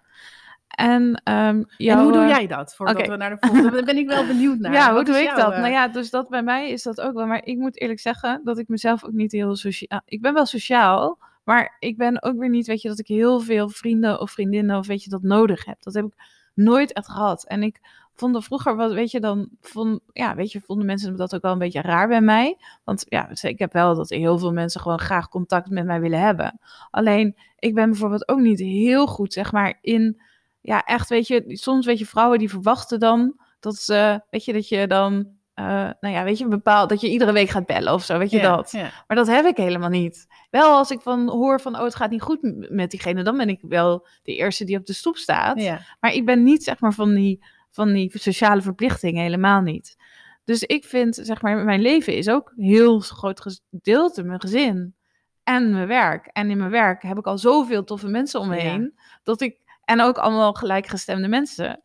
En, 0.68 1.20
ehm, 1.24 1.62
en 1.76 1.98
hoe 1.98 2.12
doe 2.12 2.22
eh, 2.22 2.28
jij 2.28 2.46
dat? 2.46 2.74
Voordat 2.74 2.96
oké. 2.96 3.10
we 3.10 3.16
naar 3.16 3.30
de 3.30 3.36
volgende. 3.40 3.70
Daar 3.76 3.84
ben 3.84 3.96
ik 3.96 4.08
wel 4.08 4.26
benieuwd 4.26 4.58
naar. 4.58 4.72
Ja, 4.72 4.94
hoe 4.94 5.04
doe 5.04 5.16
ik 5.16 5.24
jouw, 5.24 5.36
dat? 5.36 5.52
eh, 5.52 5.58
Nou 5.58 5.72
ja, 5.72 5.88
dus 5.88 6.10
dat 6.10 6.28
bij 6.28 6.42
mij 6.42 6.70
is 6.70 6.82
dat 6.82 7.00
ook 7.00 7.14
wel. 7.14 7.26
Maar 7.26 7.44
ik 7.44 7.58
moet 7.58 7.80
eerlijk 7.80 8.00
zeggen 8.00 8.40
dat 8.44 8.58
ik 8.58 8.68
mezelf 8.68 9.04
ook 9.04 9.12
niet 9.12 9.32
heel 9.32 9.56
sociaal... 9.56 10.00
Ik 10.04 10.20
ben 10.20 10.34
wel 10.34 10.46
sociaal, 10.46 11.18
maar 11.44 11.76
ik 11.78 11.96
ben 11.96 12.22
ook 12.22 12.38
weer 12.38 12.48
niet, 12.48 12.66
weet 12.66 12.82
je, 12.82 12.88
dat 12.88 12.98
ik 12.98 13.06
heel 13.06 13.40
veel 13.40 13.68
vrienden 13.68 14.20
of 14.20 14.30
vriendinnen 14.30 14.78
of 14.78 14.86
weet 14.86 15.02
je, 15.04 15.10
dat 15.10 15.22
nodig 15.22 15.64
heb. 15.64 15.82
Dat 15.82 15.94
heb 15.94 16.04
ik 16.04 16.14
nooit 16.54 16.92
echt 16.92 17.08
gehad. 17.08 17.46
En 17.46 17.62
ik 17.62 17.80
vond 18.14 18.44
vroeger, 18.44 18.76
wat, 18.76 18.92
weet 18.92 19.10
je, 19.10 19.20
dan 19.20 19.48
vond, 19.60 20.00
ja, 20.12 20.34
weet 20.34 20.52
je, 20.52 20.60
vonden 20.60 20.86
mensen 20.86 21.16
dat 21.16 21.34
ook 21.34 21.42
wel 21.42 21.52
een 21.52 21.58
beetje 21.58 21.80
raar 21.80 22.08
bij 22.08 22.20
mij. 22.20 22.56
Want 22.84 23.04
ja, 23.08 23.30
ik 23.40 23.58
heb 23.58 23.72
wel 23.72 23.94
dat 23.94 24.08
heel 24.08 24.38
veel 24.38 24.52
mensen 24.52 24.80
gewoon 24.80 25.00
graag 25.00 25.28
contact 25.28 25.70
met 25.70 25.84
mij 25.84 26.00
willen 26.00 26.20
hebben. 26.20 26.60
Alleen, 26.90 27.36
ik 27.58 27.74
ben 27.74 27.90
bijvoorbeeld 27.90 28.28
ook 28.28 28.40
niet 28.40 28.58
heel 28.58 29.06
goed, 29.06 29.32
zeg 29.32 29.52
maar, 29.52 29.78
in... 29.80 30.20
Ja, 30.60 30.84
echt, 30.84 31.08
weet 31.08 31.26
je, 31.26 31.44
soms 31.46 31.86
weet 31.86 31.98
je, 31.98 32.06
vrouwen 32.06 32.38
die 32.38 32.50
verwachten 32.50 33.00
dan 33.00 33.36
dat 33.60 33.76
ze, 33.76 34.20
weet 34.30 34.44
je, 34.44 34.52
dat 34.52 34.68
je 34.68 34.86
dan, 34.86 35.33
eh, 35.54 35.64
nou 36.00 36.14
ja, 36.14 36.24
weet 36.24 36.38
je, 36.38 36.48
bepaald, 36.48 36.88
dat 36.88 37.00
je 37.00 37.10
iedere 37.10 37.32
week 37.32 37.48
gaat 37.48 37.66
bellen 37.66 37.92
of 37.92 38.04
zo, 38.04 38.18
weet 38.18 38.30
je 38.30 38.36
ja, 38.36 38.56
dat. 38.56 38.70
ja. 38.70 38.90
Maar 39.06 39.16
dat 39.16 39.26
heb 39.26 39.44
ik 39.44 39.56
helemaal 39.56 39.88
niet. 39.88 40.26
Wel 40.50 40.72
als 40.72 40.90
ik 40.90 41.00
van 41.00 41.28
hoor 41.28 41.60
van, 41.60 41.76
oh, 41.76 41.84
het 41.84 41.94
gaat 41.94 42.10
niet 42.10 42.22
goed 42.22 42.38
met 42.70 42.90
diegene, 42.90 43.22
dan 43.22 43.36
ben 43.36 43.48
ik 43.48 43.58
wel 43.62 44.06
de 44.22 44.34
eerste 44.34 44.64
die 44.64 44.78
op 44.78 44.86
de 44.86 44.92
stoep 44.92 45.16
staat. 45.16 45.60
Ja. 45.60 45.80
Maar 46.00 46.12
ik 46.12 46.26
ben 46.26 46.42
niet, 46.42 46.64
zeg 46.64 46.80
maar, 46.80 46.92
van 46.92 47.14
die, 47.14 47.44
van 47.70 47.92
die 47.92 48.18
sociale 48.18 48.62
verplichtingen, 48.62 49.22
helemaal 49.22 49.60
niet. 49.60 49.96
Dus 50.44 50.62
ik 50.62 50.84
vind, 50.84 51.18
zeg 51.22 51.42
maar, 51.42 51.64
mijn 51.64 51.80
leven 51.80 52.16
is 52.16 52.28
ook 52.28 52.52
een 52.56 52.64
heel 52.64 53.00
groot 53.00 53.40
gedeelte 53.70 54.22
mijn 54.22 54.40
gezin 54.40 54.94
en 55.42 55.72
mijn 55.72 55.86
werk. 55.86 56.26
En 56.26 56.50
in 56.50 56.58
mijn 56.58 56.70
werk 56.70 57.02
heb 57.02 57.18
ik 57.18 57.26
al 57.26 57.38
zoveel 57.38 57.84
toffe 57.84 58.08
mensen 58.08 58.40
om 58.40 58.48
me 58.48 58.56
heen, 58.56 58.98
dat 59.22 59.40
ik, 59.40 59.58
en 59.84 60.00
ook 60.00 60.18
allemaal 60.18 60.52
gelijkgestemde 60.52 61.28
mensen. 61.28 61.82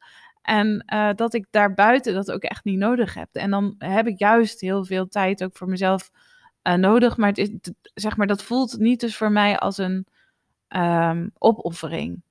En 0.50 0.84
eh, 0.86 1.10
dat 1.16 1.34
ik 1.34 1.46
daarbuiten 1.50 2.14
dat 2.14 2.32
ook 2.32 2.42
echt 2.42 2.64
niet 2.64 2.78
nodig 2.78 3.14
heb. 3.14 3.28
En 3.32 3.50
dan 3.50 3.76
heb 3.78 4.08
ik 4.08 4.20
juist 4.20 4.62
heel 4.62 4.86
veel 4.86 5.08
tijd 5.08 5.44
ook 5.44 5.58
voor 5.58 5.70
mezelf 5.70 6.12
eh, 6.62 6.74
nodig. 6.74 7.18
Maar, 7.18 7.28
het 7.30 7.38
is, 7.38 7.50
zeg 7.94 8.18
maar 8.18 8.28
dat 8.28 8.44
voelt 8.44 8.78
niet 8.78 9.00
dus 9.00 9.18
voor 9.18 9.32
mij 9.32 9.58
als 9.58 9.78
een 9.78 10.08
ehm, 10.68 11.28
opoffering. 11.38 12.22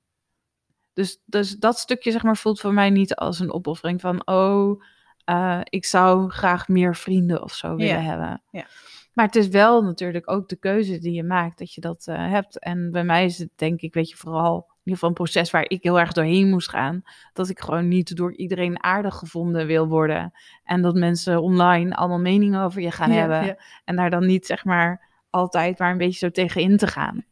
Dus, 0.93 1.21
dus 1.25 1.57
dat 1.57 1.77
stukje 1.77 2.11
zeg 2.11 2.23
maar 2.23 2.37
voelt 2.37 2.59
voor 2.59 2.73
mij 2.73 2.89
niet 2.89 3.15
als 3.15 3.39
een 3.39 3.53
opoffering 3.53 4.01
van 4.01 4.27
oh, 4.27 4.83
eh, 5.23 5.61
ik 5.63 5.85
zou 5.85 6.29
graag 6.29 6.67
meer 6.67 6.95
vrienden 6.95 7.43
of 7.43 7.53
zo 7.53 7.75
willen 7.75 8.01
Ja, 8.03 8.09
hebben. 8.09 8.41
ja. 8.51 8.65
Maar 9.13 9.25
het 9.25 9.35
is 9.35 9.47
wel 9.47 9.83
natuurlijk 9.83 10.31
ook 10.31 10.49
de 10.49 10.55
keuze 10.55 10.97
die 10.97 11.13
je 11.13 11.23
maakt 11.23 11.57
dat 11.57 11.73
je 11.73 11.81
dat 11.81 12.05
hebt. 12.05 12.59
En 12.59 12.91
bij 12.91 13.03
mij 13.03 13.25
is 13.25 13.37
het 13.37 13.49
denk 13.55 13.81
ik, 13.81 13.93
weet 13.93 14.09
je, 14.09 14.15
vooral 14.15 14.67
ieder 14.89 14.93
geval 14.93 15.09
een 15.09 15.15
proces 15.15 15.51
waar 15.51 15.65
ik 15.69 15.83
heel 15.83 15.99
erg 15.99 16.11
doorheen 16.11 16.49
moest 16.49 16.69
gaan. 16.69 17.03
Dat 17.33 17.49
ik 17.49 17.59
gewoon 17.59 17.87
niet 17.87 18.15
door 18.15 18.35
iedereen 18.35 18.83
aardig 18.83 19.15
gevonden 19.15 19.67
wil 19.67 19.87
worden. 19.87 20.33
En 20.63 20.81
dat 20.81 20.95
mensen 20.95 21.41
online 21.41 21.95
allemaal 21.95 22.19
meningen 22.19 22.61
over 22.61 22.81
je 22.81 22.91
gaan 22.91 23.11
Ja, 23.11 23.17
hebben. 23.19 23.45
ja. 23.45 23.57
En 23.85 23.95
daar 23.95 24.09
dan 24.09 24.25
niet 24.25 24.45
zeg 24.45 24.65
maar 24.65 25.07
altijd 25.29 25.79
maar 25.79 25.91
een 25.91 25.97
beetje 25.97 26.19
zo 26.19 26.29
tegen 26.29 26.61
in 26.61 26.77
te 26.77 26.87
gaan. 26.87 27.25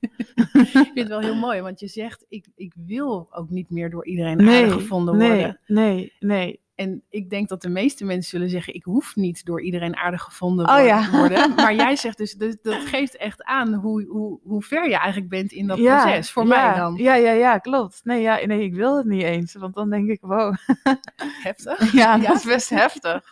Ik 0.53 0.67
vind 0.73 0.97
het 0.99 1.07
wel 1.07 1.19
heel 1.19 1.35
mooi, 1.35 1.61
want 1.61 1.79
je 1.79 1.87
zegt, 1.87 2.25
ik, 2.29 2.45
ik 2.55 2.73
wil 2.85 3.27
ook 3.31 3.49
niet 3.49 3.69
meer 3.69 3.89
door 3.89 4.05
iedereen 4.05 4.41
aardig 4.49 4.73
gevonden 4.73 5.17
nee, 5.17 5.29
worden. 5.29 5.59
nee, 5.65 6.13
nee. 6.19 6.59
En 6.77 7.03
ik 7.09 7.29
denk 7.29 7.49
dat 7.49 7.61
de 7.61 7.69
meeste 7.69 8.05
mensen 8.05 8.29
zullen 8.29 8.49
zeggen, 8.49 8.73
ik 8.73 8.83
hoef 8.83 9.15
niet 9.15 9.45
door 9.45 9.61
iedereen 9.61 9.95
aardig 9.95 10.21
gevonden 10.21 10.65
Oh 10.67 10.75
wo- 10.75 10.81
ja. 10.81 11.09
worden. 11.11 11.53
Maar 11.55 11.75
jij 11.75 11.95
zegt 11.95 12.17
dus, 12.17 12.33
dus 12.33 12.55
dat 12.61 12.75
geeft 12.85 13.17
echt 13.17 13.43
aan 13.43 13.73
hoe, 13.73 14.05
hoe, 14.05 14.39
hoe 14.43 14.61
ver 14.63 14.89
je 14.89 14.95
eigenlijk 14.95 15.29
bent 15.29 15.51
in 15.51 15.67
dat 15.67 15.77
Ja, 15.77 16.01
proces. 16.03 16.31
Voor 16.31 16.47
ja, 16.47 16.49
mij 16.67 16.75
dan. 16.79 16.95
Ja, 16.95 17.13
ja, 17.15 17.31
ja, 17.31 17.57
klopt. 17.57 18.01
Nee, 18.03 18.21
ja, 18.21 18.45
nee, 18.45 18.63
ik 18.63 18.73
wil 18.73 18.97
het 18.97 19.05
niet 19.05 19.21
eens. 19.23 19.53
Want 19.53 19.73
dan 19.73 19.89
denk 19.89 20.09
ik, 20.09 20.21
wow, 20.21 20.55
Heftig. 21.43 21.91
ja, 21.93 22.15
Ja. 22.15 22.27
dat 22.27 22.35
is 22.37 22.43
best 22.45 22.69
heftig. 22.69 23.23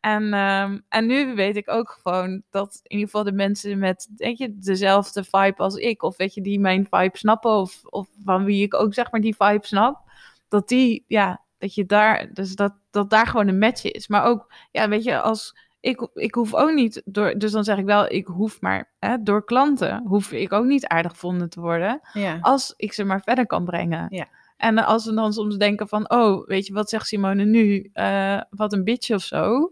En, 0.00 0.32
ehm, 0.32 0.78
en 0.88 1.06
nu 1.06 1.34
weet 1.34 1.56
ik 1.56 1.70
ook 1.70 1.98
gewoon 2.02 2.42
dat 2.50 2.80
in 2.82 2.90
ieder 2.90 3.06
geval 3.06 3.24
de 3.24 3.32
mensen 3.32 3.78
met 3.78 4.08
weet 4.16 4.38
je, 4.38 4.58
dezelfde 4.58 5.24
vibe 5.24 5.56
als 5.56 5.74
ik, 5.74 6.02
of 6.02 6.16
weet 6.16 6.34
je, 6.34 6.40
die 6.40 6.60
mijn 6.60 6.86
vibe 6.90 7.18
snappen, 7.18 7.50
of, 7.50 7.80
of 7.84 8.08
van 8.24 8.44
wie 8.44 8.62
ik 8.62 8.74
ook 8.74 8.94
zeg 8.94 9.10
maar 9.10 9.20
die 9.20 9.36
vibe 9.38 9.66
snap, 9.66 10.00
dat 10.48 10.68
die, 10.68 11.04
ja, 11.06 11.40
dat 11.62 11.74
je 11.74 11.86
daar, 11.86 12.28
dus 12.32 12.54
dat, 12.54 12.72
dat 12.90 13.10
daar 13.10 13.26
gewoon 13.26 13.48
een 13.48 13.58
match 13.58 13.84
is. 13.84 14.08
Maar 14.08 14.24
ook, 14.24 14.52
ja, 14.70 14.88
weet 14.88 15.04
je, 15.04 15.20
als 15.20 15.56
ik, 15.80 16.08
ik 16.14 16.34
hoef 16.34 16.54
ook 16.54 16.72
niet 16.72 17.02
door, 17.04 17.38
dus 17.38 17.52
dan 17.52 17.64
zeg 17.64 17.78
ik 17.78 17.84
wel, 17.84 18.12
ik 18.12 18.26
hoef 18.26 18.60
maar, 18.60 18.90
hè, 18.98 19.22
door 19.22 19.44
klanten 19.44 20.02
hoef 20.06 20.32
ik 20.32 20.52
ook 20.52 20.64
niet 20.64 20.86
aardig 20.86 21.12
gevonden 21.12 21.48
te 21.48 21.60
worden 21.60 22.00
Ja. 22.12 22.38
als 22.40 22.74
ik 22.76 22.92
ze 22.92 23.04
maar 23.04 23.22
verder 23.22 23.46
kan 23.46 23.64
brengen. 23.64 24.06
Ja. 24.10 24.26
En 24.56 24.78
als 24.78 25.04
we 25.06 25.14
dan 25.14 25.32
soms 25.32 25.56
denken 25.56 25.88
van, 25.88 26.10
oh, 26.10 26.46
weet 26.46 26.66
je, 26.66 26.72
wat 26.72 26.88
zegt 26.88 27.06
Simone 27.06 27.44
nu? 27.44 27.90
Eh, 27.92 28.40
wat 28.50 28.72
een 28.72 28.84
bitch 28.84 29.10
of 29.10 29.22
zo. 29.22 29.70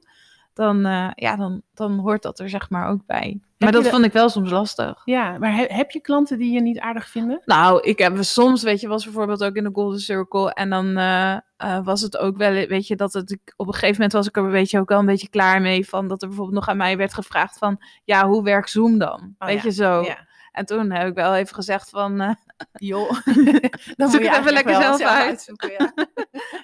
Dan, 0.53 0.87
eh, 0.87 1.11
ja, 1.15 1.37
dan, 1.37 1.63
dan 1.75 1.99
hoort 1.99 2.23
dat 2.23 2.39
er 2.39 2.49
zeg 2.49 2.71
maar 2.71 2.89
ook 2.89 3.07
bij. 3.07 3.39
Maar 3.59 3.69
je 3.69 3.75
dat 3.75 3.85
de- 3.85 3.91
vond 3.91 4.05
ik 4.05 4.13
wel 4.13 4.29
soms 4.29 4.51
lastig. 4.51 5.03
ja, 5.05 5.39
maar 5.39 5.55
he- 5.55 5.67
heb 5.69 5.91
je 5.91 6.01
klanten 6.01 6.39
die 6.39 6.53
je 6.53 6.61
niet 6.61 6.79
aardig 6.79 7.09
vinden? 7.09 7.43
Nou, 7.45 7.81
ik 7.83 7.99
heb 7.99 8.17
soms, 8.23 8.63
weet 8.63 8.81
je, 8.81 8.89
was 8.89 9.05
bijvoorbeeld 9.05 9.45
ook 9.45 9.55
in 9.55 9.65
de 9.65 9.71
Golden 9.73 10.01
Circle. 10.01 10.53
En 10.55 10.71
dan 10.71 10.97
eh, 10.97 11.33
eh, 11.57 11.85
was 11.85 12.01
het 12.01 12.17
ook 12.19 12.37
wel, 12.37 12.67
weet 12.67 12.87
je, 12.87 12.97
dat 12.97 13.13
het, 13.13 13.39
op 13.57 13.67
een 13.67 13.73
gegeven 13.73 13.95
moment 13.95 14.13
was 14.13 14.27
ik 14.27 14.37
er 14.37 14.45
een 14.45 14.51
beetje 14.51 14.79
ook 14.81 14.89
wel 14.89 14.99
een 14.99 15.07
beetje 15.07 15.29
klaar 15.29 15.61
mee. 15.61 15.89
Van 15.89 16.09
dat 16.09 16.23
er 16.23 16.29
bijvoorbeeld 16.29 16.57
nog 16.59 16.69
aan 16.69 16.77
mij 16.77 16.97
werd 16.97 17.15
gevraagd 17.15 17.59
van, 17.59 17.79
ja, 18.05 18.27
hoe 18.27 18.43
werkt 18.43 18.71
Zoom 18.71 18.99
dan? 18.99 19.35
Oh, 19.39 19.47
weet 19.49 19.57
ja. 19.57 19.63
je 19.65 19.73
zo. 19.73 20.03
Ja. 20.03 20.29
En 20.53 20.67
toen 20.67 20.91
heb 20.91 21.09
ik 21.09 21.15
wel 21.15 21.35
even 21.35 21.55
gezegd 21.55 21.91
van, 21.91 22.21
eh, 22.21 22.31
Joh, 22.73 23.11
Zoek 23.97 24.23
het 24.23 24.39
even 24.39 24.53
lekker 24.53 24.75
zelf 24.75 25.01
uit. 25.01 25.29
uitzoeken. 25.29 25.71
Ja. 25.71 25.93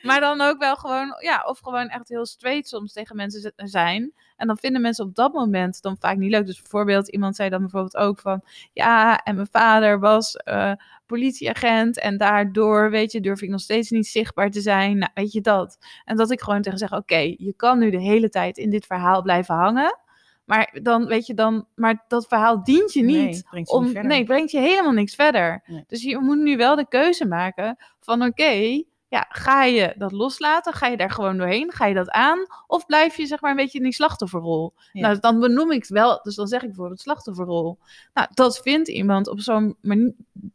Maar 0.02 0.20
dan 0.20 0.40
ook 0.40 0.58
wel 0.58 0.76
gewoon, 0.76 1.14
ja, 1.18 1.42
of 1.46 1.58
gewoon 1.58 1.88
echt 1.88 2.08
heel 2.08 2.26
straight 2.26 2.68
soms 2.68 2.92
tegen 2.92 3.16
mensen 3.16 3.52
zijn. 3.56 4.12
En 4.36 4.46
dan 4.46 4.58
vinden 4.58 4.80
mensen 4.80 5.04
op 5.04 5.14
dat 5.14 5.32
moment 5.32 5.82
dan 5.82 5.96
vaak 5.98 6.16
niet 6.16 6.30
leuk. 6.30 6.46
Dus 6.46 6.60
bijvoorbeeld, 6.60 7.08
iemand 7.08 7.36
zei 7.36 7.48
dan 7.48 7.60
bijvoorbeeld 7.60 7.96
ook 7.96 8.18
van, 8.18 8.42
ja, 8.72 9.22
en 9.22 9.34
mijn 9.34 9.48
vader 9.50 10.00
was 10.00 10.36
eh, 10.36 10.72
politieagent 11.06 11.98
en 11.98 12.16
daardoor, 12.16 12.90
weet 12.90 13.12
je, 13.12 13.20
durf 13.20 13.42
ik 13.42 13.48
nog 13.48 13.60
steeds 13.60 13.90
niet 13.90 14.06
zichtbaar 14.06 14.50
te 14.50 14.60
zijn. 14.60 14.98
Nou, 14.98 15.10
weet 15.14 15.32
je 15.32 15.40
dat. 15.40 15.78
En 16.04 16.16
dat 16.16 16.30
ik 16.30 16.40
gewoon 16.40 16.62
tegen 16.62 16.78
zeg, 16.78 16.92
oké, 16.92 17.34
je 17.36 17.54
kan 17.56 17.78
nu 17.78 17.90
de 17.90 18.00
hele 18.00 18.28
tijd 18.28 18.58
in 18.58 18.70
dit 18.70 18.86
verhaal 18.86 19.22
blijven 19.22 19.54
hangen. 19.54 19.98
Maar 20.46 20.78
dan, 20.82 21.06
weet 21.06 21.26
je, 21.26 21.34
dan, 21.34 21.66
maar 21.74 22.04
dat 22.08 22.26
verhaal 22.26 22.64
dient 22.64 22.92
je 22.92 23.02
niet. 23.02 23.16
Nee, 23.16 23.44
brengt 23.50 23.70
je 23.70 23.76
om, 23.76 23.82
niet 23.82 23.92
verder. 23.92 24.10
nee, 24.10 24.18
het 24.18 24.26
brengt 24.26 24.50
je 24.50 24.58
helemaal 24.58 24.92
niks 24.92 25.14
verder. 25.14 25.62
Nee. 25.66 25.84
Dus 25.86 26.02
je 26.02 26.18
moet 26.18 26.38
nu 26.38 26.56
wel 26.56 26.76
de 26.76 26.88
keuze 26.88 27.26
maken 27.26 27.76
van 28.00 28.22
oké, 28.22 28.82
ja, 29.08 29.26
ga 29.28 29.64
je 29.64 29.94
dat 29.96 30.12
loslaten? 30.12 30.72
Ga 30.72 30.86
je 30.86 30.96
daar 30.96 31.10
gewoon 31.10 31.36
doorheen? 31.36 31.72
Ga 31.72 31.86
je 31.86 31.94
dat 31.94 32.10
aan? 32.10 32.38
Of 32.66 32.86
blijf 32.86 33.16
je 33.16 33.26
zeg 33.26 33.40
maar 33.40 33.50
een 33.50 33.56
beetje 33.56 33.78
in 33.78 33.84
die 33.84 33.92
slachtofferrol? 33.92 34.74
Ja. 34.92 35.00
Nou, 35.00 35.18
dan 35.20 35.40
benoem 35.40 35.70
ik 35.70 35.80
het 35.80 35.88
wel. 35.88 36.20
Dus 36.22 36.34
dan 36.34 36.46
zeg 36.46 36.60
ik 36.60 36.66
bijvoorbeeld 36.66 37.00
slachtofferrol. 37.00 37.78
Nou, 38.14 38.28
dat 38.34 38.58
vindt 38.58 38.88
iemand 38.88 39.28
op 39.28 39.40
zo'n 39.40 39.76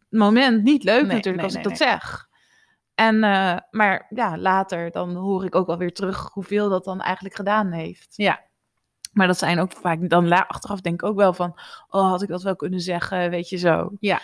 moment 0.10 0.64
niet 0.64 0.84
leuk 0.84 1.06
Nee, 1.06 1.16
natuurlijk 1.16 1.44
als 1.44 1.56
ik 1.56 1.64
dat 1.64 1.78
zeg. 1.78 2.30
En, 2.96 3.24
eh, 3.24 3.58
maar 3.72 4.08
ja, 4.10 4.38
later 4.38 4.92
dan 4.92 5.16
hoor 5.16 5.46
ik 5.46 5.56
ook 5.56 5.68
wel 5.68 5.78
weer 5.78 5.94
terug 5.94 6.30
hoeveel 6.34 6.70
dat 6.70 6.84
dan 6.84 7.02
eigenlijk 7.02 7.36
gedaan 7.36 7.72
heeft. 7.72 8.14
Ja. 8.16 8.50
Maar 9.12 9.28
dat 9.28 9.38
zijn 9.38 9.60
ook 9.60 9.72
vaak, 9.72 10.10
dan 10.10 10.28
la- 10.28 10.46
achteraf 10.48 10.82
denk 10.82 11.02
ik 11.02 11.08
ook 11.10 11.16
wel 11.16 11.34
van, 11.34 11.60
oh, 11.90 12.10
had 12.10 12.22
ik 12.22 12.28
dat 12.30 12.44
wel 12.44 12.56
kunnen 12.56 12.80
zeggen, 12.80 13.30
weet 13.30 13.50
je 13.50 13.58
zo. 13.58 13.92
Ja, 14.00 14.20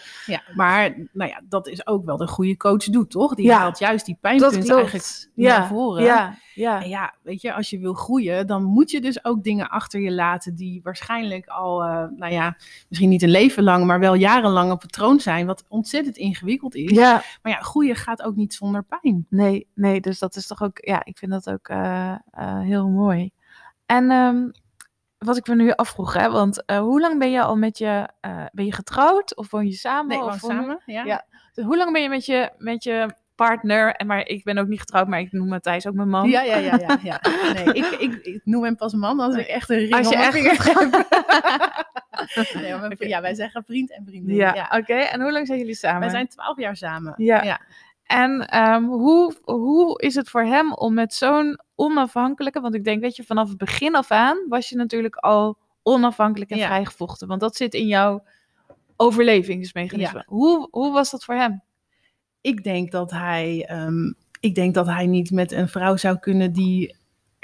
maar 0.55 0.93
nou 1.13 1.29
ja, 1.29 1.41
dat 1.49 1.67
is 1.67 1.87
ook 1.87 2.05
wel 2.05 2.17
de 2.17 2.27
goede 2.27 2.57
coach 2.57 2.83
doet, 2.83 3.09
toch? 3.11 3.35
Die 3.35 3.45
Ja, 3.45 3.57
haalt 3.57 3.79
juist 3.79 4.05
die 4.05 4.17
klopt. 4.21 4.43
eigenlijk 4.43 5.29
Ja, 5.35 5.57
naar 5.57 5.67
voren. 5.67 6.03
ja, 6.03 6.37
ja. 6.53 6.81
En 6.83 6.89
ja, 6.89 7.13
weet 7.21 7.41
je, 7.41 7.53
als 7.53 7.69
je 7.69 7.79
wil 7.79 7.93
groeien, 7.93 8.47
dan 8.47 8.63
moet 8.63 8.91
je 8.91 9.01
dus 9.01 9.25
ook 9.25 9.43
dingen 9.43 9.69
achter 9.69 9.99
je 10.01 10.11
laten 10.11 10.55
die 10.55 10.79
waarschijnlijk 10.83 11.47
al, 11.47 11.83
eh, 11.83 12.03
nou 12.15 12.31
ja, 12.33 12.55
misschien 12.89 13.09
niet 13.09 13.21
een 13.23 13.29
leven 13.29 13.63
lang, 13.63 13.85
maar 13.85 13.99
wel 13.99 14.13
jarenlang 14.13 14.71
een 14.71 14.77
patroon 14.77 15.19
zijn, 15.19 15.45
wat 15.45 15.63
ontzettend 15.67 16.17
ingewikkeld 16.17 16.75
is. 16.75 16.91
Ja, 16.91 17.21
Maar 17.41 17.51
ja, 17.51 17.59
groeien 17.59 17.95
gaat 17.95 18.21
ook 18.23 18.35
niet 18.35 18.53
zonder 18.53 18.83
pijn. 18.83 19.25
nee, 19.29 19.67
nee, 19.73 20.01
dus 20.01 20.19
dat 20.19 20.35
is 20.35 20.47
toch 20.47 20.61
ook, 20.63 20.77
ja, 20.81 21.05
ik 21.05 21.17
vind 21.17 21.31
dat 21.31 21.49
ook 21.49 21.67
eh, 21.67 22.11
eh, 22.31 22.59
heel 22.59 22.87
mooi. 22.89 23.31
En 23.85 24.11
ehm, 24.11 24.49
wat 25.17 25.37
ik 25.37 25.47
me 25.47 25.55
nu 25.55 25.71
afvroeg, 25.71 26.13
hè, 26.13 26.31
want 26.31 26.65
eh, 26.65 26.79
hoe 26.79 26.99
lang 26.99 27.19
ben 27.19 27.31
je 27.31 27.41
al 27.41 27.55
met 27.55 27.77
je, 27.77 28.07
eh, 28.21 28.45
ben 28.51 28.65
je 28.65 28.73
getrouwd 28.73 29.35
of 29.35 29.51
woon 29.51 29.65
je 29.67 29.73
samen? 29.73 30.07
Nee, 30.17 30.25
of 30.25 30.41
hoe- 30.41 30.51
samen. 30.51 30.81
Ja. 30.85 31.03
Ja. 31.03 31.25
Dus 31.53 31.65
hoe 31.65 31.77
lang 31.77 31.91
ben 31.91 32.01
je 32.01 32.09
met 32.09 32.25
je, 32.25 32.49
met 32.57 32.83
je 32.83 33.13
partner, 33.35 33.93
en 33.95 34.07
maar 34.07 34.27
ik 34.27 34.43
ben 34.43 34.57
ook 34.57 34.67
niet 34.67 34.79
getrouwd, 34.79 35.07
maar 35.07 35.19
ik 35.19 35.31
noem 35.31 35.47
Matthijs 35.47 35.87
ook 35.87 35.93
mijn 35.93 36.09
man. 36.09 36.29
Ja, 36.29 36.41
ja, 36.41 36.55
ja, 36.55 36.77
ja, 36.77 36.97
ja. 37.01 37.19
Nee, 37.53 37.73
ik, 37.83 37.85
ik, 37.85 38.13
ik 38.25 38.41
noem 38.43 38.63
hem 38.63 38.75
pas 38.75 38.93
man 38.93 39.19
als 39.19 39.35
ik 39.35 39.47
echt 39.47 39.69
een 39.69 39.77
ring 39.77 39.93
Als 39.93 40.09
je 40.09 40.15
echt 40.15 40.33
heb. 40.33 40.43
nee, 42.61 42.75
maar. 42.75 43.07
Ja, 43.07 43.21
wij 43.21 43.33
zeggen 43.33 43.63
vriend 43.63 43.91
en 43.93 44.03
vriendin. 44.05 44.35
Ja, 44.35 44.53
Ja. 44.53 44.77
oké. 44.77 44.93
En 44.93 45.21
hoe 45.21 45.31
lang 45.31 45.47
zijn 45.47 45.59
jullie 45.59 45.75
samen? 45.75 45.99
Wij 45.99 46.09
zijn 46.09 46.27
twaalf 46.27 46.57
jaar 46.57 46.75
samen. 46.75 47.13
Ja. 47.17 47.43
ja. 47.43 47.59
En 48.03 48.47
ehm, 48.47 48.83
hoe, 48.83 49.33
hoe 49.43 50.01
is 50.01 50.15
het 50.15 50.29
voor 50.29 50.43
hem 50.43 50.73
om 50.73 50.93
met 50.93 51.13
zo'n 51.13 51.59
onafhankelijke, 51.77 52.59
want 52.61 52.75
ik 52.75 52.83
denk, 52.83 53.01
weet 53.01 53.15
je, 53.15 53.23
vanaf 53.23 53.49
het 53.49 53.57
begin 53.57 53.95
af 53.95 54.11
aan 54.11 54.37
was 54.49 54.69
je 54.69 54.75
natuurlijk 54.75 55.15
al 55.15 55.57
onafhankelijk 55.83 56.51
en 56.51 56.57
Ja. 56.57 56.65
vrijgevochten, 56.65 57.27
want 57.27 57.39
dat 57.41 57.55
zit 57.55 57.73
in 57.73 57.87
jouw 57.87 58.23
overlevingsmechanisme. 58.95 60.23
Hoe, 60.25 60.67
hoe 60.71 60.93
was 60.93 61.11
dat 61.11 61.23
voor 61.23 61.35
hem? 61.35 61.61
ik 62.41 62.63
denk 62.63 62.91
dat 62.91 63.11
hij, 63.11 63.65
ehm, 63.67 64.11
ik 64.39 64.55
denk 64.55 64.73
dat 64.73 64.85
hij 64.85 65.05
niet 65.05 65.31
met 65.31 65.51
een 65.51 65.67
vrouw 65.67 65.97
zou 65.97 66.19
kunnen 66.19 66.53
die 66.53 66.95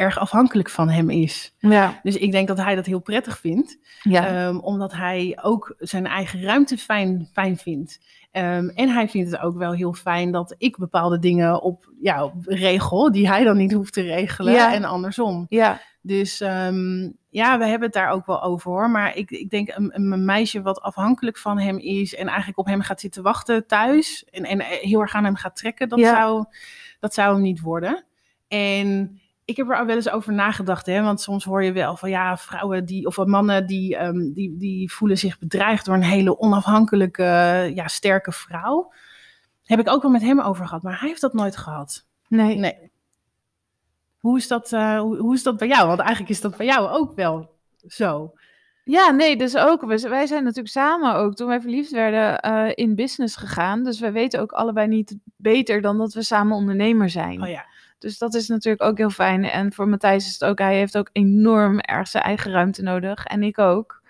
erg 0.04 0.20
afhankelijk 0.20 0.70
van 0.70 0.90
hem 0.90 1.10
is. 1.10 1.54
Ja, 1.60 2.00
Dus 2.04 2.16
ik 2.18 2.32
denk 2.32 2.48
dat 2.48 2.58
hij 2.58 2.76
dat 2.76 2.86
heel 2.86 3.00
prettig 3.02 3.40
vindt, 3.40 3.78
ja, 4.02 4.28
ehm, 4.28 4.58
omdat 4.58 4.94
hij 4.94 5.38
ook 5.42 5.76
zijn 5.78 6.08
eigen 6.08 6.42
ruimte 6.42 6.78
fijn, 6.78 7.30
fijn 7.34 7.58
vindt. 7.58 8.00
Ehm, 8.32 8.68
en 8.70 8.90
hij 8.90 9.10
vindt 9.10 9.32
het 9.32 9.40
ook 9.42 9.58
wel 9.58 9.72
heel 9.74 9.94
fijn 9.94 10.32
dat 10.32 10.56
ik 10.58 10.78
bepaalde 10.78 11.20
dingen 11.20 11.62
op, 11.62 11.92
ja, 12.02 12.24
op 12.24 12.34
regel, 12.46 13.12
die 13.12 13.28
hij 13.28 13.44
dan 13.44 13.58
niet 13.58 13.72
hoeft 13.74 13.94
te 13.94 14.02
regelen 14.02 14.54
Ja. 14.54 14.74
en 14.74 14.84
andersom. 14.84 15.46
ja, 15.50 15.82
Dus 16.02 16.42
ehm, 16.42 17.10
ja, 17.30 17.58
we 17.58 17.66
hebben 17.66 17.82
het 17.88 17.94
daar 17.94 18.10
ook 18.10 18.26
wel 18.26 18.44
over 18.44 18.72
hoor. 18.72 18.90
Maar 18.90 19.16
ik, 19.16 19.32
ik 19.32 19.50
denk 19.50 19.70
een, 19.76 19.92
een 19.96 20.12
een 20.12 20.26
meisje 20.26 20.62
wat 20.62 20.82
afhankelijk 20.82 21.38
van 21.38 21.60
hem 21.60 21.78
is 21.78 22.16
en 22.16 22.28
eigenlijk 22.28 22.58
op 22.60 22.66
hem 22.66 22.82
gaat 22.82 23.00
zitten 23.00 23.24
wachten 23.24 23.68
thuis 23.68 24.26
en, 24.32 24.44
en 24.44 24.62
heel 24.62 25.02
erg 25.02 25.14
aan 25.16 25.24
hem 25.24 25.36
gaat 25.36 25.56
trekken, 25.56 25.90
dat, 25.90 26.00
Ja. 26.00 26.16
zou, 26.16 26.46
dat 27.00 27.14
zou 27.14 27.34
hem 27.34 27.42
niet 27.42 27.62
worden. 27.62 28.04
En 28.48 29.20
ik 29.46 29.58
heb 29.58 29.70
er 29.70 29.86
wel 29.86 29.96
eens 29.96 30.10
over 30.10 30.34
nagedacht, 30.34 30.86
hè, 30.86 31.02
want 31.02 31.22
soms 31.22 31.44
hoor 31.44 31.64
je 31.64 31.72
wel 31.72 31.98
van 31.98 32.10
ja, 32.10 32.38
vrouwen 32.38 32.86
die, 32.86 33.06
of 33.06 33.18
mannen 33.18 33.68
die, 33.68 33.98
ehm, 33.98 34.32
die, 34.34 34.58
die 34.58 34.92
voelen 34.92 35.18
zich 35.18 35.40
bedreigd 35.40 35.86
door 35.86 35.96
een 35.96 36.04
hele 36.04 36.40
onafhankelijke, 36.40 37.24
ja, 37.76 37.88
sterke 37.88 38.32
vrouw. 38.32 38.94
Heb 39.64 39.80
ik 39.80 39.90
ook 39.90 40.02
wel 40.02 40.12
met 40.12 40.22
hem 40.22 40.40
over 40.40 40.66
gehad, 40.68 40.84
maar 40.84 41.00
hij 41.00 41.08
heeft 41.08 41.22
dat 41.22 41.34
nooit 41.34 41.58
gehad. 41.58 42.06
nee. 42.28 42.58
Nee. 42.58 42.92
Hoe 44.18 44.38
is, 44.38 44.48
dat, 44.48 44.72
eh, 44.74 45.00
hoe, 45.00 45.18
hoe 45.18 45.34
is 45.34 45.44
dat 45.44 45.58
bij 45.58 45.68
jou? 45.68 45.88
Want 45.88 46.00
eigenlijk 46.00 46.30
is 46.30 46.42
dat 46.42 46.58
bij 46.58 46.66
jou 46.66 46.90
ook 46.90 47.16
wel 47.16 47.56
zo. 47.88 48.34
Ja, 48.84 49.12
nee, 49.12 49.38
dus 49.38 49.58
ook. 49.58 49.86
Wij 49.86 50.26
zijn 50.26 50.44
natuurlijk 50.44 50.68
samen 50.68 51.16
ook, 51.16 51.36
toen 51.36 51.48
wij 51.48 51.62
verliefd 51.62 51.92
werden, 51.92 52.40
eh, 52.40 52.72
in 52.74 52.96
business 52.96 53.36
gegaan. 53.36 53.84
Dus 53.84 54.00
wij 54.00 54.12
weten 54.12 54.42
ook 54.42 54.52
allebei 54.52 54.88
niet 54.88 55.18
beter 55.36 55.82
dan 55.82 55.98
dat 55.98 56.14
we 56.14 56.24
samen 56.24 56.58
ondernemer 56.58 57.10
zijn. 57.10 57.42
Oh 57.42 57.50
ja. 57.50 57.66
Dus 58.04 58.18
dat 58.18 58.34
is 58.34 58.48
natuurlijk 58.48 58.84
ook 58.84 58.98
heel 58.98 59.10
fijn. 59.10 59.44
En 59.44 59.74
voor 59.74 59.88
Matthijs 59.88 60.26
is 60.26 60.32
het 60.32 60.44
ook, 60.44 60.60
hij 60.60 60.76
heeft 60.76 60.98
ook 60.98 61.10
enorm 61.12 61.80
erg 61.80 62.08
zijn 62.08 62.24
eigen 62.24 62.52
ruimte 62.52 62.82
nodig. 62.82 63.26
En 63.26 63.44
ik 63.44 63.60
ook. 63.60 64.02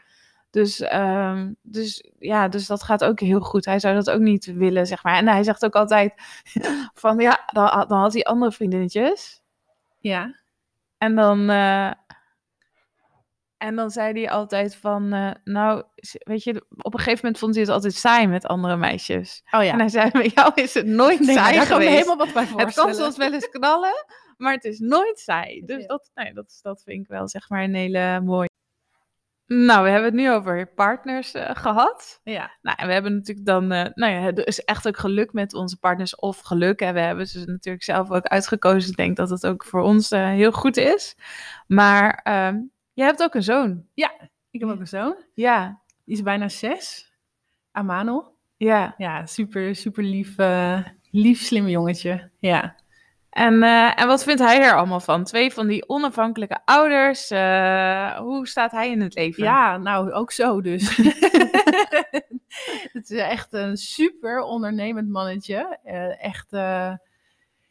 Dus, 0.49 0.79
ehm, 0.79 1.51
dus 1.61 2.03
ja, 2.19 2.47
dus 2.47 2.67
dat 2.67 2.83
gaat 2.83 3.03
ook 3.03 3.19
heel 3.19 3.39
goed. 3.39 3.65
Hij 3.65 3.79
zou 3.79 3.93
dat 3.95 4.09
ook 4.09 4.19
niet 4.19 4.45
willen, 4.45 4.87
zeg 4.87 5.03
maar. 5.03 5.15
En 5.15 5.27
hij 5.27 5.43
zegt 5.43 5.65
ook 5.65 5.75
altijd 5.75 6.13
van 7.03 7.19
ja, 7.19 7.43
dan, 7.45 7.85
dan 7.87 7.99
had 7.99 8.13
hij 8.13 8.23
andere 8.23 8.51
vriendinnetjes. 8.51 9.41
Ja. 9.99 10.39
En 10.97 11.15
dan, 11.15 11.49
eh, 11.49 11.91
en 13.63 13.75
dan 13.75 13.89
zei 13.91 14.13
hij 14.21 14.29
altijd 14.31 14.75
van, 14.75 15.13
eh, 15.13 15.31
nou, 15.43 15.83
weet 16.19 16.43
je, 16.43 16.65
op 16.77 16.93
een 16.93 16.99
gegeven 16.99 17.19
moment 17.21 17.37
vond 17.39 17.53
hij 17.55 17.63
het 17.63 17.71
altijd 17.73 17.93
saai 17.93 18.27
met 18.27 18.45
andere 18.45 18.77
meisjes. 18.77 19.41
Oh 19.51 19.63
ja. 19.63 19.71
En 19.71 19.79
hij 19.79 19.89
zei, 19.89 20.09
met 20.13 20.33
jou 20.33 20.51
is 20.55 20.73
het 20.73 20.85
nooit 20.85 21.19
Nee, 21.19 21.35
saai 21.35 21.55
daar 21.55 21.65
geweest. 21.65 21.89
helemaal 21.91 22.17
wat 22.17 22.33
bij 22.33 22.45
Het 22.65 22.73
kan 22.73 22.93
soms 22.93 23.17
wel 23.17 23.33
eens 23.33 23.49
knallen, 23.49 24.05
maar 24.37 24.53
het 24.53 24.63
is 24.63 24.79
nooit 24.79 25.19
saai. 25.19 25.61
Dus 25.65 25.81
Ja. 25.81 25.87
dat, 25.87 26.11
nee, 26.13 26.33
dat, 26.33 26.45
is- 26.47 26.61
dat 26.61 26.81
vind 26.85 27.01
ik 27.01 27.07
wel, 27.07 27.27
zeg 27.27 27.49
maar, 27.49 27.63
een 27.63 27.75
hele 27.75 28.21
mooie. 28.21 28.49
Nou, 29.45 29.83
we 29.83 29.89
hebben 29.89 30.09
het 30.11 30.19
nu 30.19 30.31
over 30.31 30.73
partners 30.73 31.33
eh, 31.33 31.49
gehad. 31.55 32.19
Ja. 32.23 32.51
Nou, 32.61 32.77
en 32.79 32.87
we 32.87 32.93
hebben 32.93 33.13
natuurlijk 33.15 33.47
dan, 33.47 33.71
eh, 33.71 33.85
nou 33.93 34.13
ja, 34.13 34.19
het 34.19 34.37
is 34.37 34.59
echt 34.63 34.87
ook 34.87 34.97
geluk 34.97 35.33
met 35.33 35.53
onze 35.53 35.79
partners 35.79 36.15
of 36.15 36.39
geluk. 36.39 36.79
Hè. 36.79 36.93
We 36.93 36.99
hebben 36.99 37.27
ze 37.27 37.43
natuurlijk 37.45 37.83
zelf 37.83 38.11
ook 38.11 38.25
uitgekozen. 38.25 38.89
Ik 38.89 38.97
denk 38.97 39.17
dat 39.17 39.29
het 39.29 39.45
ook 39.45 39.63
voor 39.65 39.81
ons 39.81 40.09
heel 40.09 40.51
goed 40.51 40.77
is. 40.77 41.15
Maar 41.67 42.21
je 42.93 43.03
hebt 43.03 43.23
ook 43.23 43.35
een 43.35 43.43
zoon. 43.43 43.85
Ik 44.51 44.59
heb 44.59 44.69
ook 44.69 44.79
een 44.79 44.87
zoon. 44.87 45.15
Ja, 45.33 45.81
Die 46.05 46.15
is 46.15 46.21
bijna 46.21 46.49
zes. 46.49 47.11
Amano. 47.71 48.33
ja. 48.57 48.93
Ja, 48.97 49.25
super, 49.25 49.75
super 49.75 50.03
lief, 50.03 50.37
eh, 50.37 50.79
lief 51.11 51.41
slim 51.41 51.67
jongetje. 51.67 52.29
Ja. 52.39 52.75
En, 53.29 53.63
eh, 53.63 53.99
en 54.01 54.07
wat 54.07 54.23
vindt 54.23 54.41
hij 54.41 54.61
er 54.61 54.75
allemaal 54.75 54.99
van? 54.99 55.23
Twee 55.23 55.53
van 55.53 55.67
die 55.67 55.89
onafhankelijke 55.89 56.59
ouders. 56.65 57.31
eh, 57.31 58.17
hoe 58.17 58.47
staat 58.47 58.71
hij 58.71 58.89
in 58.91 59.01
het 59.01 59.15
leven? 59.15 59.43
Ja, 59.43 59.77
nou, 59.77 60.11
ook 60.11 60.31
zo 60.31 60.61
dus. 60.61 60.97
het 62.93 63.09
is 63.09 63.17
echt 63.17 63.53
een 63.53 63.77
super 63.77 64.39
ondernemend 64.41 65.09
mannetje. 65.09 65.77
Echt, 66.19 66.51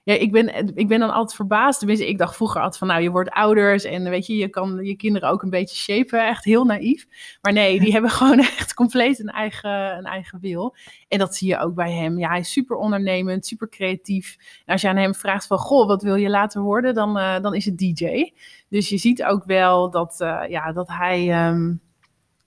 ja, 0.05 0.15
ik 0.15 0.33
ben, 0.33 0.75
ik 0.75 0.89
ben 0.89 1.01
dan 1.01 1.13
altijd 1.13 1.37
verbaasd. 1.37 1.79
Tenminste, 1.79 2.09
ik 2.09 2.19
dacht 2.19 2.37
vroeger 2.37 2.61
altijd 2.61 2.79
van, 2.79 2.89
nou, 2.89 3.03
je 3.03 3.11
wordt 3.11 3.31
ouders 3.31 3.85
en 3.85 4.11
weet 4.11 4.27
je, 4.27 4.37
je 4.37 4.49
kan 4.49 4.85
je 4.85 4.95
kinderen 4.95 5.29
ook 5.29 5.43
een 5.43 5.51
beetje 5.51 5.77
shapen. 5.77 6.27
Echt 6.27 6.45
heel 6.45 6.65
naïef. 6.65 7.07
Maar 7.41 7.53
nee, 7.53 7.81
die 7.81 7.93
hebben 7.97 8.11
gewoon 8.11 8.39
echt 8.59 8.75
compleet 8.75 9.19
een 9.19 9.29
eigen, 9.29 9.97
een 9.97 10.05
eigen 10.05 10.41
wil. 10.41 10.77
En 11.09 11.19
dat 11.19 11.37
zie 11.37 11.49
je 11.49 11.59
ook 11.59 11.75
bij 11.75 11.93
hem. 11.93 12.19
Ja, 12.19 12.29
hij 12.29 12.39
is 12.39 12.53
super 12.53 12.77
ondernemend, 12.77 13.47
super 13.47 13.69
creatief. 13.69 14.37
En 14.65 14.73
als 14.73 14.83
je 14.83 14.89
aan 14.89 14.97
hem 14.97 15.15
vraagt 15.15 15.47
van, 15.47 15.59
goh, 15.59 15.87
wat 15.87 16.03
wil 16.03 16.15
je 16.15 16.29
later 16.29 16.63
worden? 16.63 16.95
Dan, 16.95 17.19
eh, 17.19 17.41
dan 17.41 17.55
is 17.55 17.65
het 17.65 17.79
DJ. 17.79 18.33
Dus 18.69 18.89
je 18.89 18.99
ziet 18.99 19.25
ook 19.25 19.45
wel 19.45 19.91
dat, 19.91 20.21
eh, 20.21 20.43
ja, 20.49 20.73
dat 20.73 20.89
hij... 20.89 21.31
ehm, 21.31 21.75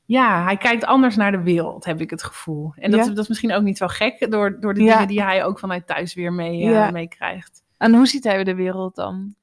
ja, 0.05 0.43
hij 0.43 0.57
kijkt 0.57 0.85
anders 0.85 1.15
naar 1.15 1.31
de 1.31 1.41
wereld, 1.41 1.85
heb 1.85 2.01
ik 2.01 2.09
het 2.09 2.23
gevoel. 2.23 2.73
En 2.75 2.91
dat, 2.91 2.99
Ja? 3.05 3.11
dat 3.11 3.17
is 3.23 3.27
misschien 3.27 3.53
ook 3.53 3.63
niet 3.63 3.77
zo 3.77 3.87
gek 3.87 4.31
door, 4.31 4.59
door 4.59 4.73
de 4.73 4.83
Ja. 4.83 4.91
dingen 4.93 5.07
die 5.07 5.21
hij 5.23 5.45
ook 5.45 5.59
vanuit 5.59 5.87
thuis 5.87 6.13
weer 6.13 6.33
mee, 6.33 6.73
eh, 6.73 6.91
meekrijgt. 6.91 7.63
En 7.77 7.93
hoe 7.95 8.07
ziet 8.07 8.23
hij 8.23 8.43
de 8.43 8.55
wereld 8.55 8.95
dan? 8.95 9.35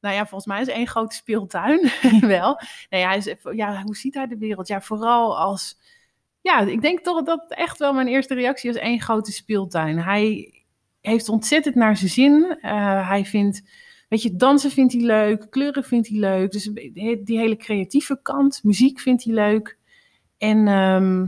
Nou 0.00 0.14
ja, 0.14 0.20
volgens 0.26 0.46
mij 0.46 0.60
is 0.60 0.68
één 0.68 0.86
grote 0.86 1.14
speeltuin 1.16 1.90
wel. 2.20 2.60
Nee, 2.90 3.02
hij 3.04 3.16
is, 3.16 3.34
ja, 3.52 3.82
hoe 3.82 3.96
ziet 3.96 4.14
hij 4.14 4.26
de 4.26 4.38
wereld? 4.38 4.68
Ja, 4.68 4.80
vooral 4.80 5.38
als... 5.38 5.78
Ja, 6.40 6.60
ik 6.60 6.80
denk 6.82 7.00
toch 7.00 7.22
dat 7.22 7.44
echt 7.48 7.78
wel 7.78 7.92
mijn 7.92 8.06
eerste 8.08 8.34
reactie 8.34 8.72
was 8.72 8.80
één 8.80 9.00
grote 9.00 9.32
speeltuin. 9.32 9.98
Hij 9.98 10.52
heeft 11.00 11.28
ontzettend 11.28 11.74
naar 11.74 11.96
zijn 11.96 12.10
zin. 12.10 12.58
Eh, 12.60 13.08
hij 13.08 13.24
vindt, 13.24 13.62
weet 14.08 14.22
je, 14.22 14.36
dansen 14.36 14.70
vindt 14.70 14.92
hij 14.92 15.02
leuk, 15.02 15.46
kleuren 15.50 15.84
vindt 15.84 16.08
hij 16.08 16.18
leuk. 16.18 16.52
Dus 16.52 16.70
die 17.24 17.38
hele 17.38 17.56
creatieve 17.56 18.18
kant, 18.22 18.60
muziek 18.62 19.00
vindt 19.00 19.24
hij 19.24 19.34
leuk. 19.34 19.75
En 20.38 20.68
ehm, 20.68 21.26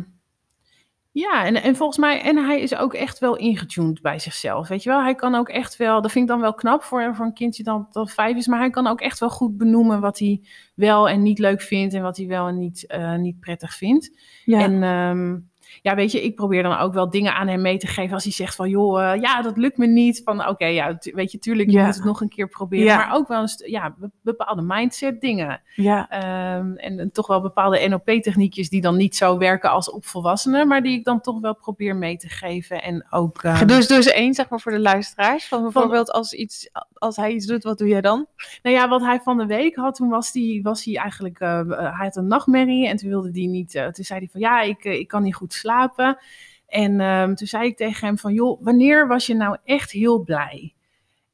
ja, 1.19 1.45
en, 1.45 1.63
en 1.63 1.77
volgens 1.77 1.99
mij, 1.99 2.21
en 2.21 2.37
hij 2.37 2.61
is 2.61 2.77
ook 2.77 2.95
echt 2.95 3.19
wel 3.19 3.37
ingetuned 3.37 4.03
bij 4.03 4.19
zichzelf, 4.19 4.69
weet 4.69 4.83
je 4.83 4.91
wel. 4.91 5.03
Hij 5.03 5.15
kan 5.15 5.35
ook 5.35 5.49
echt 5.49 5.77
wel, 5.77 6.03
dat 6.03 6.13
vind 6.13 6.25
ik 6.25 6.31
dan 6.31 6.41
wel 6.41 6.55
knap 6.55 6.83
voor, 6.83 7.15
voor 7.15 7.25
een 7.27 7.35
kindje 7.35 7.63
dat, 7.63 7.93
dat 7.93 8.11
vijf 8.11 8.37
is, 8.37 8.47
maar 8.47 8.59
hij 8.59 8.71
kan 8.71 8.87
ook 8.87 9.01
echt 9.01 9.19
wel 9.19 9.31
goed 9.31 9.57
benoemen 9.57 10.01
wat 10.01 10.19
hij 10.19 10.41
wel 10.75 11.09
en 11.09 11.23
niet 11.23 11.39
leuk 11.39 11.61
vindt 11.63 11.95
en 11.95 12.03
wat 12.03 12.17
hij 12.17 12.27
wel 12.27 12.49
en 12.49 12.59
niet, 12.59 12.87
eh, 12.87 13.15
niet 13.15 13.41
prettig 13.41 13.75
vindt. 13.75 14.19
Ja, 14.45 14.61
En 14.61 14.83
ehm, 14.83 15.39
ja, 15.83 15.95
weet 15.95 16.12
je, 16.12 16.23
ik 16.23 16.35
probeer 16.35 16.62
dan 16.62 16.79
ook 16.79 16.93
wel 16.93 17.11
dingen 17.11 17.35
aan 17.35 17.49
hem 17.49 17.61
mee 17.62 17.79
te 17.79 17.87
geven 17.87 18.14
als 18.14 18.25
hij 18.25 18.33
zegt 18.33 18.55
van, 18.55 18.69
joh, 18.69 19.12
eh, 19.12 19.21
ja, 19.21 19.43
dat 19.43 19.57
lukt 19.57 19.77
me 19.77 19.87
niet. 19.87 20.21
Van, 20.25 20.47
oké, 20.49 20.66
ja, 20.66 20.99
weet 21.01 21.33
je, 21.33 21.39
tuurlijk, 21.39 21.71
je 21.71 21.77
Ja. 21.79 21.85
moet 21.85 21.95
het 21.95 22.05
nog 22.05 22.21
een 22.21 22.29
keer 22.29 22.49
proberen. 22.49 22.85
Ja. 22.87 22.97
Maar 22.97 23.14
ook 23.14 23.29
wel 23.29 23.41
een 23.43 23.49
ja, 23.71 23.95
be- 23.99 24.11
bepaalde 24.23 24.62
mindset 24.62 25.21
dingen. 25.21 25.61
ja. 25.75 26.09
Ehm, 26.09 26.73
en, 26.77 26.99
en 26.99 27.12
toch 27.12 27.27
wel 27.27 27.41
bepaalde 27.41 27.89
NLP-techniekjes 27.89 28.69
die 28.69 28.81
dan 28.81 28.97
niet 28.97 29.16
zo 29.16 29.39
werken 29.39 29.71
als 29.71 29.91
op 29.91 30.05
volwassenen, 30.07 30.69
maar 30.69 30.83
die 30.83 30.99
ik 30.99 31.05
dan 31.05 31.21
toch 31.21 31.41
wel 31.41 31.55
probeer 31.55 31.97
mee 31.97 32.16
te 32.16 32.29
geven. 32.29 32.83
En 32.83 33.07
ook. 33.11 33.43
ehm, 33.43 33.66
doe 33.66 33.77
eens 33.77 34.07
één, 34.07 34.35
zeg 34.35 34.49
maar, 34.49 34.61
voor 34.61 34.73
de 34.73 34.81
luisteraars. 34.81 35.49
Van 35.49 35.62
bijvoorbeeld 35.62 36.12
als, 36.12 36.33
iets, 36.33 36.71
als 36.95 37.16
hij 37.16 37.33
iets 37.33 37.47
doet, 37.47 37.62
wat 37.62 37.79
doe 37.79 37.89
jij 37.89 38.01
dan? 38.01 38.27
Nou 38.62 38.77
ja, 38.77 38.89
wat 38.89 39.01
hij 39.01 39.21
van 39.21 39.39
de 39.39 39.47
week 39.47 39.77
had, 39.77 39.95
toen 39.95 40.09
was 40.09 40.33
hij, 40.33 40.61
was 40.62 40.85
hij 40.85 40.97
eigenlijk, 40.97 41.41
eh, 41.41 41.61
eh, 41.61 41.69
hij 41.69 42.07
had 42.07 42.16
een 42.16 42.27
nachtmerrie 42.27 42.89
en 42.89 42.97
toen 42.97 43.09
wilde 43.09 43.31
hij 43.33 43.47
niet, 43.47 43.71
toen 43.93 44.05
zei 44.05 44.19
hij 44.19 44.29
van 44.33 44.41
ja, 44.41 44.61
ik, 44.61 44.85
ik 44.85 45.09
kan 45.09 45.23
niet 45.23 45.35
goed 45.35 45.55
slapen. 45.59 46.19
En 46.67 47.01
ehm, 47.01 47.35
toen 47.35 47.47
zei 47.47 47.67
ik 47.67 47.77
tegen 47.77 48.07
hem 48.07 48.19
van 48.19 48.33
joh, 48.33 48.63
wanneer 48.63 49.07
was 49.07 49.27
je 49.27 49.35
nou 49.35 49.57
echt 49.65 49.91
heel 49.91 50.23
blij? 50.23 50.75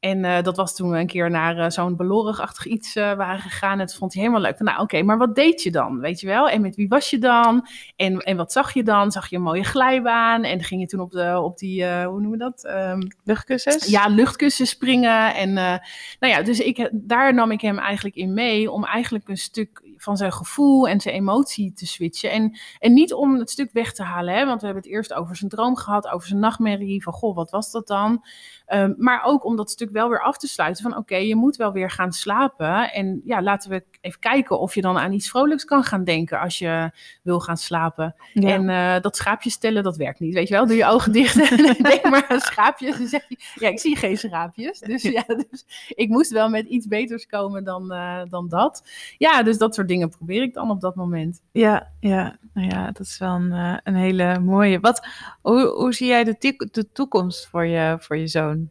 En 0.04 0.24
eh, 0.24 0.42
dat 0.42 0.56
was 0.56 0.74
toen 0.74 0.90
we 0.90 0.98
een 0.98 1.06
keer 1.06 1.30
naar 1.30 1.58
eh, 1.58 1.70
zo'n 1.70 1.96
belorigachtig 1.96 2.66
iets 2.66 2.96
eh, 2.96 3.12
waren 3.12 3.40
gegaan. 3.40 3.72
En 3.72 3.86
dat 3.86 3.94
vond 3.94 4.12
hij 4.12 4.22
helemaal 4.22 4.44
leuk. 4.44 4.58
Nou, 4.58 4.80
oké, 4.80 5.02
maar 5.02 5.18
wat 5.18 5.34
deed 5.34 5.62
je 5.62 5.70
dan? 5.70 6.00
Weet 6.00 6.20
je 6.20 6.26
wel? 6.26 6.48
En 6.48 6.60
met 6.60 6.76
wie 6.76 6.88
was 6.88 7.10
je 7.10 7.18
dan? 7.18 7.66
En, 7.96 8.18
en 8.18 8.36
wat 8.36 8.52
zag 8.52 8.74
je 8.74 8.82
dan? 8.82 9.12
Zag 9.12 9.30
je 9.30 9.36
een 9.36 9.42
mooie 9.42 9.64
glijbaan? 9.64 10.42
En 10.42 10.62
ging 10.62 10.80
je 10.80 10.86
toen 10.86 11.00
op, 11.00 11.10
de, 11.10 11.40
op 11.40 11.58
die, 11.58 11.86
hoe 11.86 12.20
noemen 12.20 12.30
we 12.30 12.36
dat? 12.36 12.64
Ehm, 12.64 13.00
Luchtkussens? 13.24 13.86
ja, 13.86 14.06
luchtkussen 14.06 14.66
springen. 14.66 15.34
En 15.34 15.52
nou 15.52 16.32
ja, 16.32 16.42
dus 16.42 16.60
ik, 16.60 16.90
daar 16.92 17.34
nam 17.34 17.50
ik 17.50 17.60
hem 17.60 17.78
eigenlijk 17.78 18.16
in 18.16 18.34
mee 18.34 18.70
om 18.70 18.84
eigenlijk 18.84 19.28
een 19.28 19.36
stuk 19.36 19.82
van 19.96 20.16
zijn 20.16 20.32
gevoel 20.32 20.88
en 20.88 21.00
zijn 21.00 21.14
emotie 21.14 21.72
te 21.72 21.86
switchen. 21.86 22.30
En, 22.30 22.58
en 22.78 22.92
niet 22.92 23.14
om 23.14 23.38
het 23.38 23.50
stuk 23.50 23.72
weg 23.72 23.92
te 23.92 24.02
halen, 24.02 24.34
hè, 24.34 24.46
want 24.46 24.60
we 24.60 24.66
hebben 24.66 24.84
het 24.84 24.92
eerst 24.92 25.14
over 25.14 25.36
zijn 25.36 25.50
droom 25.50 25.76
gehad, 25.76 26.08
over 26.08 26.28
zijn 26.28 26.40
nachtmerrie, 26.40 27.02
van 27.02 27.12
goh, 27.12 27.36
wat 27.36 27.50
was 27.50 27.70
dat 27.70 27.86
dan? 27.86 28.24
Ehm, 28.66 28.94
maar 28.96 29.22
ook 29.24 29.44
om 29.44 29.56
dat 29.56 29.70
stuk 29.70 29.90
wel 29.94 30.08
weer 30.08 30.22
af 30.22 30.36
te 30.38 30.46
sluiten 30.46 30.82
van 30.82 30.96
oké, 30.96 31.16
je 31.16 31.36
moet 31.36 31.56
wel 31.56 31.72
weer 31.72 31.90
gaan 31.90 32.12
slapen. 32.12 32.92
En 32.92 33.20
ja, 33.24 33.42
laten 33.42 33.70
we 33.70 33.84
even 34.00 34.20
kijken 34.20 34.60
of 34.60 34.74
je 34.74 34.80
dan 34.80 34.98
aan 34.98 35.12
iets 35.12 35.28
vrolijks 35.28 35.64
kan 35.64 35.84
gaan 35.84 36.04
denken 36.04 36.40
als 36.40 36.58
je 36.58 36.90
wil 37.22 37.40
gaan 37.40 37.56
slapen. 37.56 38.14
Ja. 38.32 38.48
En 38.48 38.68
eh, 38.68 39.00
dat 39.02 39.16
schaapjes 39.16 39.58
tellen, 39.58 39.82
dat 39.82 39.96
werkt 39.96 40.20
niet. 40.20 40.34
Weet 40.34 40.48
je 40.48 40.54
wel, 40.54 40.66
doe 40.66 40.76
je 40.76 40.86
ogen 40.86 41.12
dicht 41.12 41.50
en 41.50 41.56
denk 41.82 42.10
maar 42.10 42.26
aan 42.28 42.40
schaapjes. 42.40 42.98
Dan 42.98 43.06
zeg 43.06 43.28
je, 43.28 43.36
ja, 43.54 43.68
ik 43.68 43.80
zie 43.80 43.96
geen 43.96 44.16
schaapjes. 44.16 44.78
Dus 44.78 45.02
ja, 45.02 45.24
dus 45.50 45.64
ik 45.88 46.08
moest 46.08 46.30
wel 46.30 46.48
met 46.48 46.66
iets 46.66 46.86
beters 46.86 47.26
komen 47.26 47.64
dan, 47.64 47.92
eh, 47.92 48.20
dan 48.28 48.48
dat. 48.48 48.88
Ja, 49.18 49.42
dus 49.42 49.58
dat 49.58 49.74
soort 49.74 49.88
dingen 49.88 50.08
probeer 50.08 50.42
ik 50.42 50.54
dan 50.54 50.70
op 50.70 50.80
dat 50.80 50.94
moment. 50.94 51.42
Ja, 51.52 51.92
ja, 52.00 52.38
nou 52.52 52.68
ja, 52.68 52.86
dat 52.86 53.06
is 53.06 53.18
wel 53.18 53.34
een, 53.34 53.52
eh, 53.52 53.76
een 53.82 53.96
hele 53.96 54.38
mooie. 54.38 54.80
Wat, 54.80 55.06
hoe, 55.42 55.66
hoe 55.66 55.92
zie 55.92 56.06
jij 56.06 56.24
de, 56.24 56.68
de 56.70 56.92
toekomst 56.92 57.46
voor 57.46 57.66
je, 57.66 57.96
voor 58.00 58.16
je 58.16 58.26
zoon? 58.26 58.70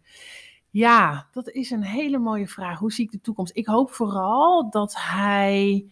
Ja, 0.74 1.28
dat 1.32 1.50
is 1.50 1.72
een 1.72 1.84
hele 1.84 2.18
mooie 2.18 2.48
vraag. 2.48 2.80
Hoe 2.80 2.92
zie 2.92 3.06
ik 3.06 3.12
de 3.12 3.22
toekomst? 3.22 3.56
Ik 3.56 3.66
hoop 3.66 3.92
vooral 3.92 4.70
dat 4.70 4.96
hij, 4.98 5.86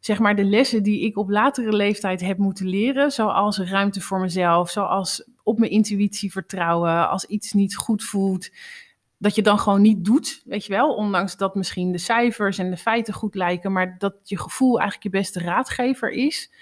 zeg 0.00 0.18
maar, 0.18 0.36
de 0.36 0.44
lessen 0.44 0.82
die 0.82 1.00
ik 1.00 1.16
op 1.16 1.30
latere 1.30 1.72
leeftijd 1.72 2.20
heb 2.20 2.38
moeten 2.38 2.68
leren, 2.68 3.10
zoals 3.10 3.58
ruimte 3.58 4.00
voor 4.00 4.20
mezelf, 4.20 4.70
zoals 4.70 5.28
op 5.42 5.58
mijn 5.58 5.70
intuïtie 5.70 6.32
vertrouwen, 6.32 7.08
als 7.08 7.24
iets 7.24 7.52
niet 7.52 7.76
goed 7.76 8.04
voelt, 8.04 8.50
dat 9.18 9.34
je 9.34 9.42
dan 9.42 9.58
gewoon 9.58 9.82
niet 9.82 10.04
doet, 10.04 10.42
weet 10.44 10.64
je 10.64 10.72
wel, 10.72 10.94
ondanks 10.94 11.36
dat 11.36 11.54
misschien 11.54 11.92
de 11.92 11.98
cijfers 11.98 12.58
en 12.58 12.70
de 12.70 12.76
feiten 12.76 13.14
goed 13.14 13.34
lijken, 13.34 13.72
maar 13.72 13.98
dat 13.98 14.14
je 14.22 14.38
gevoel 14.38 14.80
eigenlijk 14.80 15.02
je 15.02 15.20
beste 15.20 15.40
raadgever 15.40 16.10
is. 16.10 16.52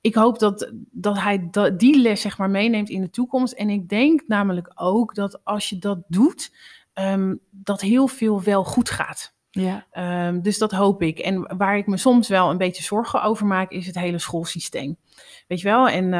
Ik 0.00 0.14
hoop 0.14 0.38
dat, 0.38 0.72
dat 0.90 1.18
hij 1.18 1.50
die 1.76 1.98
les 1.98 2.20
zeg 2.20 2.38
maar 2.38 2.50
meeneemt 2.50 2.88
in 2.88 3.00
de 3.00 3.10
toekomst. 3.10 3.52
En 3.52 3.70
ik 3.70 3.88
denk 3.88 4.22
namelijk 4.26 4.72
ook 4.74 5.14
dat 5.14 5.44
als 5.44 5.68
je 5.68 5.78
dat 5.78 5.98
doet, 6.08 6.52
ehm, 6.94 7.34
dat 7.50 7.80
heel 7.80 8.06
veel 8.06 8.42
wel 8.42 8.64
goed 8.64 8.90
gaat. 8.90 9.34
Ja, 9.50 9.86
Ehm, 9.90 10.40
dus 10.40 10.58
dat 10.58 10.70
hoop 10.70 11.02
ik. 11.02 11.18
En 11.18 11.56
waar 11.56 11.76
ik 11.76 11.86
me 11.86 11.96
soms 11.96 12.28
wel 12.28 12.50
een 12.50 12.58
beetje 12.58 12.82
zorgen 12.82 13.22
over 13.22 13.46
maak, 13.46 13.70
is 13.70 13.86
het 13.86 13.94
hele 13.94 14.18
schoolsysteem. 14.18 14.96
Weet 15.48 15.60
je 15.60 15.68
wel? 15.68 15.88
En 15.88 16.12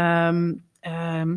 ehm, 0.80 1.36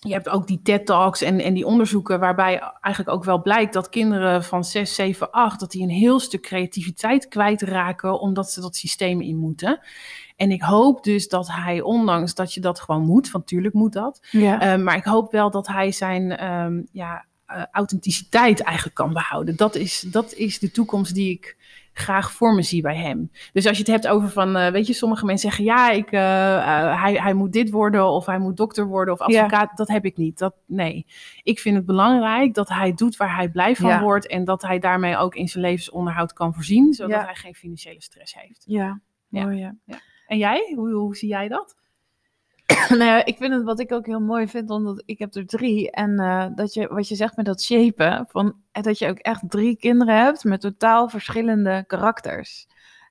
je 0.00 0.12
hebt 0.12 0.28
ook 0.28 0.46
die 0.46 0.60
TED-talks 0.62 1.22
en, 1.22 1.40
en 1.40 1.54
die 1.54 1.66
onderzoeken 1.66 2.20
waarbij 2.20 2.58
eigenlijk 2.80 3.16
ook 3.16 3.24
wel 3.24 3.42
blijkt 3.42 3.72
dat 3.72 3.88
kinderen 3.88 4.44
van 4.44 4.64
6, 4.64 4.94
7, 4.94 5.30
8, 5.30 5.60
dat 5.60 5.70
die 5.70 5.82
een 5.82 5.88
heel 5.88 6.20
stuk 6.20 6.42
creativiteit 6.42 7.28
kwijtraken 7.28 8.20
omdat 8.20 8.50
ze 8.50 8.60
dat 8.60 8.76
systeem 8.76 9.20
in 9.20 9.36
moeten. 9.36 9.80
En 10.36 10.50
ik 10.50 10.62
hoop 10.62 11.04
dus 11.04 11.28
dat 11.28 11.48
hij, 11.48 11.80
ondanks 11.80 12.34
dat 12.34 12.54
je 12.54 12.60
dat 12.60 12.80
gewoon 12.80 13.02
moet, 13.02 13.30
want 13.30 13.46
tuurlijk 13.46 13.74
moet 13.74 13.92
dat, 13.92 14.26
ja. 14.30 14.76
maar 14.76 14.96
ik 14.96 15.04
hoop 15.04 15.32
wel 15.32 15.50
dat 15.50 15.66
hij 15.66 15.92
zijn 15.92 16.26
ja, 16.92 17.24
authenticiteit 17.72 18.60
eigenlijk 18.62 18.96
kan 18.96 19.12
behouden. 19.12 19.56
Dat 19.56 19.74
is, 19.74 20.00
dat 20.00 20.32
is 20.34 20.58
de 20.58 20.70
toekomst 20.70 21.14
die 21.14 21.30
ik 21.30 21.56
graag 21.94 22.32
voor 22.32 22.54
me 22.54 22.62
zie 22.62 22.82
bij 22.82 22.96
hem. 22.96 23.30
Dus 23.52 23.66
als 23.66 23.76
je 23.76 23.82
het 23.82 23.92
hebt 23.92 24.06
over 24.08 24.28
van, 24.28 24.56
eh, 24.56 24.70
weet 24.72 24.86
je, 24.86 24.92
sommige 24.92 25.24
mensen 25.24 25.48
zeggen 25.48 25.64
ja, 25.74 25.90
ik, 25.90 26.12
eh, 26.12 26.56
eh, 26.56 27.02
hij, 27.02 27.12
hij 27.14 27.32
moet 27.34 27.52
dit 27.52 27.70
worden 27.70 28.06
of 28.08 28.26
hij 28.26 28.38
moet 28.38 28.56
dokter 28.56 28.86
worden 28.86 29.14
of 29.14 29.26
Ja. 29.30 29.42
advocaat. 29.44 29.76
Dat 29.76 29.88
heb 29.88 30.04
ik 30.04 30.16
niet. 30.16 30.38
Dat, 30.38 30.54
nee, 30.66 31.06
ik 31.42 31.58
vind 31.58 31.76
het 31.76 31.86
belangrijk 31.86 32.54
dat 32.54 32.68
hij 32.68 32.94
doet 32.94 33.16
waar 33.16 33.36
hij 33.36 33.48
blij 33.48 33.76
van 33.76 33.88
Ja. 33.88 34.00
wordt 34.00 34.26
en 34.26 34.44
dat 34.44 34.62
hij 34.62 34.78
daarmee 34.78 35.16
ook 35.16 35.34
in 35.34 35.48
zijn 35.48 35.64
levensonderhoud 35.64 36.32
kan 36.32 36.54
voorzien, 36.54 36.92
zodat 36.92 37.10
Ja. 37.20 37.24
hij 37.24 37.34
geen 37.34 37.54
financiële 37.54 38.02
stress 38.02 38.34
heeft. 38.34 38.62
Ja, 38.66 39.00
Ja. 39.28 39.42
mooi. 39.44 39.58
Ja. 39.58 40.00
En 40.26 40.38
jij, 40.38 40.72
hoe, 40.76 40.90
hoe 40.92 41.16
zie 41.16 41.28
jij 41.28 41.48
dat? 41.48 41.76
nou 42.88 43.04
ja, 43.04 43.24
ik 43.24 43.36
vind 43.36 43.52
het 43.52 43.62
wat 43.62 43.80
ik 43.80 43.92
ook 43.92 44.06
heel 44.06 44.20
mooi 44.20 44.48
vind, 44.48 44.70
omdat 44.70 45.02
ik 45.06 45.18
heb 45.18 45.34
er 45.34 45.46
drie. 45.46 45.90
En 45.90 46.18
eh, 46.18 46.46
dat 46.54 46.74
je, 46.74 46.88
wat 46.88 47.08
je 47.08 47.14
zegt 47.14 47.36
met 47.36 47.46
dat 47.46 47.62
shapen, 47.62 48.26
van, 48.28 48.54
eh, 48.72 48.82
dat 48.82 48.98
je 48.98 49.08
ook 49.08 49.18
echt 49.18 49.50
drie 49.50 49.76
kinderen 49.76 50.24
hebt 50.24 50.44
met 50.44 50.60
totaal 50.60 51.08
verschillende 51.08 51.84
karakters. 51.86 52.66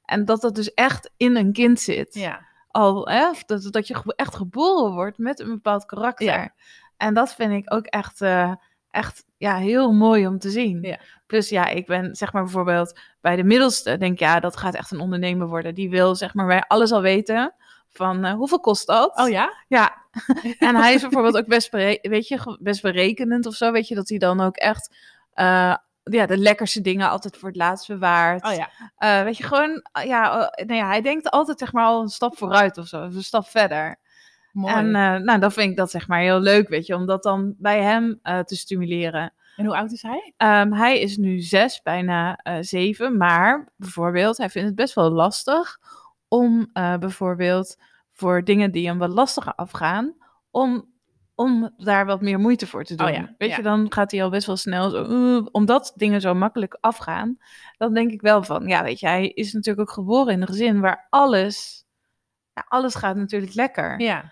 En 0.05 0.25
dat 0.25 0.41
dat 0.41 0.55
dus 0.55 0.73
echt 0.73 1.11
in 1.17 1.35
een 1.35 1.53
kind 1.53 1.79
zit. 1.79 2.13
Ja, 2.13 2.47
Al, 2.67 3.07
hè, 3.07 3.31
dat, 3.45 3.67
dat 3.71 3.87
je 3.87 4.13
echt 4.15 4.35
geboren 4.35 4.93
wordt 4.93 5.17
met 5.17 5.39
een 5.39 5.49
bepaald 5.49 5.85
karakter. 5.85 6.27
Ja. 6.27 6.53
En 6.97 7.13
dat 7.13 7.35
vind 7.35 7.51
ik 7.51 7.73
ook 7.73 7.85
echt, 7.85 8.21
eh, 8.21 8.53
echt 8.89 9.25
ja, 9.37 9.55
heel 9.55 9.93
mooi 9.93 10.27
om 10.27 10.39
te 10.39 10.49
zien. 10.49 10.81
Ja. 10.81 10.99
Plus 11.25 11.49
ja, 11.49 11.67
ik 11.67 11.85
ben 11.85 12.15
zeg 12.15 12.33
maar 12.33 12.43
bijvoorbeeld 12.43 12.99
bij 13.21 13.35
de 13.35 13.43
middelste, 13.43 13.97
denk 13.97 14.19
ja, 14.19 14.39
dat 14.39 14.57
gaat 14.57 14.75
echt 14.75 14.91
een 14.91 14.99
ondernemer 14.99 15.47
worden. 15.47 15.75
Die 15.75 15.89
wil 15.89 16.15
zeg 16.15 16.33
maar 16.33 16.47
bij 16.47 16.63
alles 16.67 16.91
al 16.91 17.01
weten 17.01 17.53
van 17.91 18.25
eh, 18.25 18.33
hoeveel 18.33 18.59
kost 18.59 18.87
dat? 18.87 19.17
oh 19.17 19.29
ja? 19.29 19.63
Ja, 19.67 20.01
en 20.59 20.75
hij 20.75 20.93
is 20.93 21.01
bijvoorbeeld 21.01 21.37
ook 21.37 21.47
best, 21.47 21.69
weet 21.69 22.27
je, 22.27 22.57
best 22.59 22.81
berekenend 22.81 23.45
of 23.45 23.53
zo. 23.53 23.71
Weet 23.71 23.87
je, 23.87 23.95
dat 23.95 24.09
hij 24.09 24.17
dan 24.17 24.41
ook 24.41 24.55
echt 24.55 24.95
eh, 25.33 25.75
ja, 26.03 26.25
de 26.25 26.37
lekkerste 26.37 26.81
dingen 26.81 27.09
altijd 27.09 27.37
voor 27.37 27.47
het 27.47 27.57
laatst 27.57 27.87
bewaart. 27.87 28.45
Oh 28.45 28.53
ja. 28.53 28.69
Eh, 28.97 29.23
weet 29.23 29.37
je, 29.37 29.43
gewoon, 29.43 29.83
ja, 30.05 30.49
eh, 30.49 30.65
nou 30.65 30.79
ja, 30.79 30.87
hij 30.87 31.01
denkt 31.01 31.29
altijd 31.29 31.59
zeg 31.59 31.73
maar 31.73 31.85
al 31.85 32.01
een 32.01 32.09
stap 32.09 32.37
vooruit 32.37 32.77
of 32.77 32.87
zo, 32.87 33.05
of 33.05 33.15
een 33.15 33.23
stap 33.23 33.45
verder. 33.47 33.99
Mooi. 34.51 34.73
En 34.73 34.91
nou, 35.23 35.39
dan 35.39 35.51
vind 35.51 35.71
ik 35.71 35.77
dat 35.77 35.91
zeg 35.91 36.07
maar 36.07 36.19
heel 36.19 36.39
leuk, 36.39 36.69
weet 36.69 36.85
je, 36.85 36.95
om 36.95 37.05
dat 37.05 37.23
dan 37.23 37.55
bij 37.57 37.81
hem 37.81 38.19
te 38.21 38.55
stimuleren. 38.55 39.33
En 39.55 39.65
hoe 39.65 39.75
oud 39.75 39.91
is 39.91 40.01
hij? 40.01 40.33
Ehm, 40.37 40.71
hij 40.71 40.99
is 40.99 41.17
nu 41.17 41.39
zes, 41.39 41.81
bijna 41.81 42.39
zeven, 42.61 43.17
maar 43.17 43.71
bijvoorbeeld, 43.75 44.37
hij 44.37 44.49
vindt 44.49 44.67
het 44.67 44.77
best 44.77 44.93
wel 44.93 45.11
lastig 45.11 45.77
om 46.31 46.69
eh, 46.73 46.97
bijvoorbeeld 46.97 47.77
voor 48.11 48.43
dingen 48.43 48.71
die 48.71 48.87
hem 48.87 48.97
wat 48.97 49.09
lastiger 49.09 49.55
afgaan, 49.55 50.15
om, 50.51 50.85
om 51.35 51.73
daar 51.77 52.05
wat 52.05 52.21
meer 52.21 52.39
moeite 52.39 52.67
voor 52.67 52.83
te 52.83 52.95
doen. 52.95 53.07
Oh 53.07 53.13
ja, 53.13 53.35
Weet 53.37 53.49
ja. 53.49 53.55
je, 53.55 53.61
dan 53.61 53.91
gaat 53.91 54.11
hij 54.11 54.23
al 54.23 54.29
best 54.29 54.47
wel 54.47 54.57
snel 54.57 54.89
zo, 54.89 55.49
omdat 55.51 55.93
dingen 55.95 56.21
zo 56.21 56.33
makkelijk 56.33 56.77
afgaan. 56.79 57.37
Dan 57.77 57.93
denk 57.93 58.11
ik 58.11 58.21
wel 58.21 58.43
van, 58.43 58.67
ja, 58.67 58.83
weet 58.83 58.99
je, 58.99 59.07
hij 59.07 59.27
is 59.27 59.53
natuurlijk 59.53 59.89
ook 59.89 59.95
geboren 59.95 60.33
in 60.33 60.41
een 60.41 60.47
gezin 60.47 60.79
waar 60.79 61.07
alles, 61.09 61.85
ja, 62.53 62.65
alles 62.67 62.95
gaat 62.95 63.15
natuurlijk 63.15 63.53
lekker. 63.53 63.99
Ja. 63.99 64.31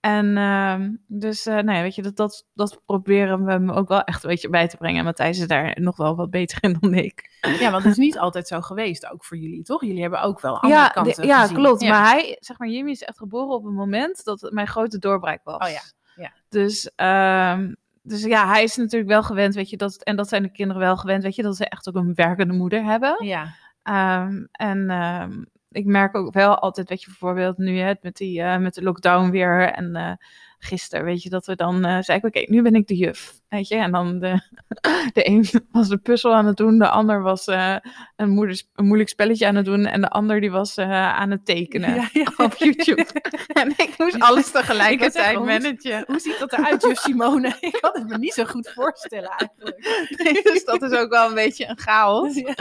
En 0.00 0.36
ehm, 0.36 0.90
dus, 1.06 1.46
eh, 1.46 1.54
nou 1.54 1.72
ja, 1.76 1.82
weet 1.82 1.94
je, 1.94 2.02
dat, 2.02 2.16
dat, 2.16 2.46
dat 2.54 2.80
proberen 2.86 3.44
we 3.44 3.50
hem 3.50 3.70
ook 3.70 3.88
wel 3.88 4.02
echt 4.02 4.22
een 4.24 4.30
beetje 4.30 4.48
bij 4.48 4.68
te 4.68 4.76
brengen. 4.76 4.98
En 4.98 5.04
Matthijs 5.04 5.38
is 5.38 5.46
daar 5.46 5.76
nog 5.80 5.96
wel 5.96 6.16
wat 6.16 6.30
beter 6.30 6.58
in 6.64 6.76
dan 6.80 6.94
ik. 6.94 7.30
ja, 7.58 7.70
want 7.70 7.82
het 7.82 7.92
is 7.92 7.98
niet 7.98 8.18
altijd 8.18 8.48
zo 8.48 8.60
geweest, 8.60 9.10
ook 9.10 9.24
voor 9.24 9.36
jullie, 9.36 9.62
toch? 9.62 9.80
Jullie 9.84 10.00
hebben 10.02 10.22
ook 10.22 10.40
wel 10.40 10.60
andere 10.60 10.80
Ja, 10.80 10.88
kanten 10.88 11.22
de- 11.22 11.28
ja 11.28 11.40
gezien. 11.40 11.56
klopt. 11.56 11.80
Ja. 11.82 11.88
Maar 11.90 12.10
hij, 12.10 12.36
zeg 12.40 12.58
maar, 12.58 12.68
Jimmy 12.68 12.90
is 12.90 13.02
echt 13.02 13.18
geboren 13.18 13.54
op 13.54 13.64
een 13.64 13.74
moment 13.74 14.24
dat 14.24 14.40
het 14.40 14.52
mijn 14.52 14.66
grote 14.66 14.98
doorbraak 14.98 15.40
was. 15.44 15.66
Oh 15.68 15.72
ja, 15.72 15.80
ja. 16.22 16.32
Dus, 16.48 16.90
ehm, 16.96 17.74
dus 18.02 18.22
ja, 18.24 18.46
hij 18.48 18.62
is 18.62 18.76
natuurlijk 18.76 19.10
wel 19.10 19.22
gewend, 19.22 19.54
weet 19.54 19.70
je, 19.70 19.76
dat, 19.76 20.02
en 20.02 20.16
dat 20.16 20.28
zijn 20.28 20.42
de 20.42 20.50
kinderen 20.52 20.82
wel 20.82 20.96
gewend, 20.96 21.22
weet 21.22 21.34
je, 21.36 21.42
dat 21.42 21.56
ze 21.56 21.68
echt 21.68 21.88
ook 21.88 21.94
een 21.94 22.14
werkende 22.14 22.54
moeder 22.54 22.84
hebben. 22.84 23.24
Ja, 23.26 23.54
Ehm, 23.82 24.44
en 24.52 24.90
ehm, 24.90 25.42
ik 25.70 25.84
merk 25.84 26.16
ook 26.16 26.34
wel 26.34 26.58
altijd, 26.58 26.88
weet 26.88 27.00
je, 27.00 27.06
bijvoorbeeld 27.06 27.58
nu 27.58 27.78
hè, 27.78 27.94
met, 28.00 28.16
die, 28.16 28.42
eh, 28.42 28.58
met 28.58 28.74
de 28.74 28.82
lockdown 28.82 29.30
weer 29.30 29.72
en 29.72 29.96
eh, 29.96 30.12
gisteren, 30.60 31.04
weet 31.04 31.22
je, 31.22 31.28
dat 31.28 31.46
we 31.46 31.56
dan 31.56 31.84
eh 31.84 31.98
zei 32.00 32.18
ik, 32.18 32.24
oké, 32.24 32.44
nu 32.46 32.62
ben 32.62 32.74
ik 32.74 32.86
de 32.86 32.96
juf, 32.96 33.32
weet 33.48 33.68
je. 33.68 33.74
En 33.74 33.92
dan 33.92 34.18
de, 34.18 34.40
de 35.12 35.28
een 35.28 35.48
was 35.70 35.88
de 35.88 35.98
puzzel 35.98 36.34
aan 36.34 36.46
het 36.46 36.56
doen, 36.56 36.78
de 36.78 36.88
ander 36.88 37.22
was 37.22 37.46
eh, 37.46 37.76
een, 38.16 38.30
moeders, 38.30 38.68
een 38.74 38.84
moeilijk 38.84 39.08
spelletje 39.08 39.46
aan 39.46 39.54
het 39.54 39.64
doen 39.64 39.86
en 39.86 40.00
de 40.00 40.08
ander 40.08 40.40
die 40.40 40.50
was 40.50 40.76
eh, 40.76 41.12
aan 41.14 41.30
het 41.30 41.44
tekenen 41.44 41.94
Ja, 41.94 42.08
ja. 42.12 42.32
op 42.36 42.54
YouTube. 42.54 43.06
en 43.60 43.70
ik 43.70 43.94
moest 43.98 44.20
alles 44.20 44.50
tegelijkertijd 44.50 45.38
managen. 45.38 46.04
Hoe 46.06 46.18
ziet 46.18 46.38
dat 46.38 46.52
eruit, 46.52 46.82
juf 46.82 46.98
Simone? 46.98 47.56
Ik 47.60 47.78
kan 47.80 47.90
het 47.92 48.08
me 48.08 48.18
niet 48.18 48.34
zo 48.34 48.44
goed 48.44 48.70
voorstellen 48.74 49.30
eigenlijk. 49.30 49.82
dus 50.52 50.64
dat 50.64 50.82
is 50.82 50.92
ook 50.92 51.10
wel 51.10 51.28
een 51.28 51.34
beetje 51.34 51.68
een 51.68 51.78
chaos. 51.78 52.34
Ja. 52.34 52.54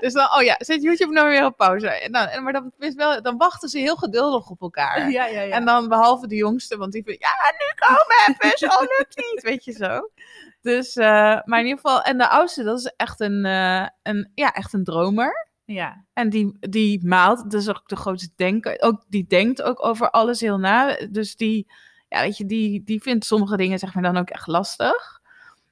Dus 0.00 0.12
dan, 0.12 0.28
oh 0.36 0.42
ja, 0.42 0.56
zet 0.58 0.82
YouTube 0.82 1.12
nou 1.12 1.28
weer 1.28 1.44
op 1.44 1.56
pauze. 1.56 1.88
En 1.88 2.12
dan, 2.12 2.26
en, 2.26 2.42
maar 2.42 2.52
dan, 2.52 2.72
is 2.78 2.94
wel, 2.94 3.22
dan 3.22 3.36
wachten 3.36 3.68
ze 3.68 3.78
heel 3.78 3.96
geduldig 3.96 4.50
op 4.50 4.60
elkaar. 4.60 5.10
En 5.50 5.64
dan 5.64 5.88
behalve 5.88 6.26
de 6.26 6.36
jongste, 6.36 6.76
want 6.76 6.92
die 6.92 7.02
ja, 7.12 7.54
nu 7.58 7.72
komen 7.86 8.16
even, 8.26 8.58
zo 8.58 8.80
lukt 8.80 9.16
niet, 9.16 9.42
weet 9.42 9.64
je 9.64 9.72
zo. 9.72 10.10
Dus, 10.62 10.96
eh, 10.96 11.38
maar 11.44 11.58
in 11.58 11.66
ieder 11.66 11.80
geval, 11.80 12.02
en 12.02 12.18
de 12.18 12.28
oudste, 12.28 12.62
dat 12.62 12.78
is 12.78 12.92
echt 12.96 13.20
een, 13.20 13.44
eh, 13.44 13.86
een, 14.02 14.30
ja, 14.34 14.52
echt 14.52 14.72
een 14.72 14.84
dromer. 14.84 15.48
ja. 15.64 16.04
En 16.12 16.30
die, 16.30 16.56
die 16.60 17.06
maalt, 17.06 17.50
dat 17.50 17.60
is 17.60 17.68
ook 17.68 17.88
de 17.88 17.96
grootste 17.96 18.30
denker, 18.36 18.76
ook, 18.80 19.04
die 19.08 19.26
denkt 19.26 19.62
ook 19.62 19.84
over 19.84 20.10
alles 20.10 20.40
heel 20.40 20.58
na. 20.58 20.96
Dus 21.10 21.36
die, 21.36 21.66
ja, 22.08 22.20
weet 22.20 22.36
je, 22.36 22.46
die, 22.46 22.82
die 22.84 23.02
vindt 23.02 23.24
sommige 23.24 23.56
dingen, 23.56 23.78
zeg 23.78 23.94
maar, 23.94 24.02
dan 24.02 24.16
ook 24.16 24.30
echt 24.30 24.46
lastig. 24.46 25.20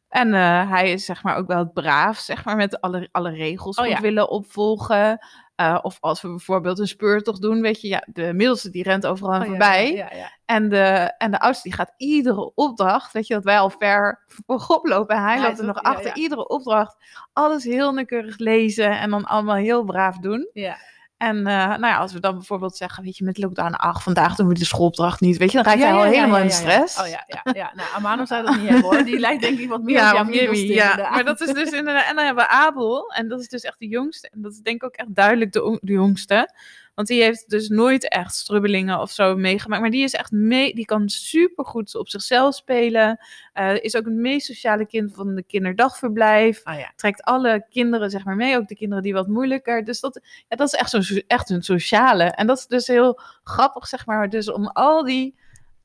En 0.08 0.34
eh, 0.34 0.70
hij 0.70 0.92
is, 0.92 1.04
zeg 1.04 1.22
maar, 1.22 1.36
ook 1.36 1.46
wel 1.46 1.70
braaf, 1.70 2.18
zeg 2.18 2.44
maar, 2.44 2.56
met 2.56 2.80
alle, 2.80 3.08
alle 3.12 3.30
regels 3.30 3.76
Oh 3.76 3.86
ja. 3.86 4.00
willen 4.00 4.28
opvolgen. 4.28 5.26
Eh, 5.54 5.78
of 5.82 5.96
als 6.00 6.22
we 6.22 6.28
bijvoorbeeld 6.28 6.78
een 6.78 6.88
speurtocht 6.88 7.40
doen, 7.40 7.60
weet 7.60 7.80
je, 7.80 7.88
ja, 7.88 8.06
de 8.06 8.32
middelste 8.32 8.70
die 8.70 8.82
rent 8.82 9.06
overal 9.06 9.40
Oh, 9.40 9.46
voorbij. 9.46 9.92
Ja, 9.92 10.10
ja. 10.12 10.30
En, 10.44 10.68
de, 10.68 11.14
en 11.18 11.30
de 11.30 11.40
oudste 11.40 11.68
die 11.68 11.76
gaat 11.76 11.94
iedere 11.96 12.54
opdracht, 12.54 13.12
weet 13.12 13.26
je, 13.26 13.34
dat 13.34 13.44
wij 13.44 13.58
al 13.58 13.70
ver 13.70 14.24
voorop 14.46 14.86
lopen 14.86 15.16
en 15.16 15.22
hij 15.22 15.36
Hij 15.38 15.46
loopt 15.46 15.58
er 15.58 15.64
nog 15.64 15.82
achter. 15.82 16.16
Iedere 16.16 16.48
opdracht, 16.48 16.96
alles 17.32 17.64
heel 17.64 17.92
nauwkeurig 17.92 18.38
lezen 18.38 18.98
en 18.98 19.10
dan 19.10 19.24
allemaal 19.24 19.56
heel 19.56 19.84
braaf 19.84 20.18
doen. 20.18 20.50
ja. 20.52 20.76
En 21.24 21.36
eh, 21.46 21.68
nou 21.68 21.86
ja, 21.86 21.96
als 21.96 22.12
we 22.12 22.20
dan 22.20 22.34
bijvoorbeeld 22.34 22.76
zeggen, 22.76 23.04
weet 23.04 23.16
je, 23.16 23.24
met 23.24 23.38
lockdown 23.38 23.74
8, 23.74 24.02
vandaag 24.02 24.34
doen 24.34 24.48
we 24.48 24.54
de 24.54 24.64
schoolopdracht 24.64 25.20
niet, 25.20 25.36
weet 25.36 25.50
je, 25.50 25.56
dan 25.56 25.66
raakt 25.66 25.78
Ja, 25.78 25.86
hij 25.86 25.94
al 25.94 26.04
ja, 26.04 26.10
helemaal 26.10 26.40
in 26.40 26.50
stress. 26.50 27.00
Oh 27.00 27.08
ja, 27.08 27.24
ja, 27.26 27.52
ja. 27.52 27.72
Nou, 27.74 27.88
Amano 27.94 28.24
zou 28.34 28.44
dat 28.44 28.56
niet 28.56 28.68
hebben 28.68 28.90
hoor. 28.90 29.04
Die 29.04 29.18
lijkt 29.18 29.42
denk 29.42 29.58
ik 29.58 29.68
wat 29.68 29.82
meer 29.82 29.96
op 29.96 30.02
Ja, 30.02 30.14
Jimmy, 30.14 30.36
middelste, 30.36 30.72
ja. 30.72 31.10
Maar 31.10 31.24
dat 31.24 31.40
is 31.40 31.52
dus 31.52 31.70
inderdaad, 31.70 32.08
en 32.08 32.16
dan 32.16 32.24
hebben 32.24 32.44
we 32.44 32.50
Abel, 32.50 33.12
en 33.12 33.28
dat 33.28 33.40
is 33.40 33.48
dus 33.48 33.62
echt 33.62 33.78
de 33.78 33.88
jongste, 33.88 34.28
en 34.32 34.42
dat 34.42 34.52
is 34.52 34.58
denk 34.58 34.76
ik 34.76 34.84
ook 34.84 34.94
echt 34.94 35.14
duidelijk 35.14 35.52
de, 35.52 35.78
de 35.82 35.92
jongste, 35.92 36.50
want 36.94 37.08
die 37.08 37.22
heeft 37.22 37.50
dus 37.50 37.68
nooit 37.68 38.08
echt 38.08 38.34
strubbelingen 38.34 39.00
of 39.00 39.10
zo 39.10 39.36
meegemaakt, 39.36 39.80
maar 39.82 39.90
die 39.90 40.02
is 40.02 40.12
echt 40.12 40.30
mee, 40.30 40.74
die 40.74 40.84
kan 40.84 41.08
supergoed 41.08 41.94
op 41.94 42.08
zichzelf 42.08 42.54
spelen, 42.54 43.18
Eh, 43.52 43.82
is 43.82 43.96
ook 43.96 44.04
het 44.04 44.14
meest 44.14 44.46
sociale 44.46 44.86
kind 44.86 45.14
van 45.14 45.34
de 45.34 45.42
kinderdagverblijf, 45.42 46.60
Oh 46.64 46.78
ja. 46.78 46.92
trekt 46.96 47.22
alle 47.22 47.66
kinderen 47.68 48.10
zeg 48.10 48.24
maar 48.24 48.36
mee, 48.36 48.56
ook 48.56 48.68
de 48.68 48.76
kinderen 48.76 49.02
die 49.02 49.12
wat 49.12 49.28
moeilijker. 49.28 49.84
Dus 49.84 50.00
dat, 50.00 50.20
ja, 50.48 50.56
dat 50.56 50.66
is 50.66 50.78
echt, 50.80 50.90
zo, 50.90 51.20
echt 51.26 51.50
een 51.50 51.62
sociale. 51.62 52.24
En 52.24 52.46
dat 52.46 52.58
is 52.58 52.66
dus 52.66 52.86
heel 52.86 53.20
grappig, 53.44 53.86
zeg 53.86 54.06
maar. 54.06 54.28
Dus 54.28 54.52
om 54.52 54.66
al 54.66 55.04
die 55.04 55.38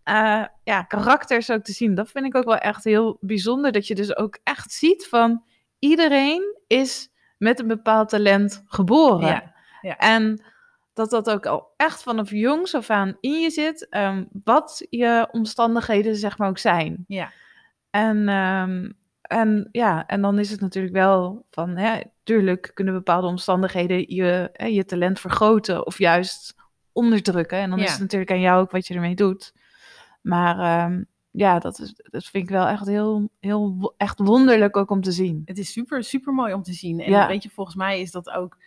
eh, 0.03 0.43
ja, 0.63 0.83
karakters 0.83 1.51
ook 1.51 1.63
te 1.63 1.71
zien, 1.71 1.95
dat 1.95 2.09
vind 2.09 2.25
ik 2.25 2.35
ook 2.35 2.45
wel 2.45 2.57
echt 2.57 2.83
heel 2.83 3.17
bijzonder. 3.21 3.71
Dat 3.71 3.87
je 3.87 3.95
dus 3.95 4.15
ook 4.15 4.39
echt 4.43 4.71
ziet 4.71 5.07
van 5.07 5.43
iedereen 5.79 6.57
is 6.67 7.09
met 7.37 7.59
een 7.59 7.67
bepaald 7.67 8.09
talent 8.09 8.63
geboren. 8.65 9.27
Ja, 9.27 9.53
ja. 9.81 9.97
En 9.97 10.43
dat 10.99 11.09
dat 11.09 11.29
ook 11.29 11.45
al 11.45 11.73
echt 11.77 12.03
vanaf 12.03 12.29
jongs 12.29 12.75
af 12.75 12.89
aan 12.89 13.17
in 13.19 13.39
je 13.39 13.49
zit, 13.49 13.89
ehm, 13.89 14.23
wat 14.43 14.85
je 14.89 15.27
omstandigheden 15.31 16.15
zeg 16.15 16.37
maar 16.37 16.49
ook 16.49 16.57
zijn. 16.57 17.03
Ja. 17.07 17.31
En, 17.89 18.27
ehm, 18.29 18.91
en 19.21 19.69
ja, 19.71 20.05
en 20.05 20.21
dan 20.21 20.39
is 20.39 20.51
het 20.51 20.61
natuurlijk 20.61 20.93
wel 20.93 21.45
van, 21.51 21.77
hè, 21.77 21.99
tuurlijk 22.23 22.71
kunnen 22.73 22.93
bepaalde 22.93 23.27
omstandigheden 23.27 24.15
je, 24.15 24.49
hè, 24.53 24.65
je 24.65 24.85
talent 24.85 25.19
vergroten 25.19 25.85
of 25.85 25.97
juist 25.97 26.55
onderdrukken. 26.91 27.57
En 27.57 27.69
dan 27.69 27.79
Ja. 27.79 27.85
is 27.85 27.91
het 27.91 27.99
natuurlijk 27.99 28.31
aan 28.31 28.39
jou 28.39 28.61
ook 28.61 28.71
wat 28.71 28.87
je 28.87 28.93
ermee 28.93 29.15
doet. 29.15 29.53
Maar 30.21 30.59
ehm, 30.59 31.03
ja, 31.31 31.59
dat, 31.59 31.79
is, 31.79 31.93
dat 32.03 32.23
vind 32.25 32.43
ik 32.43 32.49
wel 32.49 32.67
echt 32.67 32.87
heel, 32.87 33.29
heel 33.39 33.93
echt 33.97 34.19
wonderlijk 34.19 34.77
ook 34.77 34.89
om 34.91 35.01
te 35.01 35.11
zien. 35.11 35.41
Het 35.45 35.57
is 35.57 35.71
super, 35.71 36.03
super 36.03 36.33
mooi 36.33 36.53
om 36.53 36.63
te 36.63 36.73
zien. 36.73 36.99
En 36.99 37.11
Ja. 37.11 37.27
weet 37.27 37.43
je, 37.43 37.49
volgens 37.49 37.75
mij 37.75 38.01
is 38.01 38.11
dat 38.11 38.29
ook. 38.29 38.57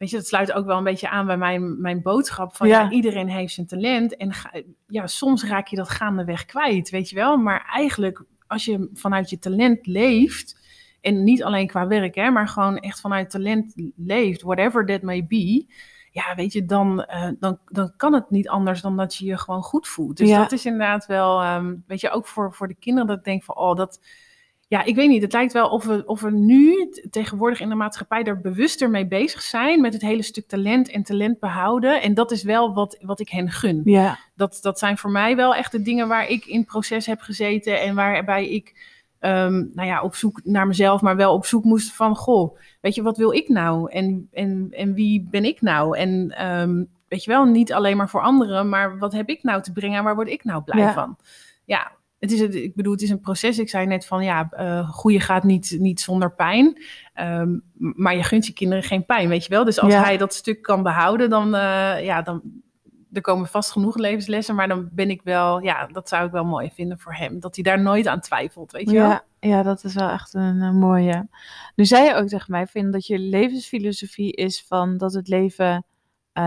Weet 0.00 0.10
je, 0.10 0.16
dat 0.16 0.26
sluit 0.26 0.52
ook 0.52 0.66
wel 0.66 0.76
een 0.78 0.84
beetje 0.84 1.08
aan 1.08 1.26
bij 1.26 1.36
mijn, 1.36 1.80
mijn 1.80 2.02
boodschap. 2.02 2.56
Van 2.56 2.68
Ja. 2.68 2.80
ja. 2.80 2.90
iedereen 2.90 3.28
heeft 3.28 3.54
zijn 3.54 3.66
talent. 3.66 4.16
En 4.16 4.32
ga- 4.32 4.60
ja, 4.86 5.06
soms 5.06 5.44
raak 5.44 5.66
je 5.66 5.76
dat 5.76 5.88
gaandeweg 5.88 6.44
kwijt, 6.44 6.90
weet 6.90 7.08
je 7.08 7.14
wel. 7.16 7.36
Maar 7.36 7.68
eigenlijk, 7.72 8.24
als 8.46 8.64
je 8.64 8.90
vanuit 8.94 9.30
je 9.30 9.38
talent 9.38 9.86
leeft. 9.86 10.58
En 11.00 11.24
niet 11.24 11.42
alleen 11.44 11.66
qua 11.66 11.86
werk, 11.86 12.14
hè, 12.14 12.30
maar 12.30 12.48
gewoon 12.48 12.78
echt 12.78 13.00
vanuit 13.00 13.30
talent 13.30 13.72
leeft, 13.96 14.42
whatever 14.42 14.86
that 14.86 15.02
may 15.02 15.26
be. 15.26 15.66
Ja, 16.10 16.34
weet 16.34 16.52
je, 16.52 16.64
dan, 16.64 17.04
eh, 17.04 17.28
dan, 17.38 17.58
dan 17.66 17.92
kan 17.96 18.12
het 18.12 18.30
niet 18.30 18.48
anders 18.48 18.80
dan 18.80 18.96
dat 18.96 19.14
je 19.16 19.24
je 19.24 19.38
gewoon 19.38 19.62
goed 19.62 19.88
voelt. 19.88 20.16
Dus 20.16 20.28
Ja. 20.28 20.38
dat 20.38 20.52
is 20.52 20.64
inderdaad 20.66 21.06
wel, 21.06 21.40
ehm, 21.42 21.74
weet 21.86 22.00
je, 22.00 22.10
ook 22.10 22.26
voor, 22.26 22.54
voor 22.54 22.68
de 22.68 22.74
kinderen 22.74 23.08
dat 23.08 23.18
ik 23.18 23.24
denk 23.24 23.42
van, 23.44 23.56
oh, 23.56 23.76
dat, 23.76 24.00
ja, 24.70 24.84
ik 24.84 24.94
weet 24.94 25.08
niet. 25.08 25.22
Het 25.22 25.32
lijkt 25.32 25.52
wel 25.52 25.68
of 25.68 25.84
we, 25.84 26.02
of 26.06 26.20
we 26.20 26.30
nu 26.30 26.90
tegenwoordig 27.10 27.60
in 27.60 27.68
de 27.68 27.74
maatschappij 27.74 28.24
er 28.24 28.40
bewuster 28.40 28.90
mee 28.90 29.06
bezig 29.06 29.42
zijn. 29.42 29.80
Met 29.80 29.92
het 29.92 30.02
hele 30.02 30.22
stuk 30.22 30.46
talent 30.48 30.90
en 30.90 31.02
talent 31.02 31.38
behouden. 31.38 32.02
En 32.02 32.14
dat 32.14 32.30
is 32.30 32.42
wel 32.42 32.74
wat, 32.74 32.98
wat 33.00 33.20
ik 33.20 33.28
hen 33.28 33.50
gun. 33.50 33.80
Ja, 33.84 34.18
Dat, 34.34 34.58
dat 34.62 34.78
zijn 34.78 34.98
voor 34.98 35.10
mij 35.10 35.36
wel 35.36 35.54
echt 35.54 35.72
de 35.72 35.82
dingen 35.82 36.08
waar 36.08 36.28
ik 36.28 36.44
in 36.46 36.64
proces 36.64 37.06
heb 37.06 37.20
gezeten. 37.20 37.80
En 37.80 37.94
waarbij 37.94 38.48
ik 38.48 38.98
ehm, 39.18 39.64
nou 39.74 39.88
ja, 39.88 40.02
op 40.02 40.14
zoek 40.14 40.40
naar 40.44 40.66
mezelf, 40.66 41.00
maar 41.00 41.16
wel 41.16 41.34
op 41.34 41.46
zoek 41.46 41.64
moest 41.64 41.92
van... 41.92 42.16
Goh, 42.16 42.58
weet 42.80 42.94
je, 42.94 43.02
wat 43.02 43.16
wil 43.16 43.32
ik 43.32 43.48
nou? 43.48 43.90
En, 43.90 44.28
en, 44.32 44.68
en 44.70 44.94
wie 44.94 45.26
ben 45.30 45.44
ik 45.44 45.60
nou? 45.60 45.98
En 45.98 46.30
ehm, 46.36 46.84
weet 47.08 47.24
je 47.24 47.30
wel, 47.30 47.44
niet 47.44 47.72
alleen 47.72 47.96
maar 47.96 48.08
voor 48.08 48.22
anderen. 48.22 48.68
Maar 48.68 48.98
wat 48.98 49.12
heb 49.12 49.28
ik 49.28 49.42
nou 49.42 49.62
te 49.62 49.72
brengen 49.72 49.98
en 49.98 50.04
waar 50.04 50.14
word 50.14 50.28
ik 50.28 50.44
nou 50.44 50.62
blij 50.62 50.78
Ja. 50.78 50.92
van? 50.92 51.16
Ja, 51.64 51.92
het 52.20 52.32
is, 52.32 52.40
ik 52.40 52.74
bedoel, 52.74 52.92
het 52.92 53.02
is 53.02 53.10
een 53.10 53.20
proces. 53.20 53.58
Ik 53.58 53.68
zei 53.68 53.86
net 53.86 54.06
van, 54.06 54.24
ja, 54.24 54.48
groeien 54.90 55.20
gaat 55.20 55.42
niet, 55.44 55.76
niet 55.78 56.00
zonder 56.00 56.34
pijn. 56.34 56.82
Ehm, 57.14 57.58
maar 57.76 58.16
je 58.16 58.22
gunt 58.22 58.46
je 58.46 58.52
kinderen 58.52 58.84
geen 58.84 59.04
pijn, 59.06 59.28
weet 59.28 59.44
je 59.44 59.50
wel. 59.50 59.64
Dus 59.64 59.80
als 59.80 59.92
Ja. 59.92 60.02
hij 60.02 60.16
dat 60.16 60.34
stuk 60.34 60.62
kan 60.62 60.82
behouden, 60.82 61.30
dan, 61.30 61.54
eh, 61.54 62.04
ja, 62.04 62.22
dan 62.22 62.42
er 63.12 63.20
komen 63.20 63.46
vast 63.48 63.70
genoeg 63.70 63.96
levenslessen. 63.96 64.54
Maar 64.54 64.68
dan 64.68 64.88
ben 64.92 65.10
ik 65.10 65.20
wel, 65.24 65.60
ja, 65.62 65.86
dat 65.86 66.08
zou 66.08 66.26
ik 66.26 66.32
wel 66.32 66.44
mooi 66.44 66.70
vinden 66.74 66.98
voor 66.98 67.14
hem. 67.14 67.40
Dat 67.40 67.54
hij 67.54 67.64
daar 67.64 67.80
nooit 67.80 68.06
aan 68.06 68.20
twijfelt, 68.20 68.72
weet 68.72 68.90
je 68.90 68.96
wel. 68.96 69.08
ja, 69.08 69.24
ja, 69.40 69.62
dat 69.62 69.84
is 69.84 69.94
wel 69.94 70.08
echt 70.08 70.34
een, 70.34 70.62
eh, 70.62 70.72
mooie. 70.72 71.28
Nu 71.76 71.84
zei 71.84 72.04
je 72.04 72.14
ook 72.14 72.28
tegen 72.28 72.50
mij, 72.52 72.66
vind 72.66 72.92
dat 72.92 73.06
je 73.06 73.18
levensfilosofie 73.18 74.32
is 74.32 74.64
van 74.68 74.96
dat 74.96 75.12
het 75.12 75.28
leven 75.28 75.84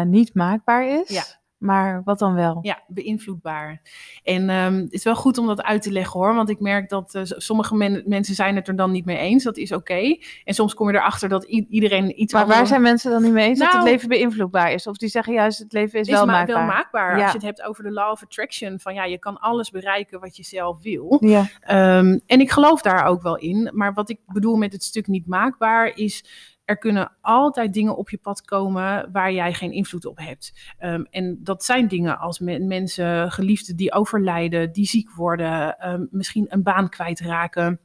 niet 0.06 0.34
maakbaar 0.34 0.88
is. 0.88 1.10
Ja. 1.10 1.24
Maar 1.64 2.02
wat 2.04 2.20
dan 2.20 2.34
wel? 2.34 2.60
Ja, 2.62 2.82
beïnvloedbaar. 2.88 3.82
En 4.24 4.50
ehm, 4.50 4.74
het 4.76 4.94
is 4.94 5.04
wel 5.04 5.16
goed 5.16 5.38
om 5.38 5.48
dat 5.48 5.64
uit 5.64 5.82
te 5.82 5.92
leggen 5.92 6.20
hoor. 6.20 6.36
Want 6.36 6.50
ik 6.50 6.60
merk 6.60 6.90
dat 6.90 7.16
eh, 7.16 7.22
sommige 7.26 7.76
men- 7.76 8.04
mensen 8.06 8.36
zijn 8.36 8.56
het 8.56 8.68
er 8.68 8.76
dan 8.76 8.92
niet 8.92 9.06
mee 9.06 9.18
eens. 9.18 9.44
Dat 9.44 9.58
is 9.58 9.72
oké. 9.72 10.18
En 10.44 10.54
soms 10.54 10.74
kom 10.74 10.88
je 10.92 10.94
erachter 10.98 11.30
dat 11.30 11.44
iedereen 11.44 12.22
iets 12.22 12.34
Maar 12.34 12.48
waar 12.48 12.68
zijn 12.68 12.82
mensen 12.82 13.12
dan 13.12 13.22
niet 13.24 13.32
mee 13.32 13.48
eens 13.48 13.60
dat 13.60 13.68
Nou- 13.72 13.80
het 13.84 13.92
leven 13.92 14.10
beïnvloedbaar 14.10 14.72
is? 14.72 14.88
Of 14.88 14.98
die 14.98 15.10
zeggen 15.10 15.34
juist 15.34 15.60
het 15.60 15.74
leven 15.74 16.00
is, 16.00 16.08
is 16.08 16.14
wel 16.14 16.26
ma- 16.26 16.32
maakbaar? 16.32 16.56
wel 16.56 16.66
maakbaar. 16.66 17.18
Ja. 17.18 17.24
Als 17.24 17.32
je 17.32 17.38
het 17.38 17.48
hebt 17.48 17.62
over 17.64 17.84
de 17.84 17.92
law 17.92 18.12
of 18.12 18.24
attraction. 18.24 18.80
Van 18.80 18.94
ja, 18.94 19.04
je 19.06 19.20
kan 19.20 19.38
alles 19.40 19.70
bereiken 19.70 20.20
wat 20.20 20.38
je 20.38 20.44
zelf 20.44 20.82
wil. 20.84 21.18
Ja, 21.20 21.46
Ehm, 21.60 22.20
en 22.26 22.40
ik 22.40 22.52
geloof 22.52 22.82
daar 22.82 23.06
ook 23.06 23.22
wel 23.22 23.38
in. 23.38 23.70
Maar 23.74 23.94
wat 23.94 24.10
ik 24.10 24.20
bedoel 24.26 24.56
met 24.56 24.74
het 24.74 24.84
stuk 24.84 25.08
niet 25.08 25.28
maakbaar 25.28 25.92
is. 25.96 26.26
Er 26.74 26.80
kunnen 26.80 27.12
altijd 27.22 27.74
dingen 27.74 27.96
op 27.98 28.10
je 28.10 28.18
pad 28.18 28.42
komen 28.42 29.10
waar 29.12 29.34
jij 29.34 29.54
geen 29.54 29.72
invloed 29.72 30.06
op 30.06 30.18
hebt. 30.18 30.74
Ehm, 30.78 31.04
en 31.10 31.40
dat 31.44 31.64
zijn 31.64 31.88
dingen 31.88 32.20
als 32.20 32.40
men- 32.40 32.68
mensen, 32.68 33.32
geliefden 33.32 33.76
die 33.76 33.94
overlijden, 33.94 34.72
die 34.72 34.86
ziek 34.86 35.12
worden, 35.12 35.78
ehm, 35.80 36.06
misschien 36.10 36.46
een 36.50 36.64
baan 36.64 36.90
kwijtraken. 36.90 37.80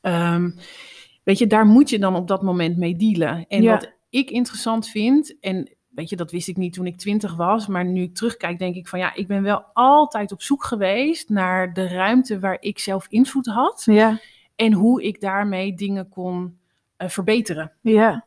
Ehm, 0.00 0.50
weet 1.24 1.38
je, 1.38 1.46
daar 1.46 1.66
moet 1.66 1.90
je 1.90 1.98
dan 1.98 2.16
op 2.16 2.28
dat 2.28 2.42
moment 2.42 2.76
mee 2.76 2.96
dealen. 2.96 3.44
En 3.48 3.62
Ja. 3.62 3.72
wat 3.72 3.92
ik 4.10 4.30
interessant 4.30 4.88
vind, 4.88 5.38
en 5.40 5.76
weet 5.88 6.08
je, 6.08 6.16
dat 6.16 6.30
wist 6.30 6.48
ik 6.48 6.56
niet 6.56 6.72
toen 6.72 6.86
ik 6.86 6.96
twintig 6.96 7.34
was, 7.36 7.66
maar 7.66 7.84
nu 7.84 8.02
ik 8.02 8.14
terugkijk, 8.14 8.58
denk 8.58 8.74
ik 8.74 8.88
van 8.88 8.98
ja, 8.98 9.14
ik 9.14 9.26
ben 9.26 9.42
wel 9.42 9.64
altijd 9.72 10.32
op 10.32 10.42
zoek 10.42 10.64
geweest 10.64 11.28
naar 11.28 11.72
de 11.72 11.88
ruimte 11.88 12.38
waar 12.38 12.56
ik 12.60 12.78
zelf 12.78 13.06
invloed 13.08 13.46
had 13.46 13.82
ja, 13.84 14.18
en 14.56 14.72
hoe 14.72 15.02
ik 15.02 15.20
daarmee 15.20 15.74
dingen 15.74 16.08
kon 16.08 16.60
verbeteren. 17.10 17.72
ja, 17.80 18.26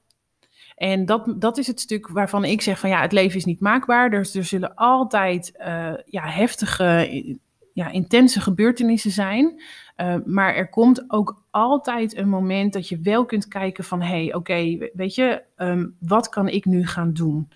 En 0.76 1.06
dat, 1.06 1.34
dat 1.38 1.58
is 1.58 1.68
het 1.68 1.80
stuk 1.80 2.08
waarvan 2.08 2.44
ik 2.44 2.62
zeg 2.62 2.80
van 2.80 2.90
ja, 2.90 3.02
het 3.02 3.12
leven 3.12 3.38
is 3.38 3.46
niet 3.46 3.60
maakbaar. 3.60 4.10
Dus 4.10 4.36
er 4.36 4.44
zullen 4.44 4.76
altijd 4.76 5.58
eh, 5.58 5.94
ja, 6.06 6.28
heftige, 6.28 7.38
ja, 7.74 7.90
intense 7.90 8.42
gebeurtenissen 8.42 9.12
zijn. 9.12 9.62
Eh, 9.96 10.16
maar 10.26 10.56
er 10.56 10.70
komt 10.70 11.12
ook 11.12 11.44
altijd 11.52 12.18
een 12.18 12.30
moment 12.30 12.74
dat 12.74 12.90
je 12.90 13.00
wel 13.00 13.26
kunt 13.26 13.48
kijken 13.48 13.84
van 13.84 14.02
hé, 14.02 14.24
hey, 14.24 14.34
oké, 14.34 14.90
weet 14.94 15.16
je, 15.16 15.44
ehm, 15.56 15.88
wat 16.00 16.30
kan 16.30 16.48
ik 16.48 16.66
nu 16.66 16.88
gaan 16.88 17.14
doen? 17.14 17.50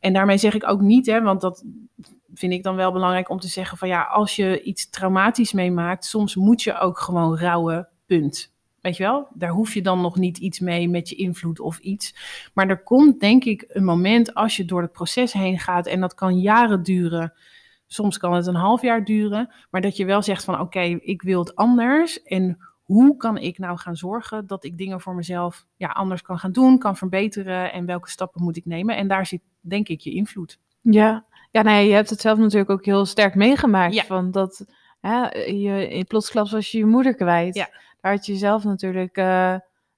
En 0.00 0.12
daarmee 0.12 0.38
zeg 0.38 0.54
ik 0.54 0.68
ook 0.68 0.80
niet, 0.80 1.06
hè, 1.06 1.22
want 1.22 1.40
dat 1.40 1.64
vind 2.34 2.52
ik 2.52 2.62
dan 2.62 2.76
wel 2.76 2.92
belangrijk 2.92 3.28
om 3.28 3.40
te 3.40 3.48
zeggen 3.48 3.78
van 3.78 3.88
ja, 3.88 4.02
als 4.02 4.36
je 4.36 4.62
iets 4.62 4.90
traumatisch 4.90 5.52
meemaakt, 5.52 6.04
soms 6.04 6.34
moet 6.34 6.62
je 6.62 6.78
ook 6.78 6.98
gewoon 6.98 7.38
rouwen, 7.38 7.88
punt. 8.06 8.49
Weet 8.80 8.96
je 8.96 9.02
wel, 9.02 9.28
daar 9.34 9.50
hoef 9.50 9.74
je 9.74 9.82
dan 9.82 10.00
nog 10.00 10.16
niet 10.16 10.38
iets 10.38 10.60
mee 10.60 10.88
met 10.88 11.08
je 11.08 11.14
invloed 11.14 11.60
of 11.60 11.78
iets. 11.78 12.14
Maar 12.54 12.68
er 12.68 12.82
komt 12.82 13.20
denk 13.20 13.44
ik 13.44 13.64
een 13.68 13.84
moment 13.84 14.34
als 14.34 14.56
je 14.56 14.64
door 14.64 14.82
het 14.82 14.92
proces 14.92 15.32
heen 15.32 15.58
gaat 15.58 15.86
en 15.86 16.00
dat 16.00 16.14
kan 16.14 16.40
jaren 16.40 16.82
duren. 16.82 17.32
Soms 17.86 18.18
kan 18.18 18.32
het 18.32 18.46
een 18.46 18.54
half 18.54 18.82
jaar 18.82 19.04
duren, 19.04 19.54
maar 19.70 19.80
dat 19.80 19.96
je 19.96 20.04
wel 20.04 20.22
zegt 20.22 20.44
van 20.44 20.60
oké, 20.60 20.80
ik 20.80 21.22
wil 21.22 21.40
het 21.40 21.54
anders 21.54 22.22
en 22.22 22.58
hoe 22.84 23.16
kan 23.16 23.38
ik 23.38 23.58
nou 23.58 23.78
gaan 23.78 23.96
zorgen 23.96 24.46
dat 24.46 24.64
ik 24.64 24.78
dingen 24.78 25.00
voor 25.00 25.14
mezelf 25.14 25.66
ja, 25.76 25.88
anders 25.88 26.22
kan 26.22 26.38
gaan 26.38 26.52
doen, 26.52 26.78
kan 26.78 26.96
verbeteren 26.96 27.72
en 27.72 27.86
welke 27.86 28.10
stappen 28.10 28.42
moet 28.42 28.56
ik 28.56 28.64
nemen? 28.64 28.96
En 28.96 29.08
daar 29.08 29.26
zit 29.26 29.42
denk 29.60 29.88
ik 29.88 30.00
je 30.00 30.10
invloed. 30.10 30.58
ja. 30.80 31.28
Ja, 31.52 31.62
nee, 31.62 31.88
je 31.88 31.94
hebt 31.94 32.10
het 32.10 32.20
zelf 32.20 32.38
natuurlijk 32.38 32.70
ook 32.70 32.84
heel 32.84 33.06
sterk 33.06 33.34
meegemaakt. 33.34 33.94
Ja. 33.94 34.04
Van 34.04 34.30
dat 34.30 34.66
hè, 35.00 35.28
je 35.38 35.88
in 35.88 36.04
plotsklaps 36.04 36.50
was 36.50 36.70
je 36.70 36.78
je 36.78 36.86
moeder 36.86 37.14
kwijt. 37.14 37.54
Ja. 37.54 37.68
Daar 38.00 38.12
had 38.12 38.26
je 38.26 38.36
zelf 38.36 38.64
natuurlijk 38.64 39.16
eh, 39.16 39.54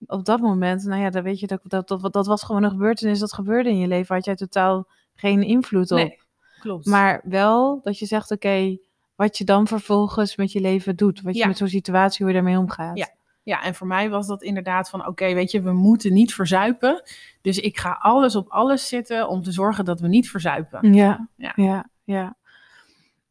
op 0.07 0.25
dat 0.25 0.41
moment, 0.41 0.85
nou 0.85 1.03
ja, 1.03 1.11
dan 1.11 1.23
weet 1.23 1.41
je 1.41 1.47
dat, 1.47 1.61
dat, 1.63 1.89
dat, 1.89 2.13
dat 2.13 2.27
was 2.27 2.43
gewoon 2.43 2.63
een 2.63 2.71
gebeurtenis 2.71 3.19
dat 3.19 3.33
gebeurde 3.33 3.69
in 3.69 3.79
je 3.79 3.87
leven. 3.87 4.15
Had 4.15 4.25
jij 4.25 4.35
totaal 4.37 4.87
geen 5.15 5.43
invloed 5.43 5.91
op. 5.91 5.97
Nee, 5.99 6.19
klopt. 6.61 6.87
Maar 6.87 7.21
wel 7.25 7.81
dat 7.83 7.99
je 7.99 8.07
zegt, 8.07 8.31
oké, 8.31 8.79
wat 9.15 9.39
je 9.39 9.45
dan 9.45 9.67
vervolgens 9.67 10.37
met 10.37 10.53
je 10.53 10.61
leven 10.61 10.97
doet. 10.97 11.21
Wat 11.23 11.35
je 11.35 11.41
Ja. 11.41 11.47
met 11.47 11.57
zo'n 11.57 11.69
situatie, 11.69 12.25
hoe 12.25 12.35
je 12.35 12.41
daarmee 12.41 12.59
omgaat. 12.59 12.99
Ja. 12.99 13.09
Ja, 13.45 13.63
en 13.63 13.75
voor 13.75 13.87
mij 13.87 14.11
was 14.11 14.27
dat 14.27 14.43
inderdaad 14.43 14.89
van, 14.91 15.07
oké, 15.07 15.35
weet 15.35 15.51
je, 15.51 15.63
we 15.63 15.73
moeten 15.73 16.13
niet 16.13 16.35
verzuipen. 16.35 17.03
Dus 17.41 17.59
ik 17.59 17.79
ga 17.79 17.99
alles 18.01 18.37
op 18.37 18.49
alles 18.49 18.89
zetten 18.89 19.29
om 19.29 19.43
te 19.43 19.53
zorgen 19.53 19.85
dat 19.85 20.01
we 20.01 20.09
niet 20.09 20.31
verzuipen. 20.31 20.93
Ja, 20.95 21.29
Ja. 21.37 21.53
ja, 21.57 21.89
ja. 22.05 22.37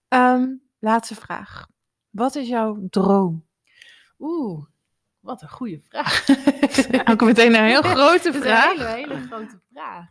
Ehm, 0.08 0.48
laatste 0.80 1.16
vraag. 1.16 1.68
Wat 2.10 2.36
is 2.36 2.48
jouw 2.48 2.78
droom? 2.90 3.44
Oeh, 4.22 4.66
wat 5.20 5.42
een 5.42 5.50
goede 5.50 5.80
vraag. 5.84 6.26
Ook 7.12 7.22
meteen 7.22 7.56
een 7.56 7.64
heel 7.64 7.82
grote 7.96 8.34
vraag. 8.34 8.74
Een 8.74 8.86
hele, 8.86 9.08
hele 9.08 9.28
grote 9.28 9.62
vraag. 9.72 10.06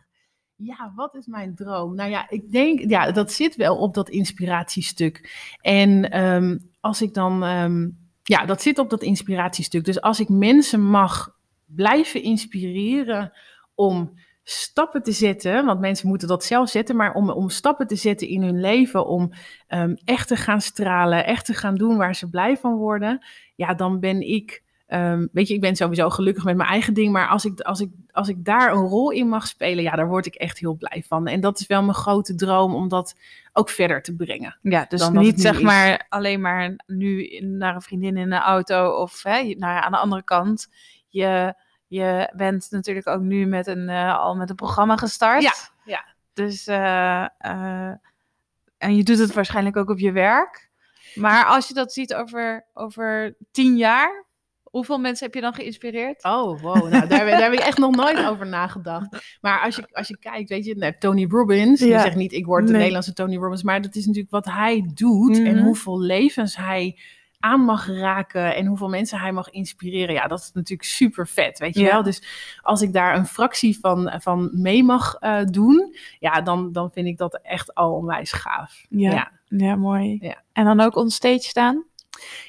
Ja, 0.55 0.91
wat 0.95 1.15
is 1.15 1.25
mijn 1.25 1.55
droom? 1.55 1.95
Nou 1.95 2.09
ja, 2.09 2.29
ik 2.29 2.51
denk, 2.51 2.79
ja, 2.89 3.11
dat 3.11 3.31
zit 3.31 3.55
wel 3.55 3.77
op 3.77 3.93
dat 3.93 4.09
inspiratiestuk. 4.09 5.31
En 5.61 6.09
ehm, 6.11 6.57
als 6.79 7.01
ik 7.01 7.13
dan, 7.13 7.43
ehm, 7.43 7.89
ja, 8.23 8.45
dat 8.45 8.61
zit 8.61 8.79
op 8.79 8.89
dat 8.89 9.01
inspiratiestuk. 9.01 9.85
Dus 9.85 10.01
als 10.01 10.19
ik 10.19 10.29
mensen 10.29 10.81
mag 10.81 11.35
blijven 11.65 12.23
inspireren 12.23 13.31
om 13.75 14.13
stappen 14.43 15.03
te 15.03 15.11
zetten, 15.11 15.65
want 15.65 15.79
mensen 15.79 16.07
moeten 16.07 16.27
dat 16.27 16.43
zelf 16.43 16.69
zetten, 16.69 16.95
maar 16.95 17.13
om, 17.13 17.29
om 17.29 17.49
stappen 17.49 17.87
te 17.87 17.95
zetten 17.95 18.27
in 18.27 18.41
hun 18.41 18.59
leven, 18.59 19.07
om 19.07 19.31
ehm, 19.67 19.95
echt 20.03 20.27
te 20.27 20.35
gaan 20.35 20.61
stralen, 20.61 21.25
echt 21.25 21.45
te 21.45 21.53
gaan 21.53 21.75
doen 21.75 21.97
waar 21.97 22.15
ze 22.15 22.29
blij 22.29 22.57
van 22.57 22.75
worden, 22.75 23.25
ja, 23.61 23.73
dan 23.73 23.99
ben 23.99 24.21
ik, 24.21 24.63
ehm, 24.87 25.27
weet 25.31 25.47
je, 25.47 25.53
ik 25.53 25.61
ben 25.61 25.75
sowieso 25.75 26.09
gelukkig 26.09 26.43
met 26.43 26.55
mijn 26.55 26.69
eigen 26.69 26.93
ding, 26.93 27.11
maar 27.11 27.27
als 27.27 27.45
ik, 27.45 27.59
als, 27.59 27.79
ik, 27.79 27.89
als 28.11 28.27
ik 28.29 28.45
daar 28.45 28.71
een 28.71 28.87
rol 28.87 29.11
in 29.11 29.27
mag 29.27 29.47
spelen, 29.47 29.83
ja, 29.83 29.95
daar 29.95 30.07
word 30.07 30.25
ik 30.25 30.35
echt 30.35 30.59
heel 30.59 30.73
blij 30.73 31.03
van. 31.07 31.27
En 31.27 31.41
dat 31.41 31.59
is 31.59 31.67
wel 31.67 31.81
mijn 31.81 31.95
grote 31.95 32.35
droom 32.35 32.75
om 32.75 32.87
dat 32.87 33.15
ook 33.53 33.69
verder 33.69 34.01
te 34.01 34.15
brengen. 34.15 34.57
Ja, 34.61 34.85
dus 34.89 35.09
niet 35.09 35.41
zeg 35.41 35.57
is. 35.57 35.61
maar 35.61 36.05
alleen 36.09 36.41
maar 36.41 36.83
nu 36.87 37.39
naar 37.39 37.75
een 37.75 37.81
vriendin 37.81 38.17
in 38.17 38.29
de 38.29 38.39
auto 38.39 38.89
of 38.89 39.23
hè, 39.23 39.37
ja, 39.37 39.81
aan 39.81 39.91
de 39.91 39.97
andere 39.97 40.23
kant. 40.23 40.67
Je, 41.07 41.55
je 41.87 42.31
bent 42.35 42.67
natuurlijk 42.69 43.07
ook 43.07 43.21
nu 43.21 43.45
met 43.45 43.67
een, 43.67 43.89
eh, 43.89 44.19
al 44.19 44.35
met 44.35 44.49
een 44.49 44.55
programma 44.55 44.97
gestart. 44.97 45.41
Ja, 45.41 45.53
ja. 45.83 46.05
Dus, 46.33 46.67
eh, 46.67 47.25
eh, 47.37 47.93
en 48.77 48.95
je 48.95 49.03
doet 49.03 49.19
het 49.19 49.33
waarschijnlijk 49.33 49.77
ook 49.77 49.89
op 49.89 49.99
je 49.99 50.11
werk. 50.11 50.70
Maar 51.15 51.45
als 51.45 51.67
je 51.67 51.73
dat 51.73 51.93
ziet 51.93 52.13
over, 52.13 52.67
over 52.73 53.35
tien 53.51 53.77
jaar, 53.77 54.25
hoeveel 54.63 54.97
mensen 54.97 55.25
heb 55.25 55.35
je 55.35 55.41
dan 55.41 55.53
geïnspireerd? 55.53 56.23
Oh, 56.23 56.61
wow. 56.61 56.75
Nou, 56.89 56.89
daar, 57.07 57.25
daar 57.25 57.41
heb 57.41 57.53
ik 57.53 57.59
echt 57.59 57.77
nog 57.77 57.95
nooit 57.95 58.25
over 58.25 58.47
nagedacht. 58.47 59.37
Maar 59.41 59.59
als 59.59 59.75
je, 59.75 59.87
als 59.91 60.07
je 60.07 60.17
kijkt, 60.17 60.49
weet 60.49 60.65
je, 60.65 60.75
naar 60.75 60.97
Tony 60.97 61.25
Robbins. 61.29 61.79
Ja. 61.79 61.95
Ik 61.95 62.01
zeg 62.01 62.15
niet, 62.15 62.33
ik 62.33 62.45
word 62.45 62.61
de 62.63 62.67
Nee. 62.69 62.77
Nederlandse 62.77 63.13
Tony 63.13 63.35
Robbins. 63.37 63.63
Maar 63.63 63.81
dat 63.81 63.95
is 63.95 64.05
natuurlijk 64.05 64.31
wat 64.33 64.45
hij 64.45 64.89
doet. 64.93 65.37
En 65.37 65.55
Mhm. 65.55 65.63
hoeveel 65.63 65.99
levens 66.01 66.55
hij 66.55 66.99
aan 67.39 67.61
mag 67.61 67.87
raken. 67.87 68.55
En 68.55 68.65
hoeveel 68.65 68.89
mensen 68.89 69.19
hij 69.19 69.31
mag 69.31 69.49
inspireren. 69.49 70.13
Ja, 70.15 70.27
dat 70.27 70.39
is 70.39 70.51
natuurlijk 70.53 70.89
super 70.89 71.27
vet, 71.27 71.59
weet 71.59 71.73
je 71.73 71.81
Ja. 71.81 71.91
wel. 71.91 72.03
Dus 72.03 72.23
als 72.61 72.81
ik 72.81 72.93
daar 72.93 73.15
een 73.15 73.25
fractie 73.25 73.79
van, 73.79 74.13
van 74.17 74.49
mee 74.53 74.83
mag 74.83 75.15
eh, 75.15 75.43
doen. 75.45 75.95
Ja, 76.19 76.41
dan, 76.41 76.71
dan 76.71 76.91
vind 76.91 77.07
ik 77.07 77.17
dat 77.17 77.39
echt 77.43 77.73
al 77.75 77.93
onwijs 77.93 78.31
gaaf. 78.31 78.85
Ja. 78.89 79.11
ja. 79.11 79.31
Ja, 79.57 79.75
mooi. 79.75 80.17
Ja. 80.21 80.41
En 80.53 80.65
dan 80.65 80.79
ook 80.79 80.95
on 80.95 81.09
stage 81.09 81.39
staan? 81.39 81.85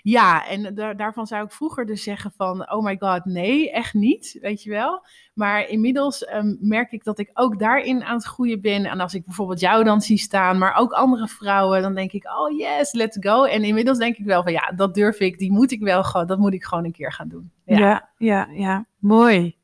Ja, 0.02 0.46
en 0.46 0.74
da- 0.74 0.94
daarvan 0.94 1.26
zou 1.26 1.44
ik 1.44 1.52
vroeger 1.52 1.86
dus 1.86 2.02
zeggen 2.02 2.32
van, 2.36 2.70
oh 2.70 2.84
my 2.84 2.96
god, 2.98 3.24
nee, 3.24 3.70
echt 3.70 3.94
niet, 3.94 4.38
weet 4.40 4.62
je 4.62 4.70
wel. 4.70 5.06
Maar 5.34 5.68
inmiddels 5.68 6.32
um, 6.34 6.58
merk 6.60 6.92
ik 6.92 7.04
dat 7.04 7.18
ik 7.18 7.30
ook 7.34 7.58
daarin 7.58 8.04
aan 8.04 8.14
het 8.14 8.24
groeien 8.24 8.60
ben. 8.60 8.84
En 8.84 9.00
als 9.00 9.14
ik 9.14 9.24
bijvoorbeeld 9.24 9.60
jou 9.60 9.84
dan 9.84 10.00
zie 10.00 10.18
staan, 10.18 10.58
maar 10.58 10.74
ook 10.74 10.92
andere 10.92 11.28
vrouwen, 11.28 11.82
dan 11.82 11.94
denk 11.94 12.12
ik, 12.12 12.24
oh 12.38 12.58
yes, 12.58 12.92
let's 12.92 13.16
go. 13.20 13.44
En 13.44 13.64
inmiddels 13.64 13.98
denk 13.98 14.16
ik 14.16 14.24
wel 14.24 14.42
van, 14.42 14.52
ja, 14.52 14.72
dat 14.76 14.94
durf 14.94 15.20
ik, 15.20 15.38
die 15.38 15.52
moet 15.52 15.70
ik 15.70 15.80
wel 15.80 16.04
gewoon, 16.04 16.26
dat 16.26 16.38
moet 16.38 16.54
ik 16.54 16.64
gewoon 16.64 16.84
een 16.84 16.92
keer 16.92 17.12
gaan 17.12 17.28
doen. 17.28 17.50
Ja, 17.64 17.78
ja, 17.78 18.08
ja, 18.18 18.48
ja. 18.52 18.86
mooi. 18.98 19.56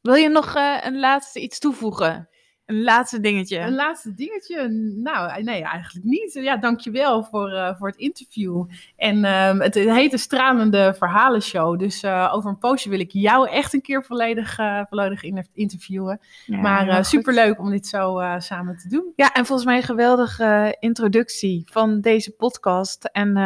Wil 0.00 0.14
je 0.14 0.28
nog 0.28 0.56
uh, 0.56 0.76
een 0.82 0.98
laatste 0.98 1.40
iets 1.40 1.58
toevoegen? 1.58 2.28
Een 2.66 2.82
laatste 2.82 3.20
dingetje. 3.20 3.58
Een 3.58 3.74
laatste 3.74 4.14
dingetje? 4.14 4.68
Nou, 5.02 5.42
nee, 5.42 5.62
eigenlijk 5.62 6.04
niet. 6.04 6.32
Ja, 6.32 6.56
dankjewel 6.56 7.24
voor, 7.24 7.52
uh, 7.52 7.74
voor 7.78 7.88
het 7.88 7.96
interview. 7.96 8.64
En 8.96 9.16
um, 9.16 9.60
het, 9.60 9.74
het 9.74 9.90
heet 9.90 10.10
de 10.10 10.18
Stralende 10.18 10.94
Verhalenshow. 10.98 11.78
Dus 11.78 12.02
uh, 12.02 12.30
over 12.34 12.50
een 12.50 12.58
poosje 12.58 12.88
wil 12.88 13.00
ik 13.00 13.10
jou 13.10 13.48
echt 13.50 13.74
een 13.74 13.80
keer 13.80 14.04
volledig, 14.04 14.58
uh, 14.58 14.82
volledig 14.88 15.22
interviewen. 15.52 16.20
Ja, 16.46 16.60
maar 16.60 17.04
superleuk 17.04 17.58
om 17.58 17.70
dit 17.70 17.86
zo 17.86 18.20
samen 18.38 18.76
te 18.76 18.88
doen. 18.88 19.12
Ja, 19.16 19.32
en 19.32 19.46
volgens 19.46 19.66
mij 19.68 19.76
een 19.76 19.82
geweldige 19.82 20.76
introductie 20.78 21.62
van 21.72 22.00
deze 22.00 22.30
podcast. 22.30 23.04
En 23.04 23.36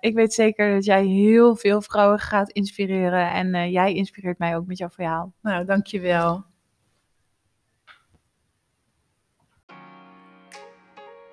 ik 0.00 0.14
weet 0.14 0.34
zeker 0.34 0.74
dat 0.74 0.84
jij 0.84 1.04
heel 1.04 1.56
veel 1.56 1.82
vrouwen 1.82 2.18
gaat 2.18 2.50
inspireren. 2.50 3.30
En 3.30 3.70
jij 3.70 3.94
inspireert 3.94 4.38
mij 4.38 4.56
ook 4.56 4.66
met 4.66 4.78
jouw 4.78 4.90
verhaal. 4.90 5.32
Nou, 5.42 5.64
dankjewel. 5.64 6.47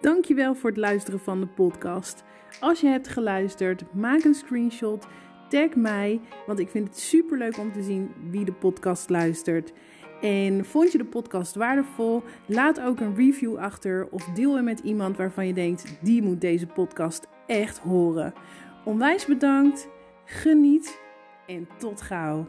Dankjewel 0.05 0.55
voor 0.55 0.69
het 0.69 0.79
luisteren 0.79 1.19
van 1.19 1.39
de 1.39 1.47
podcast. 1.47 2.23
Als 2.59 2.81
je 2.81 2.87
hebt 2.87 3.07
geluisterd, 3.07 3.93
maak 3.93 4.23
een 4.23 4.33
screenshot, 4.33 5.07
tag 5.49 5.75
mij, 5.75 6.21
want 6.45 6.59
ik 6.59 6.69
vind 6.69 6.87
het 6.87 6.99
super 6.99 7.37
leuk 7.37 7.57
om 7.57 7.71
te 7.71 7.83
zien 7.83 8.11
wie 8.29 8.45
de 8.45 8.53
podcast 8.53 9.09
luistert. 9.09 9.73
En 10.21 10.65
vond 10.65 10.91
je 10.91 10.97
de 10.97 11.05
podcast 11.05 11.55
waardevol? 11.55 12.23
Laat 12.47 12.81
ook 12.81 12.99
een 12.99 13.15
review 13.15 13.57
achter 13.57 14.07
of 14.11 14.23
deel 14.23 14.55
hem 14.55 14.63
met 14.63 14.79
iemand 14.79 15.17
waarvan 15.17 15.47
je 15.47 15.53
denkt, 15.53 15.97
die 16.01 16.21
moet 16.21 16.41
deze 16.41 16.67
podcast 16.67 17.27
echt 17.47 17.77
horen. 17.77 18.33
Onwijs 18.83 19.25
bedankt, 19.25 19.87
geniet 20.25 20.99
en 21.47 21.67
tot 21.77 22.01
gauw. 22.01 22.47